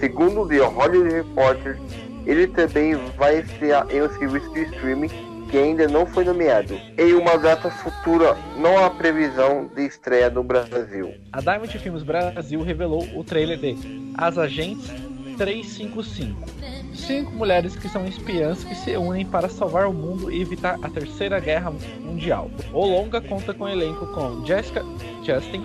Segundo 0.00 0.40
o 0.40 0.48
The 0.48 0.58
Hollywood 0.58 1.14
Reporter, 1.14 1.78
ele 2.26 2.48
também 2.48 2.96
vai 3.16 3.38
estrear 3.38 3.86
em 3.90 4.02
um 4.02 4.08
serviço 4.18 4.52
de 4.52 4.62
streaming 4.62 5.10
que 5.48 5.56
ainda 5.56 5.86
não 5.86 6.04
foi 6.04 6.24
nomeado. 6.24 6.74
Em 6.98 7.14
uma 7.14 7.38
data 7.38 7.70
futura, 7.70 8.36
não 8.56 8.84
há 8.84 8.90
previsão 8.90 9.70
de 9.72 9.86
estreia 9.86 10.28
no 10.28 10.42
Brasil. 10.42 11.14
A 11.32 11.40
Diamond 11.40 11.78
Filmes 11.78 12.02
Brasil 12.02 12.60
revelou 12.60 13.04
o 13.14 13.22
trailer 13.22 13.56
de 13.56 13.76
As 14.16 14.36
Agentes 14.36 14.90
355. 15.36 16.57
Cinco 16.98 17.32
mulheres 17.32 17.76
que 17.76 17.88
são 17.88 18.06
espiãs 18.06 18.64
que 18.64 18.74
se 18.74 18.96
unem 18.96 19.24
para 19.24 19.48
salvar 19.48 19.86
o 19.86 19.94
mundo 19.94 20.30
e 20.30 20.42
evitar 20.42 20.78
a 20.82 20.90
Terceira 20.90 21.38
Guerra 21.40 21.72
Mundial. 22.00 22.50
O 22.72 22.84
longa 22.84 23.20
conta 23.20 23.54
com 23.54 23.64
um 23.64 23.68
elenco 23.68 24.06
com 24.08 24.44
Jessica 24.44 24.84
Chastain, 25.24 25.62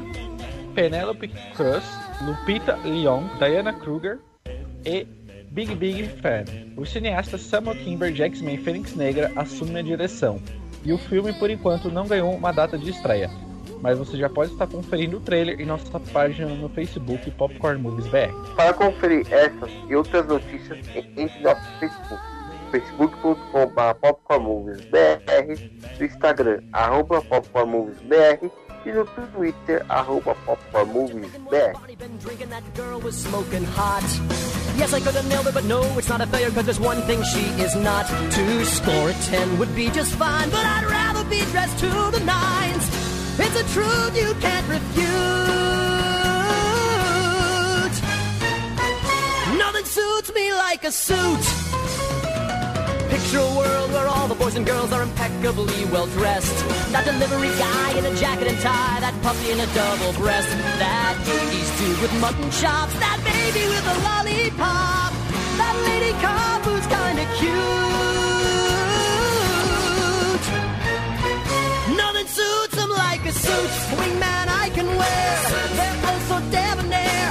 Penelope 0.73 1.27
Cruz, 1.55 1.83
Lupita 2.21 2.77
Nyong'o, 2.85 3.29
Diana 3.39 3.73
Kruger 3.73 4.19
e 4.85 5.05
Big 5.51 5.75
Big 5.75 6.07
Fan. 6.21 6.45
O 6.77 6.85
cineasta 6.85 7.37
Samuel 7.37 7.77
Kimber 7.77 8.13
de 8.13 8.23
X-Men 8.23 8.57
Fênix 8.59 8.95
Negra 8.95 9.31
assume 9.35 9.79
a 9.79 9.81
direção. 9.81 10.39
E 10.85 10.93
o 10.93 10.97
filme, 10.97 11.33
por 11.33 11.49
enquanto, 11.49 11.91
não 11.91 12.07
ganhou 12.07 12.31
uma 12.33 12.51
data 12.51 12.77
de 12.77 12.89
estreia. 12.89 13.29
Mas 13.83 13.99
você 13.99 14.15
já 14.15 14.29
pode 14.29 14.53
estar 14.53 14.65
conferindo 14.65 15.17
o 15.17 15.19
trailer 15.19 15.59
em 15.59 15.65
nossa 15.65 15.99
página 15.99 16.55
no 16.55 16.69
Facebook 16.69 17.29
Popcorn 17.31 17.81
Movies 17.81 18.07
BR. 18.07 18.31
Para 18.55 18.73
conferir 18.73 19.27
essas 19.29 19.69
e 19.89 19.93
outras 19.93 20.25
notícias, 20.25 20.79
entre 20.95 21.37
no 21.39 21.41
nosso 21.41 21.79
Facebook, 21.81 22.23
facebook.com.br 22.71 23.93
popcornmoviesbr, 23.99 25.19
no 25.99 26.05
Instagram, 26.05 26.63
arroba 26.71 27.21
popcornmoviesbr 27.23 28.49
e 28.85 28.91
no 28.93 29.05
Twitter, 29.05 29.85
arroba 29.89 30.33
popcornmoviesbr. 30.45 31.73
Yes, 34.77 34.93
I 34.93 35.01
could 35.01 35.13
have 35.13 35.27
nailed 35.27 35.47
it, 35.47 35.53
but 35.53 35.65
no, 35.65 35.83
it's 35.99 36.07
not 36.07 36.21
a 36.21 36.25
failure, 36.27 36.51
cause 36.51 36.63
there's 36.63 36.79
one 36.79 37.01
thing 37.01 37.21
she 37.23 37.43
is 37.61 37.75
not. 37.75 38.07
To 38.07 38.65
score 38.65 39.09
a 39.09 39.13
10 39.13 39.59
would 39.59 39.75
be 39.75 39.89
just 39.89 40.15
fine, 40.15 40.49
but 40.49 40.65
I'd 40.65 40.85
rather 40.89 41.29
be 41.29 41.41
dressed 41.51 41.77
to 41.79 41.87
the 41.87 42.23
nines. 42.25 43.12
It's 43.39 43.59
a 43.59 43.63
truth 43.73 44.15
you 44.15 44.33
can't 44.41 44.67
refute. 44.69 45.13
Nothing 49.57 49.85
suits 49.85 50.33
me 50.33 50.53
like 50.53 50.83
a 50.83 50.91
suit. 50.91 51.43
Picture 53.09 53.39
a 53.39 53.55
world 53.55 53.91
where 53.91 54.07
all 54.07 54.27
the 54.27 54.35
boys 54.35 54.55
and 54.55 54.65
girls 54.65 54.91
are 54.91 55.01
impeccably 55.01 55.85
well 55.85 56.05
dressed. 56.07 56.57
That 56.91 57.05
delivery 57.05 57.49
guy 57.57 57.97
in 57.97 58.05
a 58.05 58.15
jacket 58.15 58.47
and 58.47 58.59
tie, 58.59 58.99
that 59.01 59.15
puppy 59.23 59.49
in 59.49 59.59
a 59.59 59.67
double 59.73 60.13
breast, 60.13 60.49
that 60.77 61.15
80s 61.25 61.71
dude 61.79 62.01
with 62.01 62.13
mutton 62.21 62.51
chops, 62.51 62.93
that 62.99 63.17
baby 63.25 63.65
with 63.67 63.85
a 63.85 63.97
lollipop, 64.05 65.11
that 65.57 65.75
lady 65.89 66.13
cop 66.21 66.61
who's 66.61 66.85
kinda 66.85 67.25
cute. 67.39 68.12
Nothing 72.23 72.43
suits 72.43 72.75
him 72.81 72.89
like 72.89 73.25
a 73.25 73.31
suit. 73.33 73.71
Wingman 73.99 74.47
I 74.47 74.69
can 74.73 74.87
wear. 74.87 75.31
They're 75.75 75.99
also 76.09 76.39
debonair. 76.51 77.29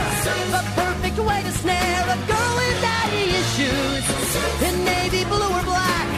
The 0.51 0.63
perfect 0.75 1.19
way 1.19 1.43
to 1.43 1.53
snare 1.53 2.03
a 2.03 2.19
girl 2.29 2.57
in 2.67 2.75
daddy 2.83 3.25
issues. 3.43 4.05
In 4.69 4.85
navy 4.85 5.25
blue 5.25 5.53
or 5.59 5.65
black. 5.65 6.09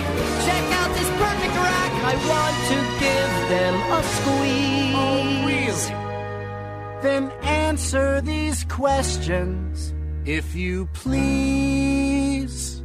Check 0.47 0.65
out 0.81 0.91
this 0.99 1.11
perfect 1.23 1.55
rack. 1.55 1.93
I 2.03 2.15
want 2.33 2.57
to 2.73 2.79
give 3.05 3.33
them 3.55 3.75
a 3.93 4.03
squeeze. 4.17 5.91
Oh? 5.91 7.01
Then 7.03 7.31
answer 7.43 8.21
these 8.23 8.65
questions, 8.65 9.95
if 10.25 10.55
you 10.55 10.87
please. 10.95 12.83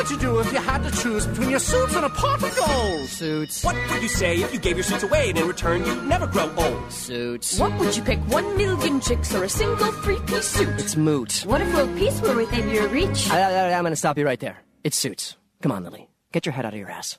Would 0.00 0.10
you 0.10 0.18
do 0.18 0.38
if 0.38 0.50
you 0.50 0.58
had 0.58 0.82
to 0.82 0.90
choose 1.02 1.26
between 1.26 1.50
your 1.50 1.58
suits 1.58 1.94
and 1.94 2.06
a 2.06 2.08
pot 2.08 2.42
of 2.42 2.56
gold? 2.56 3.06
Suits. 3.06 3.62
What 3.62 3.76
would 3.90 4.02
you 4.02 4.08
say 4.08 4.38
if 4.38 4.50
you 4.50 4.58
gave 4.58 4.76
your 4.76 4.82
suits 4.82 5.02
away 5.02 5.28
and 5.28 5.38
in 5.38 5.46
return 5.46 5.84
you'd 5.84 6.04
never 6.04 6.26
grow 6.26 6.50
old? 6.56 6.90
Suits. 6.90 7.58
What 7.58 7.78
would 7.78 7.94
you 7.94 8.02
pick? 8.02 8.18
One 8.20 8.56
million 8.56 9.02
chicks 9.02 9.34
or 9.34 9.44
a 9.44 9.48
single 9.48 9.92
three-piece 9.92 10.46
suit? 10.46 10.80
It's 10.80 10.96
moot. 10.96 11.42
What 11.44 11.60
if 11.60 11.74
world 11.74 11.94
peace 11.98 12.18
were 12.22 12.34
within 12.34 12.70
your 12.70 12.88
reach? 12.88 13.30
I, 13.30 13.40
I, 13.40 13.72
I'm 13.74 13.84
gonna 13.84 13.94
stop 13.94 14.16
you 14.16 14.24
right 14.24 14.40
there. 14.40 14.56
It's 14.84 14.96
suits. 14.96 15.36
Come 15.60 15.72
on, 15.72 15.84
Lily. 15.84 16.08
Get 16.32 16.46
your 16.46 16.54
head 16.54 16.64
out 16.64 16.72
of 16.72 16.78
your 16.78 16.90
ass. 16.90 17.18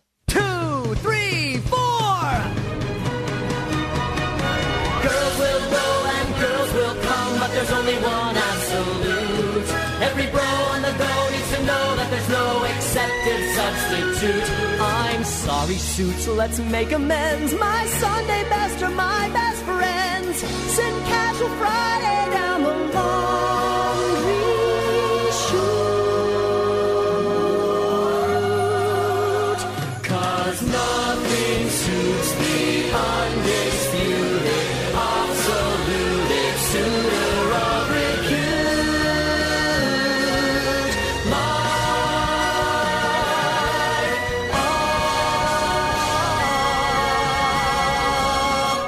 Substitute. 14.21 14.81
I'm 14.81 15.23
sorry, 15.23 15.75
suits, 15.75 16.27
let's 16.27 16.59
make 16.59 16.91
amends. 16.91 17.53
My 17.53 17.85
Sunday 17.85 18.43
best 18.49 18.83
are 18.83 18.91
my 18.91 19.29
best 19.29 19.63
friends. 19.63 20.37
Send 20.75 21.05
casual 21.05 21.49
Friday 21.61 22.31
down 22.33 22.63
the 22.63 22.93
laundry 22.93 24.10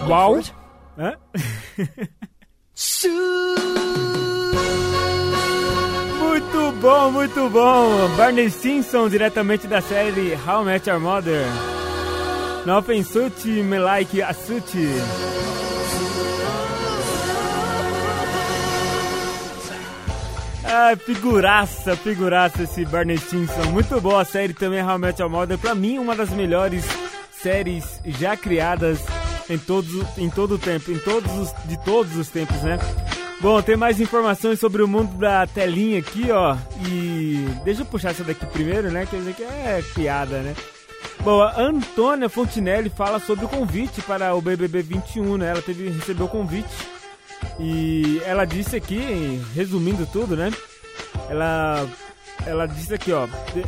Uau! 0.08 0.40
Hã? 0.98 1.14
Muito 6.20 6.72
bom, 6.80 7.12
muito 7.12 7.50
bom! 7.50 8.10
Barney 8.16 8.50
Simpson, 8.50 9.10
diretamente 9.10 9.68
da 9.68 9.82
série 9.82 10.34
How 10.36 10.62
I 10.62 10.66
Met 10.66 10.90
Your 10.90 11.00
Mother. 11.00 11.46
Nothing 12.66 13.04
suit 13.04 13.48
me 13.48 13.80
like 13.80 14.22
a 14.22 14.34
suit. 14.34 14.64
Ah, 20.66 20.96
figuraça, 20.96 21.96
figuraça 21.96 22.64
esse 22.64 22.86
Barney 22.86 23.18
Simpson. 23.18 23.72
Muito 23.72 24.00
boa 24.02 24.22
a 24.22 24.26
série 24.26 24.54
também, 24.54 24.82
How 24.82 24.96
I 24.96 25.00
Met 25.00 25.22
Your 25.22 25.30
Mother. 25.30 25.58
Pra 25.58 25.76
mim, 25.76 26.00
uma 26.00 26.16
das 26.16 26.30
melhores 26.30 26.86
séries 27.32 28.02
já 28.06 28.36
criadas 28.38 29.00
em, 29.50 29.58
todos, 29.58 30.18
em 30.18 30.30
todo 30.30 30.56
o 30.56 30.60
tempo, 30.60 30.92
em 30.92 31.00
todos 31.00 31.32
os, 31.38 31.54
de 31.66 31.78
todos 31.84 32.16
os 32.16 32.30
tempos, 32.30 32.62
né? 32.64 32.80
Bom, 33.42 33.62
tem 33.62 33.76
mais 33.76 34.00
informações 34.00 34.60
sobre 34.60 34.82
o 34.82 34.88
mundo 34.88 35.18
da 35.18 35.46
telinha 35.46 36.00
aqui, 36.00 36.32
ó. 36.32 36.56
E 36.88 37.46
deixa 37.66 37.82
eu 37.82 37.86
puxar 37.86 38.12
essa 38.12 38.24
daqui 38.24 38.46
primeiro, 38.46 38.90
né? 38.90 39.06
Que 39.06 39.18
isso 39.18 39.30
aqui 39.30 39.44
é 39.44 39.84
piada, 39.94 40.40
né? 40.42 40.56
Bom, 41.20 41.42
a 41.42 41.60
Antônia 41.60 42.30
Fontinelli 42.30 42.90
fala 42.90 43.20
sobre 43.20 43.46
o 43.46 43.50
convite 43.50 44.02
para 44.02 44.34
o 44.34 44.42
BBB 44.42 44.82
21, 44.82 45.38
né? 45.38 45.50
Ela 45.50 45.62
teve, 45.62 45.90
recebeu 45.90 46.26
o 46.26 46.30
convite 46.30 46.74
e 47.60 48.22
ela 48.26 48.46
disse 48.46 48.76
aqui, 48.76 49.42
resumindo 49.54 50.06
tudo, 50.06 50.36
né? 50.36 50.52
Ela, 51.30 51.88
ela 52.46 52.66
disse 52.66 52.94
aqui, 52.94 53.12
ó, 53.12 53.28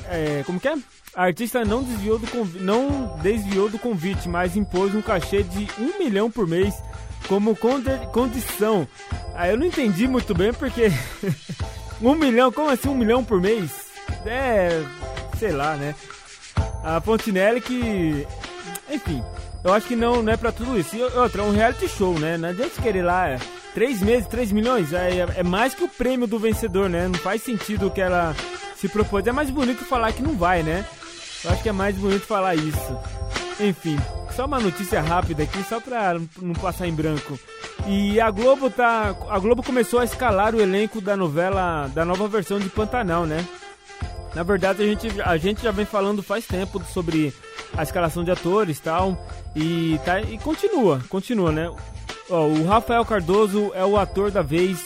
é, 0.10 0.44
como 0.46 0.60
que 0.60 0.68
é? 0.68 0.76
A 1.16 1.24
artista 1.24 1.64
não 1.64 1.82
desviou, 1.82 2.20
do 2.20 2.28
convi- 2.28 2.60
não 2.60 3.18
desviou 3.22 3.70
do 3.70 3.80
convite, 3.80 4.28
mas 4.28 4.56
impôs 4.58 4.94
um 4.94 5.02
cachê 5.02 5.44
de 5.44 5.68
um 5.80 5.98
milhão 5.98 6.30
por 6.30 6.46
mês 6.48 6.74
como 7.28 7.56
condição. 8.12 8.88
Aí 9.34 9.52
eu 9.52 9.58
não 9.58 9.66
entendi 9.66 10.08
muito 10.08 10.34
bem 10.36 10.52
porque 10.54 10.92
um 12.02 12.16
milhão, 12.16 12.52
como 12.52 12.70
assim 12.70 12.90
um 12.90 12.96
milhão 12.96 13.24
por 13.24 13.40
mês? 13.40 13.72
É, 14.26 14.84
sei 15.40 15.52
lá, 15.52 15.76
né? 15.76 15.96
A 16.84 17.00
Fontinelli 17.00 17.62
que, 17.62 18.28
enfim, 18.92 19.24
eu 19.64 19.74
acho 19.74 19.88
que 19.88 19.96
não, 19.96 20.22
não 20.22 20.34
é 20.34 20.38
pra 20.38 20.52
tudo 20.52 20.78
isso. 20.78 20.96
E 20.98 21.02
outra, 21.02 21.42
é 21.42 21.46
um 21.46 21.52
reality 21.52 21.88
show, 21.88 22.20
né? 22.20 22.38
Não 22.38 22.50
adianta 22.50 22.82
querer 22.82 23.04
lá 23.04 23.30
é, 23.30 23.40
três 23.74 24.02
meses, 24.02 24.28
três 24.28 24.52
milhões, 24.52 24.92
é, 24.92 25.26
é 25.38 25.44
mais 25.44 25.74
que 25.74 25.84
o 25.84 25.88
prêmio 25.90 26.28
do 26.28 26.38
vencedor, 26.38 26.90
né? 26.90 27.08
Não 27.08 27.16
faz 27.20 27.42
sentido 27.42 27.90
que 27.90 28.02
ela 28.02 28.36
se 28.76 28.88
propôs. 28.90 29.26
É 29.26 29.32
mais 29.32 29.50
bonito 29.50 29.86
falar 29.86 30.12
que 30.12 30.22
não 30.22 30.36
vai, 30.36 30.62
né? 30.62 30.86
Eu 31.46 31.52
acho 31.52 31.62
que 31.64 31.70
é 31.70 31.72
mais 31.72 31.96
bonito 31.96 32.26
falar 32.26 32.56
isso. 32.56 33.00
Enfim, 33.60 33.98
só 34.36 34.46
uma 34.46 34.60
notícia 34.60 35.00
rápida 35.00 35.44
aqui, 35.44 35.64
só 35.64 35.80
pra 35.80 36.20
não 36.42 36.54
passar 36.56 36.88
em 36.88 36.94
branco. 36.94 37.40
E 37.88 38.20
a 38.20 38.30
Globo 38.32 38.70
tá. 38.70 39.16
A 39.30 39.40
Globo 39.40 39.62
começou 39.64 40.00
a 40.00 40.04
escalar 40.04 40.56
o 40.56 40.62
elenco 40.62 41.00
da 41.00 41.16
novela, 41.16 41.88
da 41.94 42.04
nova 42.04 42.28
versão 42.28 42.60
de 42.60 42.68
Pantanal, 42.68 43.26
né? 43.26 43.46
Na 44.34 44.44
verdade, 44.44 44.84
a 44.84 44.86
gente, 44.86 45.22
a 45.22 45.38
gente 45.38 45.62
já 45.62 45.72
vem 45.72 45.86
falando 45.86 46.22
faz 46.22 46.46
tempo 46.46 46.82
sobre 46.92 47.34
a 47.78 47.84
escalação 47.84 48.24
de 48.24 48.32
atores 48.32 48.80
tal. 48.80 49.18
E, 49.56 49.98
tá, 50.04 50.20
e 50.20 50.38
continua, 50.40 51.00
continua, 51.08 51.52
né? 51.52 51.72
Ó, 52.30 52.48
o 52.48 52.66
Rafael 52.66 53.06
Cardoso 53.06 53.72
é 53.74 53.86
o 53.86 53.98
ator 53.98 54.32
da 54.32 54.42
vez. 54.42 54.84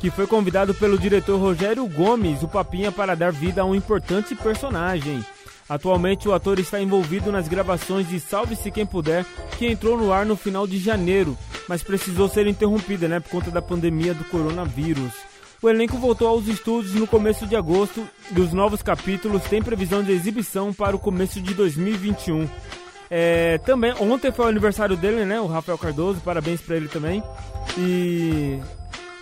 que 0.00 0.10
foi 0.10 0.26
convidado 0.26 0.72
pelo 0.74 0.96
diretor 0.96 1.38
Rogério 1.38 1.84
Gomes, 1.88 2.42
o 2.42 2.48
Papinha, 2.48 2.92
para 2.92 3.16
dar 3.16 3.32
vida 3.32 3.62
a 3.62 3.64
um 3.64 3.74
importante 3.74 4.34
personagem. 4.34 5.24
Atualmente, 5.68 6.28
o 6.28 6.32
ator 6.32 6.58
está 6.58 6.80
envolvido 6.80 7.30
nas 7.30 7.46
gravações 7.46 8.08
de 8.08 8.18
Salve-se 8.18 8.70
Quem 8.70 8.86
Puder, 8.86 9.26
que 9.58 9.66
entrou 9.66 9.98
no 9.98 10.12
ar 10.12 10.24
no 10.24 10.36
final 10.36 10.66
de 10.66 10.78
janeiro, 10.78 11.36
mas 11.68 11.82
precisou 11.82 12.28
ser 12.28 12.46
interrompida 12.46 13.06
né, 13.06 13.20
por 13.20 13.30
conta 13.30 13.50
da 13.50 13.60
pandemia 13.60 14.14
do 14.14 14.24
coronavírus. 14.24 15.12
O 15.60 15.68
elenco 15.68 15.98
voltou 15.98 16.28
aos 16.28 16.46
estúdios 16.46 16.94
no 16.94 17.06
começo 17.06 17.46
de 17.46 17.56
agosto 17.56 18.06
e 18.34 18.40
os 18.40 18.52
novos 18.52 18.80
capítulos 18.80 19.42
têm 19.42 19.60
previsão 19.60 20.02
de 20.02 20.12
exibição 20.12 20.72
para 20.72 20.94
o 20.94 21.00
começo 21.00 21.40
de 21.40 21.52
2021. 21.52 22.48
É, 23.10 23.58
também 23.58 23.92
ontem 24.00 24.30
foi 24.30 24.46
o 24.46 24.48
aniversário 24.48 24.96
dele, 24.96 25.24
né? 25.24 25.40
O 25.40 25.46
Rafael 25.46 25.76
Cardoso, 25.76 26.20
parabéns 26.20 26.60
para 26.60 26.76
ele 26.76 26.88
também. 26.88 27.22
E 27.76 28.60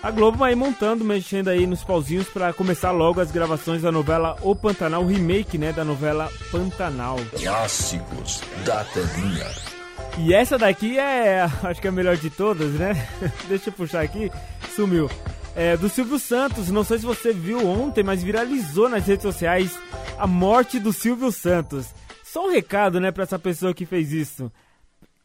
a 0.06 0.10
Globo 0.12 0.38
vai 0.38 0.54
montando, 0.54 1.04
mexendo 1.04 1.48
aí 1.48 1.66
nos 1.66 1.82
pauzinhos 1.82 2.28
para 2.28 2.52
começar 2.52 2.92
logo 2.92 3.20
as 3.20 3.32
gravações 3.32 3.82
da 3.82 3.90
novela 3.90 4.36
O 4.40 4.54
Pantanal, 4.54 5.02
o 5.02 5.06
remake, 5.08 5.58
né, 5.58 5.72
da 5.72 5.84
novela 5.84 6.30
Pantanal. 6.52 7.16
Clássicos 7.36 8.40
da 8.64 8.84
telinha. 8.84 9.50
E 10.18 10.32
essa 10.32 10.56
daqui 10.56 10.96
é, 10.96 11.42
acho 11.60 11.80
que 11.80 11.88
é 11.88 11.90
a 11.90 11.92
melhor 11.92 12.16
de 12.16 12.30
todas, 12.30 12.70
né? 12.74 13.08
Deixa 13.48 13.70
eu 13.70 13.72
puxar 13.72 14.02
aqui, 14.02 14.30
sumiu. 14.76 15.10
É, 15.56 15.76
do 15.76 15.88
Silvio 15.88 16.20
Santos, 16.20 16.70
não 16.70 16.84
sei 16.84 17.00
se 17.00 17.04
você 17.04 17.32
viu 17.32 17.66
ontem, 17.66 18.04
mas 18.04 18.22
viralizou 18.22 18.88
nas 18.88 19.08
redes 19.08 19.24
sociais 19.24 19.76
a 20.16 20.26
morte 20.26 20.78
do 20.78 20.92
Silvio 20.92 21.32
Santos. 21.32 21.92
Só 22.22 22.46
um 22.46 22.52
recado, 22.52 23.00
né, 23.00 23.10
para 23.10 23.24
essa 23.24 23.40
pessoa 23.40 23.74
que 23.74 23.84
fez 23.84 24.12
isso. 24.12 24.52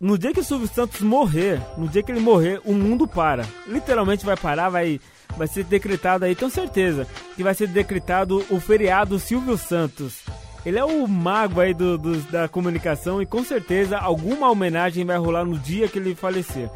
No 0.02 0.18
dia 0.18 0.34
que 0.34 0.40
o 0.40 0.44
Silvio 0.44 0.68
Santos 0.68 1.00
morrer, 1.02 1.62
no 1.78 1.88
dia 1.88 2.02
que 2.02 2.12
ele 2.12 2.20
morrer, 2.20 2.60
o 2.66 2.74
mundo 2.74 3.08
para. 3.08 3.46
Literalmente 3.68 4.26
vai 4.26 4.36
parar, 4.36 4.68
vai, 4.70 5.00
vai 5.38 5.48
ser 5.48 5.64
decretado 5.64 6.26
aí, 6.26 6.34
tenho 6.34 6.50
certeza, 6.50 7.08
que 7.36 7.44
vai 7.44 7.54
ser 7.54 7.68
decretado 7.68 8.44
o 8.50 8.60
feriado 8.60 9.20
Silvio 9.20 9.56
Santos. 9.60 10.22
Ele 10.66 10.80
é 10.80 10.84
o 10.84 11.08
mago 11.08 11.60
aí 11.60 11.74
do, 11.74 11.98
do- 12.00 12.18
da 12.32 12.48
comunicação 12.48 13.22
e 13.22 13.26
com 13.28 13.44
certeza 13.44 13.98
alguma 13.98 14.50
homenagem 14.50 15.06
vai 15.06 15.18
rolar 15.18 15.46
no 15.46 15.58
dia 15.60 15.88
que 15.88 16.00
ele 16.00 16.16
falecer. 16.16 16.68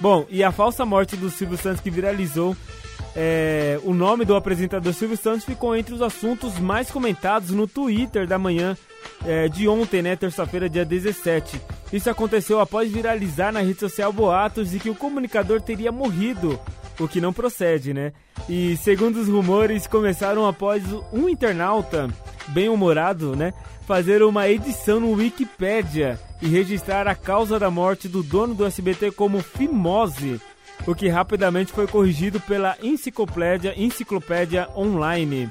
Bom, 0.00 0.24
e 0.28 0.44
a 0.44 0.52
falsa 0.52 0.86
morte 0.86 1.16
do 1.16 1.30
Silvio 1.30 1.58
Santos 1.58 1.80
que 1.80 1.90
viralizou, 1.90 2.56
é, 3.16 3.80
o 3.84 3.92
nome 3.92 4.24
do 4.24 4.36
apresentador 4.36 4.92
Silvio 4.92 5.16
Santos 5.16 5.44
ficou 5.44 5.76
entre 5.76 5.94
os 5.94 6.02
assuntos 6.02 6.58
mais 6.58 6.90
comentados 6.90 7.50
no 7.50 7.66
Twitter 7.66 8.26
da 8.26 8.38
manhã 8.38 8.76
é, 9.24 9.48
de 9.48 9.66
ontem, 9.66 10.02
né, 10.02 10.16
terça-feira, 10.16 10.68
dia 10.68 10.84
17. 10.84 11.60
Isso 11.92 12.10
aconteceu 12.10 12.60
após 12.60 12.90
viralizar 12.90 13.52
na 13.52 13.60
rede 13.60 13.80
social 13.80 14.12
boatos 14.12 14.70
de 14.70 14.78
que 14.78 14.90
o 14.90 14.94
comunicador 14.94 15.60
teria 15.60 15.90
morrido, 15.90 16.58
o 16.98 17.08
que 17.08 17.20
não 17.20 17.32
procede, 17.32 17.94
né? 17.94 18.12
E 18.48 18.76
segundo 18.78 19.16
os 19.16 19.28
rumores, 19.28 19.86
começaram 19.86 20.46
após 20.46 20.82
um 21.12 21.28
internauta 21.28 22.08
bem-humorado, 22.48 23.36
né, 23.36 23.52
fazer 23.86 24.22
uma 24.22 24.48
edição 24.48 25.00
no 25.00 25.12
Wikipedia 25.12 26.18
e 26.40 26.48
registrar 26.48 27.06
a 27.08 27.14
causa 27.14 27.58
da 27.58 27.70
morte 27.70 28.08
do 28.08 28.22
dono 28.22 28.54
do 28.54 28.66
SBT 28.66 29.12
como 29.12 29.40
fimose, 29.40 30.40
o 30.86 30.94
que 30.94 31.08
rapidamente 31.08 31.72
foi 31.72 31.86
corrigido 31.86 32.40
pela 32.40 32.76
enciclopédia, 32.82 33.74
enciclopédia 33.76 34.68
online. 34.76 35.50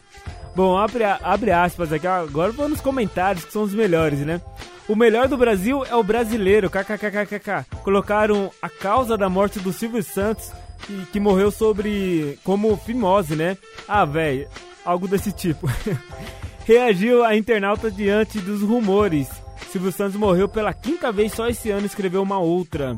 Bom, 0.56 0.76
abre, 0.78 1.04
abre 1.04 1.52
aspas 1.52 1.94
aqui, 1.94 2.08
agora 2.08 2.52
vou 2.52 2.68
nos 2.68 2.82
comentários 2.82 3.46
que 3.46 3.54
são 3.54 3.62
os 3.62 3.74
melhores, 3.74 4.20
né? 4.22 4.42
O 4.88 4.96
melhor 4.96 5.28
do 5.28 5.38
Brasil 5.38 5.86
é 5.86 5.96
o 5.96 6.04
brasileiro, 6.04 6.70
kkkkkk. 6.70 7.66
Colocaram 7.84 8.50
a 8.62 8.70
causa 8.70 9.18
da 9.18 9.30
morte 9.30 9.60
do 9.60 9.74
Silvio 9.74 10.02
Santos, 10.02 10.52
que, 10.80 11.06
que 11.12 11.20
morreu 11.20 11.52
sobre. 11.52 12.40
como 12.44 12.76
fimose, 12.78 13.36
né? 13.36 13.58
Ah, 13.88 14.06
velho, 14.06 14.48
algo 14.86 15.08
desse 15.08 15.32
tipo. 15.32 15.70
Reagiu 16.66 17.24
a 17.24 17.36
internauta 17.36 17.92
diante 17.92 18.40
dos 18.40 18.62
rumores. 18.62 19.30
Silvio 19.72 19.92
Santos 19.92 20.16
morreu 20.16 20.48
pela 20.48 20.74
quinta 20.74 21.12
vez 21.12 21.34
só 21.34 21.48
esse 21.48 21.70
ano, 21.70 21.86
escreveu 21.86 22.24
uma 22.24 22.40
outra. 22.40 22.98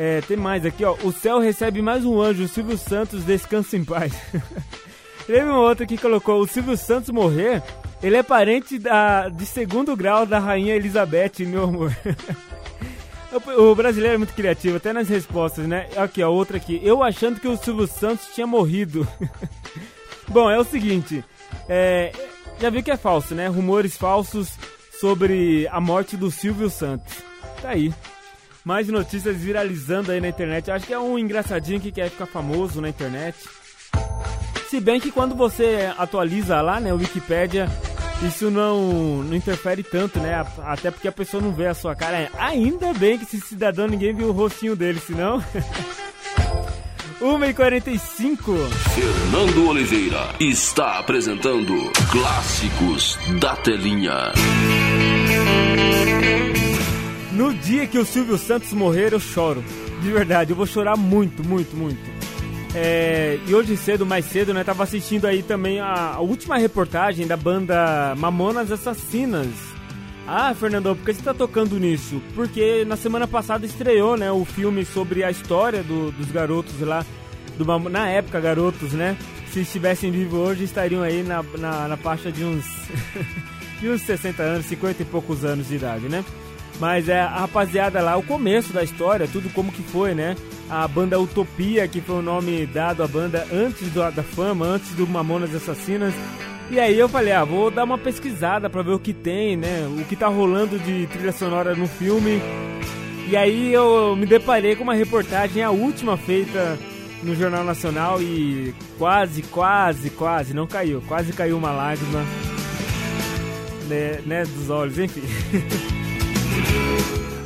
É, 0.00 0.20
tem 0.20 0.36
mais 0.36 0.64
aqui, 0.64 0.84
ó. 0.84 0.96
O 1.02 1.10
céu 1.12 1.40
recebe 1.40 1.82
mais 1.82 2.04
um 2.04 2.20
anjo, 2.20 2.46
Silvio 2.46 2.78
Santos, 2.78 3.24
descansa 3.24 3.76
em 3.76 3.84
paz. 3.84 4.12
Teve 5.26 5.42
uma 5.42 5.58
outra 5.58 5.84
que 5.84 5.98
colocou: 5.98 6.40
o 6.40 6.46
Silvio 6.46 6.76
Santos 6.76 7.10
morrer, 7.10 7.60
ele 8.00 8.16
é 8.16 8.22
parente 8.22 8.78
da, 8.78 9.28
de 9.28 9.44
segundo 9.44 9.96
grau 9.96 10.24
da 10.24 10.38
rainha 10.38 10.76
Elizabeth, 10.76 11.32
meu 11.40 11.64
amor. 11.64 11.96
O- 13.30 13.70
O 13.70 13.74
brasileiro 13.74 14.14
é 14.14 14.18
muito 14.18 14.32
criativo, 14.32 14.78
até 14.78 14.90
nas 14.92 15.06
respostas, 15.08 15.66
né? 15.66 15.86
Aqui, 15.98 16.22
ó, 16.22 16.30
outra 16.30 16.56
aqui. 16.56 16.80
Eu 16.82 17.02
achando 17.02 17.38
que 17.38 17.46
o 17.46 17.58
Silvio 17.58 17.86
Santos 17.86 18.28
tinha 18.34 18.46
morrido. 18.46 19.06
Bom, 20.28 20.50
é 20.50 20.58
o 20.58 20.64
seguinte. 20.64 21.22
é, 21.68 22.10
já 22.58 22.70
viu 22.70 22.82
que 22.82 22.90
é 22.90 22.96
falso, 22.96 23.34
né? 23.34 23.46
Rumores 23.48 23.96
falsos 23.98 24.48
sobre 24.98 25.68
a 25.70 25.78
morte 25.78 26.16
do 26.16 26.30
Silvio 26.30 26.70
Santos. 26.70 27.16
Tá 27.60 27.68
aí. 27.70 27.92
Mais 28.64 28.88
notícias 28.88 29.36
viralizando 29.36 30.12
aí 30.12 30.20
na 30.20 30.28
internet. 30.28 30.70
Acho 30.70 30.86
que 30.86 30.92
é 30.92 30.98
um 30.98 31.18
engraçadinho 31.18 31.80
que 31.80 31.92
quer 31.92 32.10
ficar 32.10 32.26
famoso 32.26 32.80
na 32.80 32.88
internet. 32.88 33.36
Se 34.68 34.80
bem 34.80 35.00
que 35.00 35.10
quando 35.10 35.34
você 35.34 35.90
atualiza 35.96 36.60
lá, 36.60 36.78
né, 36.78 36.92
o 36.92 36.96
Wikipedia, 36.96 37.66
isso 38.22 38.50
não, 38.50 39.22
não 39.22 39.34
interfere 39.36 39.82
tanto, 39.82 40.18
né? 40.18 40.44
Até 40.64 40.90
porque 40.90 41.08
a 41.08 41.12
pessoa 41.12 41.42
não 41.42 41.52
vê 41.52 41.66
a 41.66 41.74
sua 41.74 41.94
cara. 41.94 42.18
É, 42.18 42.30
Ainda 42.38 42.92
bem 42.92 43.16
que 43.16 43.24
esse 43.24 43.40
cidadão 43.40 43.86
ninguém 43.86 44.14
viu 44.14 44.28
o 44.28 44.32
rostinho 44.32 44.76
dele, 44.76 45.00
senão. 45.00 45.42
1h45. 47.20 48.68
Fernando 48.94 49.68
Oliveira 49.68 50.34
está 50.38 50.98
apresentando 50.98 51.74
Clássicos 52.12 53.18
da 53.40 53.56
Telinha. 53.56 54.32
No 57.38 57.54
dia 57.54 57.86
que 57.86 57.98
o 57.98 58.04
Silvio 58.04 58.36
Santos 58.36 58.72
morrer, 58.72 59.12
eu 59.12 59.20
choro. 59.20 59.62
De 60.02 60.10
verdade, 60.10 60.50
eu 60.50 60.56
vou 60.56 60.66
chorar 60.66 60.96
muito, 60.96 61.46
muito, 61.46 61.76
muito. 61.76 62.00
É, 62.74 63.38
e 63.46 63.54
hoje 63.54 63.76
cedo, 63.76 64.04
mais 64.04 64.24
cedo, 64.24 64.52
né, 64.52 64.64
tava 64.64 64.82
assistindo 64.82 65.24
aí 65.26 65.42
também 65.42 65.78
a, 65.80 66.14
a 66.16 66.20
última 66.20 66.58
reportagem 66.58 67.26
da 67.26 67.36
banda 67.36 68.14
Mamonas 68.16 68.70
Assassinas. 68.72 69.46
Ah, 70.26 70.52
Fernando, 70.54 70.94
por 70.96 71.04
que 71.06 71.14
você 71.14 71.22
tá 71.22 71.32
tocando 71.32 71.78
nisso? 71.78 72.20
Porque 72.34 72.84
na 72.84 72.96
semana 72.96 73.26
passada 73.26 73.64
estreou, 73.64 74.16
né, 74.16 74.30
o 74.32 74.44
filme 74.44 74.84
sobre 74.84 75.22
a 75.24 75.30
história 75.30 75.82
do- 75.82 76.10
dos 76.12 76.30
garotos 76.30 76.78
lá, 76.80 77.06
do 77.56 77.64
na 77.88 78.08
época 78.08 78.38
garotos, 78.40 78.92
né? 78.92 79.16
Se 79.52 79.60
estivessem 79.60 80.10
vivos 80.10 80.38
hoje, 80.38 80.64
estariam 80.64 81.02
aí 81.02 81.22
na, 81.22 81.42
na, 81.56 81.88
na 81.88 81.96
faixa 81.96 82.30
de 82.30 82.44
uns, 82.44 82.64
de 83.80 83.88
uns 83.88 84.02
60 84.02 84.42
anos, 84.42 84.66
50 84.66 85.02
e 85.02 85.04
poucos 85.06 85.44
anos 85.44 85.68
de 85.68 85.76
idade, 85.76 86.08
né? 86.08 86.22
Mas 86.80 87.08
é 87.08 87.20
a 87.20 87.28
rapaziada 87.40 88.00
lá, 88.00 88.16
o 88.16 88.22
começo 88.22 88.72
da 88.72 88.84
história, 88.84 89.26
tudo 89.26 89.50
como 89.52 89.72
que 89.72 89.82
foi, 89.82 90.14
né? 90.14 90.36
A 90.70 90.86
banda 90.86 91.18
Utopia, 91.18 91.88
que 91.88 92.00
foi 92.00 92.16
o 92.16 92.22
nome 92.22 92.66
dado 92.66 93.02
à 93.02 93.08
banda 93.08 93.46
antes 93.52 93.88
do- 93.90 94.10
da 94.12 94.22
fama, 94.22 94.64
antes 94.66 94.90
do 94.94 95.06
Mamonas 95.06 95.54
Assassinas. 95.54 96.14
E 96.70 96.78
aí 96.78 96.96
eu 96.98 97.08
falei, 97.08 97.32
ah, 97.32 97.44
vou 97.44 97.70
dar 97.70 97.84
uma 97.84 97.96
pesquisada 97.98 98.68
pra 98.70 98.82
ver 98.82 98.92
o 98.92 98.98
que 98.98 99.12
tem, 99.14 99.56
né? 99.56 99.88
O 99.98 100.04
que 100.04 100.14
tá 100.14 100.28
rolando 100.28 100.78
de 100.78 101.06
trilha 101.06 101.32
sonora 101.32 101.74
no 101.74 101.88
filme. 101.88 102.40
E 103.28 103.36
aí 103.36 103.72
eu 103.72 104.14
me 104.14 104.26
deparei 104.26 104.76
com 104.76 104.84
uma 104.84 104.94
reportagem, 104.94 105.62
a 105.62 105.70
última 105.70 106.16
feita 106.16 106.78
no 107.22 107.34
Jornal 107.34 107.64
Nacional 107.64 108.22
e 108.22 108.72
quase, 108.98 109.42
quase, 109.42 110.10
quase, 110.10 110.54
não 110.54 110.66
caiu, 110.66 111.02
quase 111.08 111.32
caiu 111.32 111.56
uma 111.56 111.70
lágrima, 111.72 112.24
né, 113.88 114.20
né 114.24 114.42
dos 114.44 114.70
olhos, 114.70 114.98
enfim. 114.98 115.22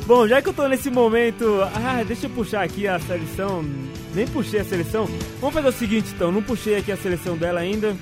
Bom, 0.05 0.27
já 0.27 0.41
que 0.41 0.49
eu 0.49 0.53
tô 0.53 0.67
nesse 0.67 0.89
momento, 0.89 1.61
ah, 1.61 2.03
deixa 2.05 2.25
eu 2.25 2.29
puxar 2.29 2.61
aqui 2.63 2.87
a 2.87 2.99
seleção. 2.99 3.63
Nem 4.13 4.27
puxei 4.27 4.59
a 4.59 4.65
seleção. 4.65 5.07
Vamos 5.39 5.55
fazer 5.55 5.67
o 5.69 5.71
seguinte 5.71 6.11
então, 6.13 6.31
não 6.31 6.43
puxei 6.43 6.75
aqui 6.75 6.91
a 6.91 6.97
seleção 6.97 7.37
dela 7.37 7.61
ainda. 7.61 7.95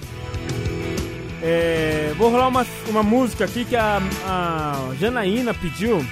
É, 1.44 2.14
vou 2.18 2.30
rolar 2.30 2.48
uma, 2.48 2.65
uma 2.88 3.03
música 3.03 3.45
aqui 3.45 3.65
que 3.65 3.76
a, 3.76 4.02
a 4.26 4.94
Janaína 4.99 5.53
pediu. 5.53 6.03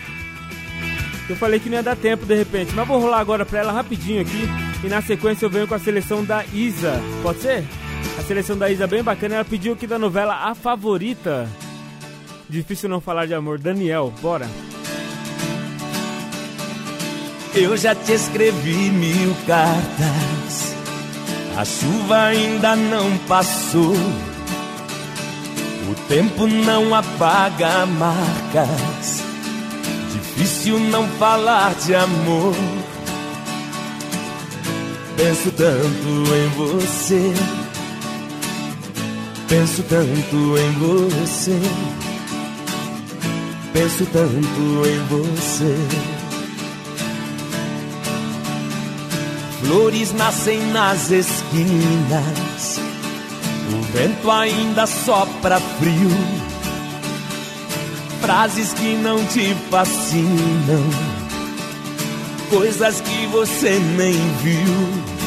Eu 1.27 1.35
falei 1.35 1.59
que 1.59 1.69
não 1.69 1.77
ia 1.77 1.83
dar 1.83 1.95
tempo 1.95 2.25
de 2.25 2.35
repente, 2.35 2.73
mas 2.75 2.87
vou 2.87 2.99
rolar 2.99 3.19
agora 3.19 3.45
pra 3.45 3.59
ela 3.59 3.71
rapidinho 3.71 4.21
aqui. 4.21 4.47
E 4.83 4.87
na 4.87 5.01
sequência 5.01 5.45
eu 5.45 5.49
venho 5.49 5.67
com 5.67 5.75
a 5.75 5.79
seleção 5.79 6.23
da 6.23 6.45
Isa. 6.53 7.01
Pode 7.23 7.39
ser? 7.39 7.63
A 8.17 8.21
seleção 8.21 8.57
da 8.57 8.69
Isa 8.69 8.83
é 8.83 8.87
bem 8.87 9.03
bacana. 9.03 9.35
Ela 9.35 9.45
pediu 9.45 9.73
aqui 9.73 9.85
da 9.85 9.99
novela 9.99 10.49
A 10.49 10.55
Favorita. 10.55 11.49
Difícil 12.47 12.89
não 12.89 13.01
falar 13.01 13.25
de 13.25 13.33
amor. 13.33 13.59
Daniel, 13.59 14.13
bora. 14.21 14.47
Eu 17.53 17.75
já 17.75 17.95
te 17.95 18.13
escrevi 18.13 18.91
mil 18.91 19.35
cartas, 19.47 20.75
a 21.57 21.65
chuva 21.65 22.25
ainda 22.25 22.75
não 22.75 23.17
passou. 23.27 23.95
O 25.89 25.95
tempo 26.07 26.45
não 26.45 26.93
apaga 26.93 27.87
marcas, 27.87 29.23
difícil 30.13 30.79
não 30.79 31.07
falar 31.17 31.73
de 31.73 31.95
amor. 31.95 32.55
Penso 35.17 35.51
tanto 35.51 36.35
em 36.35 36.47
você. 36.55 37.33
Penso 39.49 39.83
tanto 39.83 40.57
em 40.57 40.71
você. 40.73 41.59
Penso 43.73 44.05
tanto 44.05 44.87
em 44.87 44.99
você. 45.09 46.18
Flores 49.61 50.13
nascem 50.13 50.59
nas 50.71 51.11
esquinas. 51.11 52.79
O 53.71 53.81
vento 53.93 54.31
ainda 54.31 54.87
sopra 54.87 55.59
frio. 55.79 56.09
Frases 58.21 58.73
que 58.73 58.95
não 58.95 59.23
te 59.25 59.53
fascinam. 59.69 60.83
Coisas 62.49 63.01
que 63.01 63.27
você 63.27 63.79
nem 63.97 64.13
viu. 64.41 65.19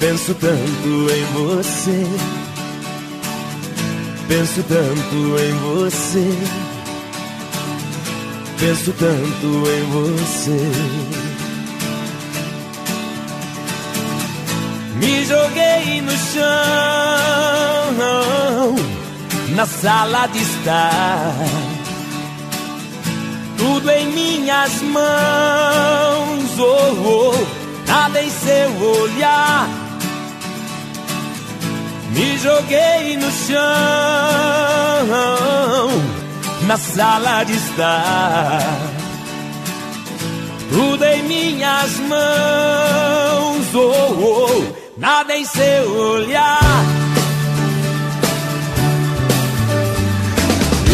Penso 0.00 0.34
tanto 0.34 1.10
em 1.10 1.24
você. 1.32 2.06
Penso 4.28 4.62
tanto 4.64 5.16
em 5.40 5.52
você. 5.60 6.38
Penso 8.58 8.92
tanto 8.92 9.46
em 9.70 9.84
você. 9.90 11.25
Me 14.98 15.24
joguei 15.26 16.00
no 16.00 16.12
chão, 16.12 16.44
na 19.54 19.66
sala 19.66 20.26
de 20.28 20.38
estar. 20.38 21.34
Tudo 23.58 23.90
em 23.90 24.06
minhas 24.06 24.80
mãos, 24.82 26.58
oh, 26.58 26.94
oh, 27.04 27.46
nada 27.86 28.22
em 28.22 28.30
seu 28.30 28.70
olhar. 29.02 29.68
Me 32.10 32.38
joguei 32.38 33.16
no 33.18 33.30
chão, 33.30 33.56
na 36.66 36.78
sala 36.78 37.44
de 37.44 37.52
estar. 37.52 38.62
Tudo 40.70 41.04
em 41.04 41.22
minhas 41.24 41.98
mãos, 42.00 43.74
oh, 43.74 43.80
oh, 43.80 44.75
nada 44.96 45.36
em 45.36 45.44
seu 45.44 45.94
olhar. 45.94 46.60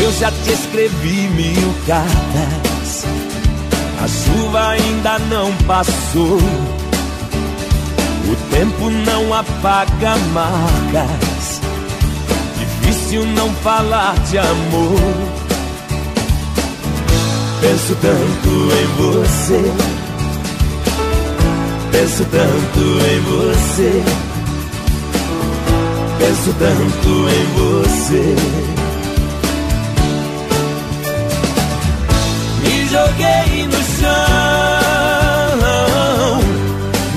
Eu 0.02 0.12
já 0.12 0.30
te 0.30 0.52
escrevi 0.52 1.28
mil 1.28 1.74
cartas, 1.86 3.04
a 4.02 4.08
chuva 4.08 4.68
ainda 4.70 5.18
não 5.20 5.52
passou. 5.66 6.38
O 8.24 8.36
tempo 8.50 8.90
não 8.90 9.34
apaga 9.34 10.16
marcas, 10.32 11.60
difícil 12.58 13.24
não 13.26 13.52
falar 13.56 14.14
de 14.30 14.38
amor. 14.38 15.00
Penso 17.60 17.96
tanto 18.00 18.50
em 18.74 18.86
você. 18.96 20.01
Penso 21.92 22.24
tanto 22.24 22.80
em 23.06 23.20
você. 23.20 24.02
Penso 26.18 26.54
tanto 26.58 27.28
em 27.28 27.46
você. 27.54 28.34
Me 32.62 32.74
joguei 32.88 33.66
no 33.66 33.80
chão, 33.98 34.10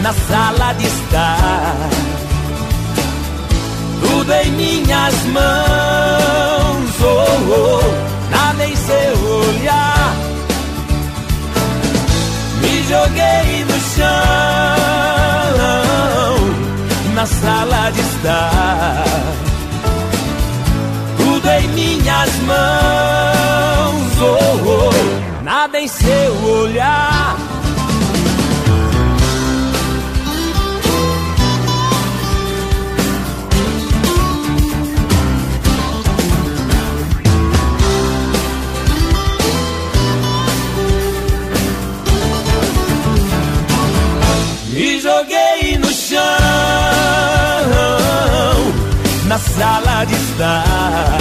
na 0.02 0.14
sala 0.14 0.74
de 0.74 0.86
estar. 0.86 1.90
Tudo 4.02 4.32
em 4.34 4.52
minhas 4.52 5.26
mãos, 5.28 7.02
oh, 7.02 7.06
oh, 7.50 8.62
em 8.62 8.76
seu 8.76 9.28
olhar 9.28 9.95
joguei 12.88 13.66
no 13.66 13.80
chão, 13.94 14.06
na 17.14 17.26
sala 17.26 17.92
de 17.92 18.02
estar. 18.02 19.04
Tudo 21.18 21.50
em 21.50 21.68
minhas 21.70 22.36
mãos, 22.40 24.22
oh, 24.22 24.60
oh, 24.70 25.44
nada 25.44 25.80
em 25.80 25.88
seu 25.88 26.34
olhar. 26.46 27.55
Na 49.36 49.40
sala 49.40 50.06
de 50.06 50.14
estar. 50.16 51.18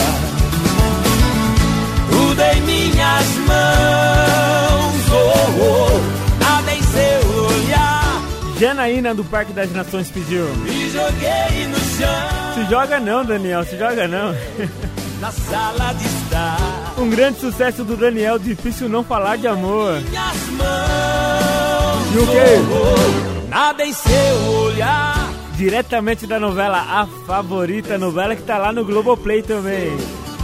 Tudo 2.10 2.42
em 2.42 2.60
minhas 2.60 3.26
mãos, 3.48 5.02
oh, 5.10 5.50
oh, 5.60 6.44
nada 6.44 6.74
em 6.74 6.82
seu 6.82 7.44
olhar. 7.44 8.22
Janaína 8.60 9.14
do 9.16 9.24
Parque 9.24 9.52
das 9.52 9.72
Nações 9.72 10.12
pediu. 10.12 10.46
Me 10.58 10.90
joguei 10.90 11.66
no 11.66 11.76
chão, 11.76 12.54
Se 12.54 12.70
joga 12.70 13.00
não, 13.00 13.24
Daniel, 13.24 13.64
se 13.64 13.76
joga 13.76 14.06
não. 14.06 14.32
na 15.20 15.32
sala 15.32 15.92
de 15.94 16.04
estar. 16.06 16.94
Um 16.96 17.10
grande 17.10 17.40
sucesso 17.40 17.82
do 17.82 17.96
Daniel, 17.96 18.38
difícil 18.38 18.88
não 18.88 19.02
falar 19.02 19.38
de 19.38 19.48
amor. 19.48 20.00
Minhas 20.02 20.36
mãos, 20.50 22.14
E 22.14 22.18
o 22.18 22.26
quê? 22.28 22.44
oh, 22.70 22.94
oh, 22.94 23.48
nada 23.48 23.84
em 23.84 23.92
seu 23.92 24.52
olhar. 24.62 25.23
Diretamente 25.56 26.26
da 26.26 26.40
novela 26.40 26.78
A 26.78 27.06
Favorita, 27.26 27.97
novela 27.97 28.35
que 28.35 28.43
tá 28.43 28.59
lá 28.59 28.72
no 28.72 28.85
Globoplay 28.85 29.43
também. 29.43 29.97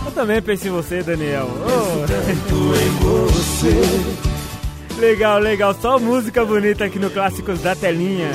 Eu 0.04 0.12
também 0.12 0.40
penso 0.40 0.68
em 0.68 0.70
você, 0.70 1.02
Daniel. 1.02 1.48
Oh. 1.48 2.06
Legal, 5.00 5.38
legal. 5.38 5.74
Só 5.74 5.98
música 5.98 6.44
bonita 6.44 6.84
aqui 6.84 6.98
no 6.98 7.10
Clássicos 7.10 7.60
da 7.60 7.74
Telinha. 7.74 8.30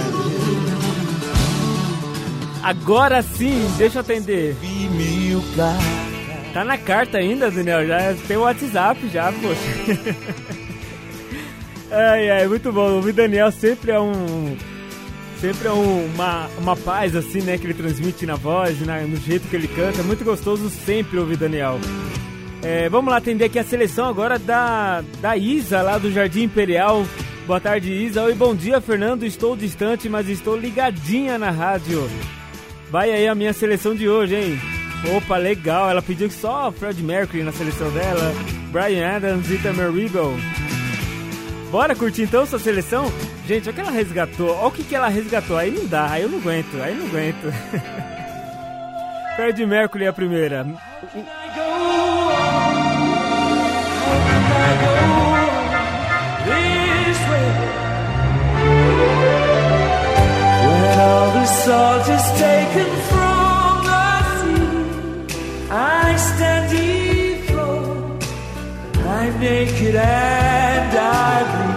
Agora 2.62 3.22
sim, 3.22 3.72
deixa 3.78 3.98
eu 3.98 4.02
atender. 4.02 4.56
Tá 6.52 6.64
na 6.64 6.78
carta 6.78 7.18
ainda, 7.18 7.52
Daniel? 7.52 7.86
Já 7.86 8.14
tem 8.28 8.38
o 8.38 8.42
WhatsApp 8.42 9.08
já, 9.10 9.32
poxa. 9.32 10.16
ai, 11.92 12.30
ai, 12.32 12.48
muito 12.48 12.72
bom. 12.72 12.94
Ouvir 12.94 13.14
Daniel 13.14 13.52
sempre 13.52 13.92
é 13.92 14.00
um. 14.00 14.58
Sempre 15.46 15.68
é 15.68 15.72
um- 15.72 16.06
uma, 16.16 16.48
uma 16.58 16.76
paz, 16.76 17.16
assim, 17.16 17.40
né? 17.42 17.56
Que 17.56 17.68
ele 17.68 17.76
transmite 17.76 18.26
na 18.26 18.34
voz, 18.36 18.80
na- 18.82 19.02
no 19.02 19.16
jeito 19.18 19.48
que 19.48 19.56
ele 19.56 19.68
canta. 19.68 20.00
É 20.00 20.04
muito 20.04 20.26
gostoso 20.26 20.72
sempre 20.72 21.20
ouvir 21.20 21.38
Daniel. 21.38 21.80
É, 22.64 22.90
vamos 22.90 23.12
lá 23.12 23.18
atender 23.18 23.46
aqui 23.46 23.60
a 23.60 23.64
seleção 23.64 24.08
agora 24.10 24.40
da, 24.40 25.04
da 25.22 25.38
Isa, 25.38 25.84
lá 25.84 26.00
do 26.00 26.12
Jardim 26.12 26.42
Imperial. 26.46 27.06
Boa 27.46 27.60
tarde, 27.60 27.94
Isa. 27.94 28.24
Oi, 28.24 28.34
bom 28.34 28.56
dia, 28.56 28.82
Fernando. 28.82 29.22
Estou 29.24 29.56
distante, 29.56 30.10
mas 30.10 30.28
estou 30.28 30.58
ligadinha 30.58 31.38
na 31.38 31.52
rádio. 31.52 32.10
Vai 32.90 33.12
aí 33.12 33.28
a 33.28 33.36
minha 33.36 33.54
seleção 33.54 33.94
de 33.94 34.10
hoje, 34.10 34.34
hein? 34.36 34.60
Opa, 35.16 35.38
legal. 35.38 35.92
Ela 35.92 36.02
pediu 36.02 36.32
só 36.32 36.72
Fred 36.72 37.04
Mercury 37.04 37.44
na 37.44 37.52
seleção 37.52 37.92
dela. 37.92 38.34
Brian 38.72 39.08
Adams 39.16 39.48
e 39.52 39.60
Tamer 39.60 39.92
Rebel. 39.92 40.36
Bora 41.70 41.94
curtir 41.96 42.24
então 42.24 42.48
sua 42.48 42.58
seleção? 42.58 43.12
Gente, 43.48 43.70
olha 43.70 43.72
o 43.72 43.74
que 43.74 43.82
ela 43.82 43.92
resgatou. 43.92 44.50
Olha 44.56 44.68
o 44.68 44.72
que, 44.72 44.84
que 44.84 44.96
ela 44.96 45.08
resgatou. 45.08 45.58
Aí 45.58 45.70
não 45.70 45.86
dá, 45.86 46.10
aí 46.10 46.24
eu 46.24 46.30
não 46.30 46.40
aguento, 46.40 46.82
aí 46.82 46.96
não 46.96 47.06
aguento. 47.06 47.54
Fred 49.36 49.66
Mercury 49.66 50.06
é 50.06 50.08
a 50.08 50.14
primeira. 50.14 50.66
Salt 61.66 62.08
is 62.10 62.32
taken 62.40 62.92
from 63.10 63.84
the 63.90 64.24
sea, 64.40 65.72
I 65.72 66.16
stand 66.16 66.70
dethroned. 66.72 68.24
I'm 68.98 69.42
and 69.96 70.98
I 70.98 71.66
bleed. 71.66 71.75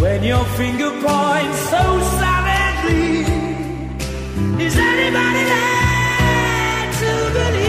When 0.00 0.22
your 0.22 0.44
finger 0.56 0.90
points 0.90 1.58
so 1.70 1.82
savagely, 2.20 3.26
is 4.64 4.76
anybody 4.76 5.44
there 5.52 6.92
to 7.00 7.10
believe 7.34 7.67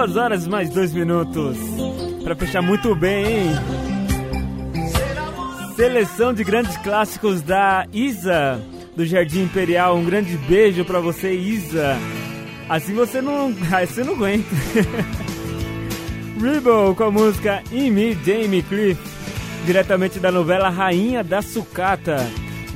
Duas 0.00 0.16
horas 0.16 0.46
mais 0.46 0.70
dois 0.70 0.94
minutos. 0.94 1.58
Pra 2.24 2.34
fechar 2.34 2.62
muito 2.62 2.94
bem, 2.94 3.26
hein? 3.26 3.52
Seleção 5.76 6.32
de 6.32 6.42
grandes 6.42 6.74
clássicos 6.78 7.42
da 7.42 7.86
Isa, 7.92 8.58
do 8.96 9.04
Jardim 9.04 9.42
Imperial. 9.42 9.94
Um 9.98 10.04
grande 10.06 10.38
beijo 10.38 10.86
pra 10.86 11.00
você, 11.00 11.34
Isa. 11.34 11.98
Assim 12.66 12.94
você 12.94 13.20
não. 13.20 13.48
Assim 13.70 13.92
você 13.92 14.04
não 14.04 14.14
aguenta. 14.14 14.48
Rebel 16.40 16.94
com 16.96 17.04
a 17.04 17.10
música 17.10 17.62
In 17.70 17.90
Me, 17.90 18.18
Jamie 18.24 18.62
Cliff, 18.62 18.98
diretamente 19.66 20.18
da 20.18 20.32
novela 20.32 20.70
Rainha 20.70 21.22
da 21.22 21.42
Sucata. 21.42 22.26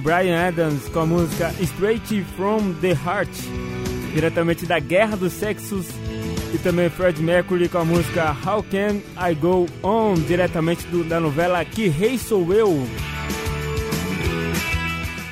Brian 0.01 0.46
Adams 0.46 0.90
com 0.90 1.01
a 1.01 1.06
música 1.06 1.55
Straight 1.59 2.22
From 2.36 2.74
The 2.82 2.90
Heart, 2.90 3.30
diretamente 4.12 4.66
da 4.66 4.78
Guerra 4.78 5.16
dos 5.16 5.32
Sexos. 5.32 5.86
E 6.55 6.59
também 6.59 6.89
Fred 6.89 7.20
Mercury 7.20 7.68
com 7.68 7.78
a 7.78 7.85
música 7.85 8.31
How 8.47 8.62
Can 8.62 9.01
I 9.28 9.35
Go 9.35 9.66
On, 9.82 10.14
diretamente 10.14 10.86
do, 10.86 11.02
da 11.02 11.18
novela 11.18 11.64
Que 11.64 11.89
Rei 11.89 12.16
Sou 12.16 12.55
Eu. 12.55 12.86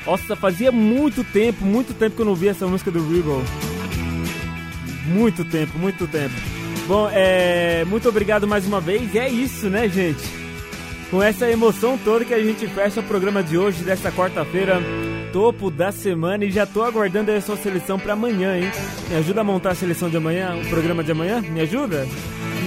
Nossa, 0.04 0.34
fazia 0.34 0.72
muito 0.72 1.22
tempo, 1.22 1.64
muito 1.64 1.94
tempo 1.94 2.16
que 2.16 2.22
eu 2.22 2.26
não 2.26 2.34
via 2.34 2.50
essa 2.50 2.66
música 2.66 2.90
do 2.90 2.98
Rebel. 3.08 3.40
Muito 5.06 5.44
tempo, 5.44 5.78
muito 5.78 6.08
tempo. 6.08 6.34
Bom, 6.88 7.08
é, 7.12 7.84
muito 7.84 8.08
obrigado 8.08 8.48
mais 8.48 8.66
uma 8.66 8.80
vez. 8.80 9.14
E 9.14 9.18
é 9.20 9.28
isso, 9.28 9.68
né, 9.70 9.88
gente? 9.88 10.24
Com 11.08 11.22
essa 11.22 11.48
emoção 11.48 11.96
toda 11.96 12.24
que 12.24 12.34
a 12.34 12.42
gente 12.42 12.66
fecha 12.66 12.98
o 12.98 13.04
programa 13.04 13.44
de 13.44 13.56
hoje, 13.56 13.84
desta 13.84 14.10
quarta-feira, 14.10 14.80
topo 15.32 15.70
da 15.70 15.90
semana. 15.90 16.44
E 16.44 16.50
já 16.50 16.66
tô 16.66 16.82
aguardando 16.82 17.32
a 17.32 17.40
sua 17.40 17.56
seleção 17.56 17.98
para 17.98 18.12
amanhã, 18.12 18.56
hein? 18.56 18.70
Me 19.08 19.16
ajuda 19.16 19.40
a 19.40 19.44
montar 19.44 19.70
a 19.70 19.74
seleção 19.74 20.10
de 20.10 20.16
amanhã, 20.16 20.54
o 20.56 20.68
programa 20.68 21.02
de 21.02 21.12
amanhã? 21.12 21.40
Me 21.40 21.60
ajuda? 21.60 22.06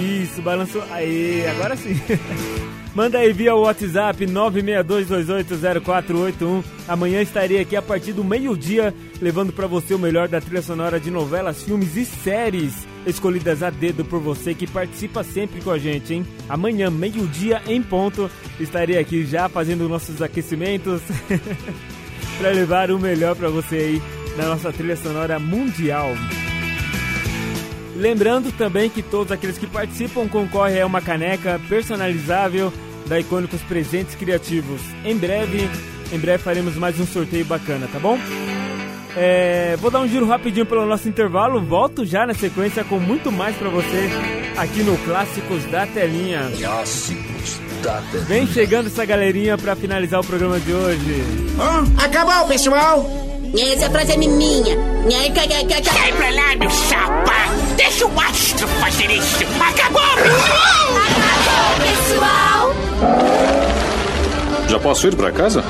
Isso, 0.01 0.41
balançou. 0.41 0.83
Aí, 0.91 1.45
agora 1.47 1.77
sim. 1.77 1.95
Manda 2.95 3.19
aí 3.19 3.31
via 3.33 3.53
WhatsApp 3.53 4.25
962280481. 4.25 6.63
Amanhã 6.87 7.21
estarei 7.21 7.59
aqui 7.59 7.75
a 7.75 7.81
partir 7.81 8.13
do 8.13 8.23
meio-dia, 8.23 8.93
levando 9.21 9.51
para 9.51 9.67
você 9.67 9.93
o 9.93 9.99
melhor 9.99 10.29
da 10.29 10.39
trilha 10.39 10.61
sonora 10.61 10.97
de 10.97 11.11
novelas, 11.11 11.63
filmes 11.63 11.97
e 11.97 12.05
séries 12.05 12.87
escolhidas 13.05 13.61
a 13.61 13.69
dedo 13.69 14.05
por 14.05 14.21
você 14.21 14.55
que 14.55 14.65
participa 14.65 15.25
sempre 15.25 15.59
com 15.61 15.71
a 15.71 15.77
gente, 15.77 16.13
hein? 16.13 16.25
Amanhã, 16.47 16.89
meio-dia 16.89 17.61
em 17.67 17.83
ponto, 17.83 18.31
estarei 18.59 18.97
aqui 18.97 19.25
já 19.25 19.49
fazendo 19.49 19.89
nossos 19.89 20.21
aquecimentos 20.21 21.01
para 22.37 22.49
levar 22.49 22.91
o 22.91 22.99
melhor 22.99 23.35
para 23.35 23.49
você 23.49 23.75
aí 23.75 24.01
na 24.37 24.47
nossa 24.47 24.71
trilha 24.71 24.95
sonora 24.95 25.39
mundial. 25.39 26.09
Lembrando 27.95 28.51
também 28.51 28.89
que 28.89 29.01
todos 29.01 29.31
aqueles 29.31 29.57
que 29.57 29.67
participam 29.67 30.27
concorrem 30.27 30.81
a 30.81 30.85
uma 30.85 31.01
caneca 31.01 31.59
personalizável 31.69 32.71
da 33.07 33.19
Icônicos 33.19 33.61
Presentes 33.61 34.15
Criativos. 34.15 34.81
Em 35.05 35.15
breve, 35.15 35.69
em 36.11 36.19
breve 36.19 36.43
faremos 36.43 36.75
mais 36.75 36.99
um 36.99 37.05
sorteio 37.05 37.45
bacana, 37.45 37.87
tá 37.91 37.99
bom? 37.99 38.19
É, 39.15 39.77
vou 39.77 39.89
dar 39.89 40.01
um 40.01 40.07
giro 40.07 40.27
rapidinho 40.27 40.65
pelo 40.65 40.85
nosso 40.85 41.07
intervalo, 41.07 41.61
volto 41.61 42.05
já 42.05 42.25
na 42.25 42.33
sequência 42.33 42.83
com 42.83 42.99
muito 42.99 43.31
mais 43.31 43.55
pra 43.55 43.69
você 43.69 44.09
aqui 44.57 44.83
no. 44.83 44.97
Clássicos 45.05 45.63
da 45.65 45.85
Telinha. 45.85 46.49
Vem 48.27 48.47
chegando 48.47 48.87
essa 48.87 49.05
galerinha 49.05 49.57
pra 49.57 49.75
finalizar 49.75 50.19
o 50.19 50.23
programa 50.23 50.59
de 50.59 50.73
hoje. 50.73 51.23
Acabou, 52.03 52.47
pessoal! 52.47 53.09
Essa 53.57 53.89
frase 53.89 54.13
é 54.13 54.17
minha. 54.17 54.75
Sai 55.83 56.11
pra 56.13 56.29
lá, 56.31 56.55
meu 56.59 56.69
chapa! 56.69 57.33
Deixa 57.77 58.05
o 58.05 58.19
astro 58.19 58.67
fazer 58.67 59.11
isso! 59.11 59.43
Acabou, 59.61 60.01
pessoal! 60.15 60.97
Acabou, 61.05 61.75
pessoal! 61.85 62.75
Já 64.67 64.79
posso 64.79 65.07
ir 65.07 65.15
para 65.15 65.31
casa? 65.31 65.63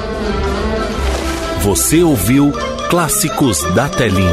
Você 1.61 2.01
ouviu 2.01 2.53
Clássicos 2.89 3.61
da 3.73 3.89
Telinha. 3.89 4.31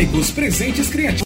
Icônicos 0.00 0.30
Presentes 0.30 0.88
Criativos. 0.88 1.18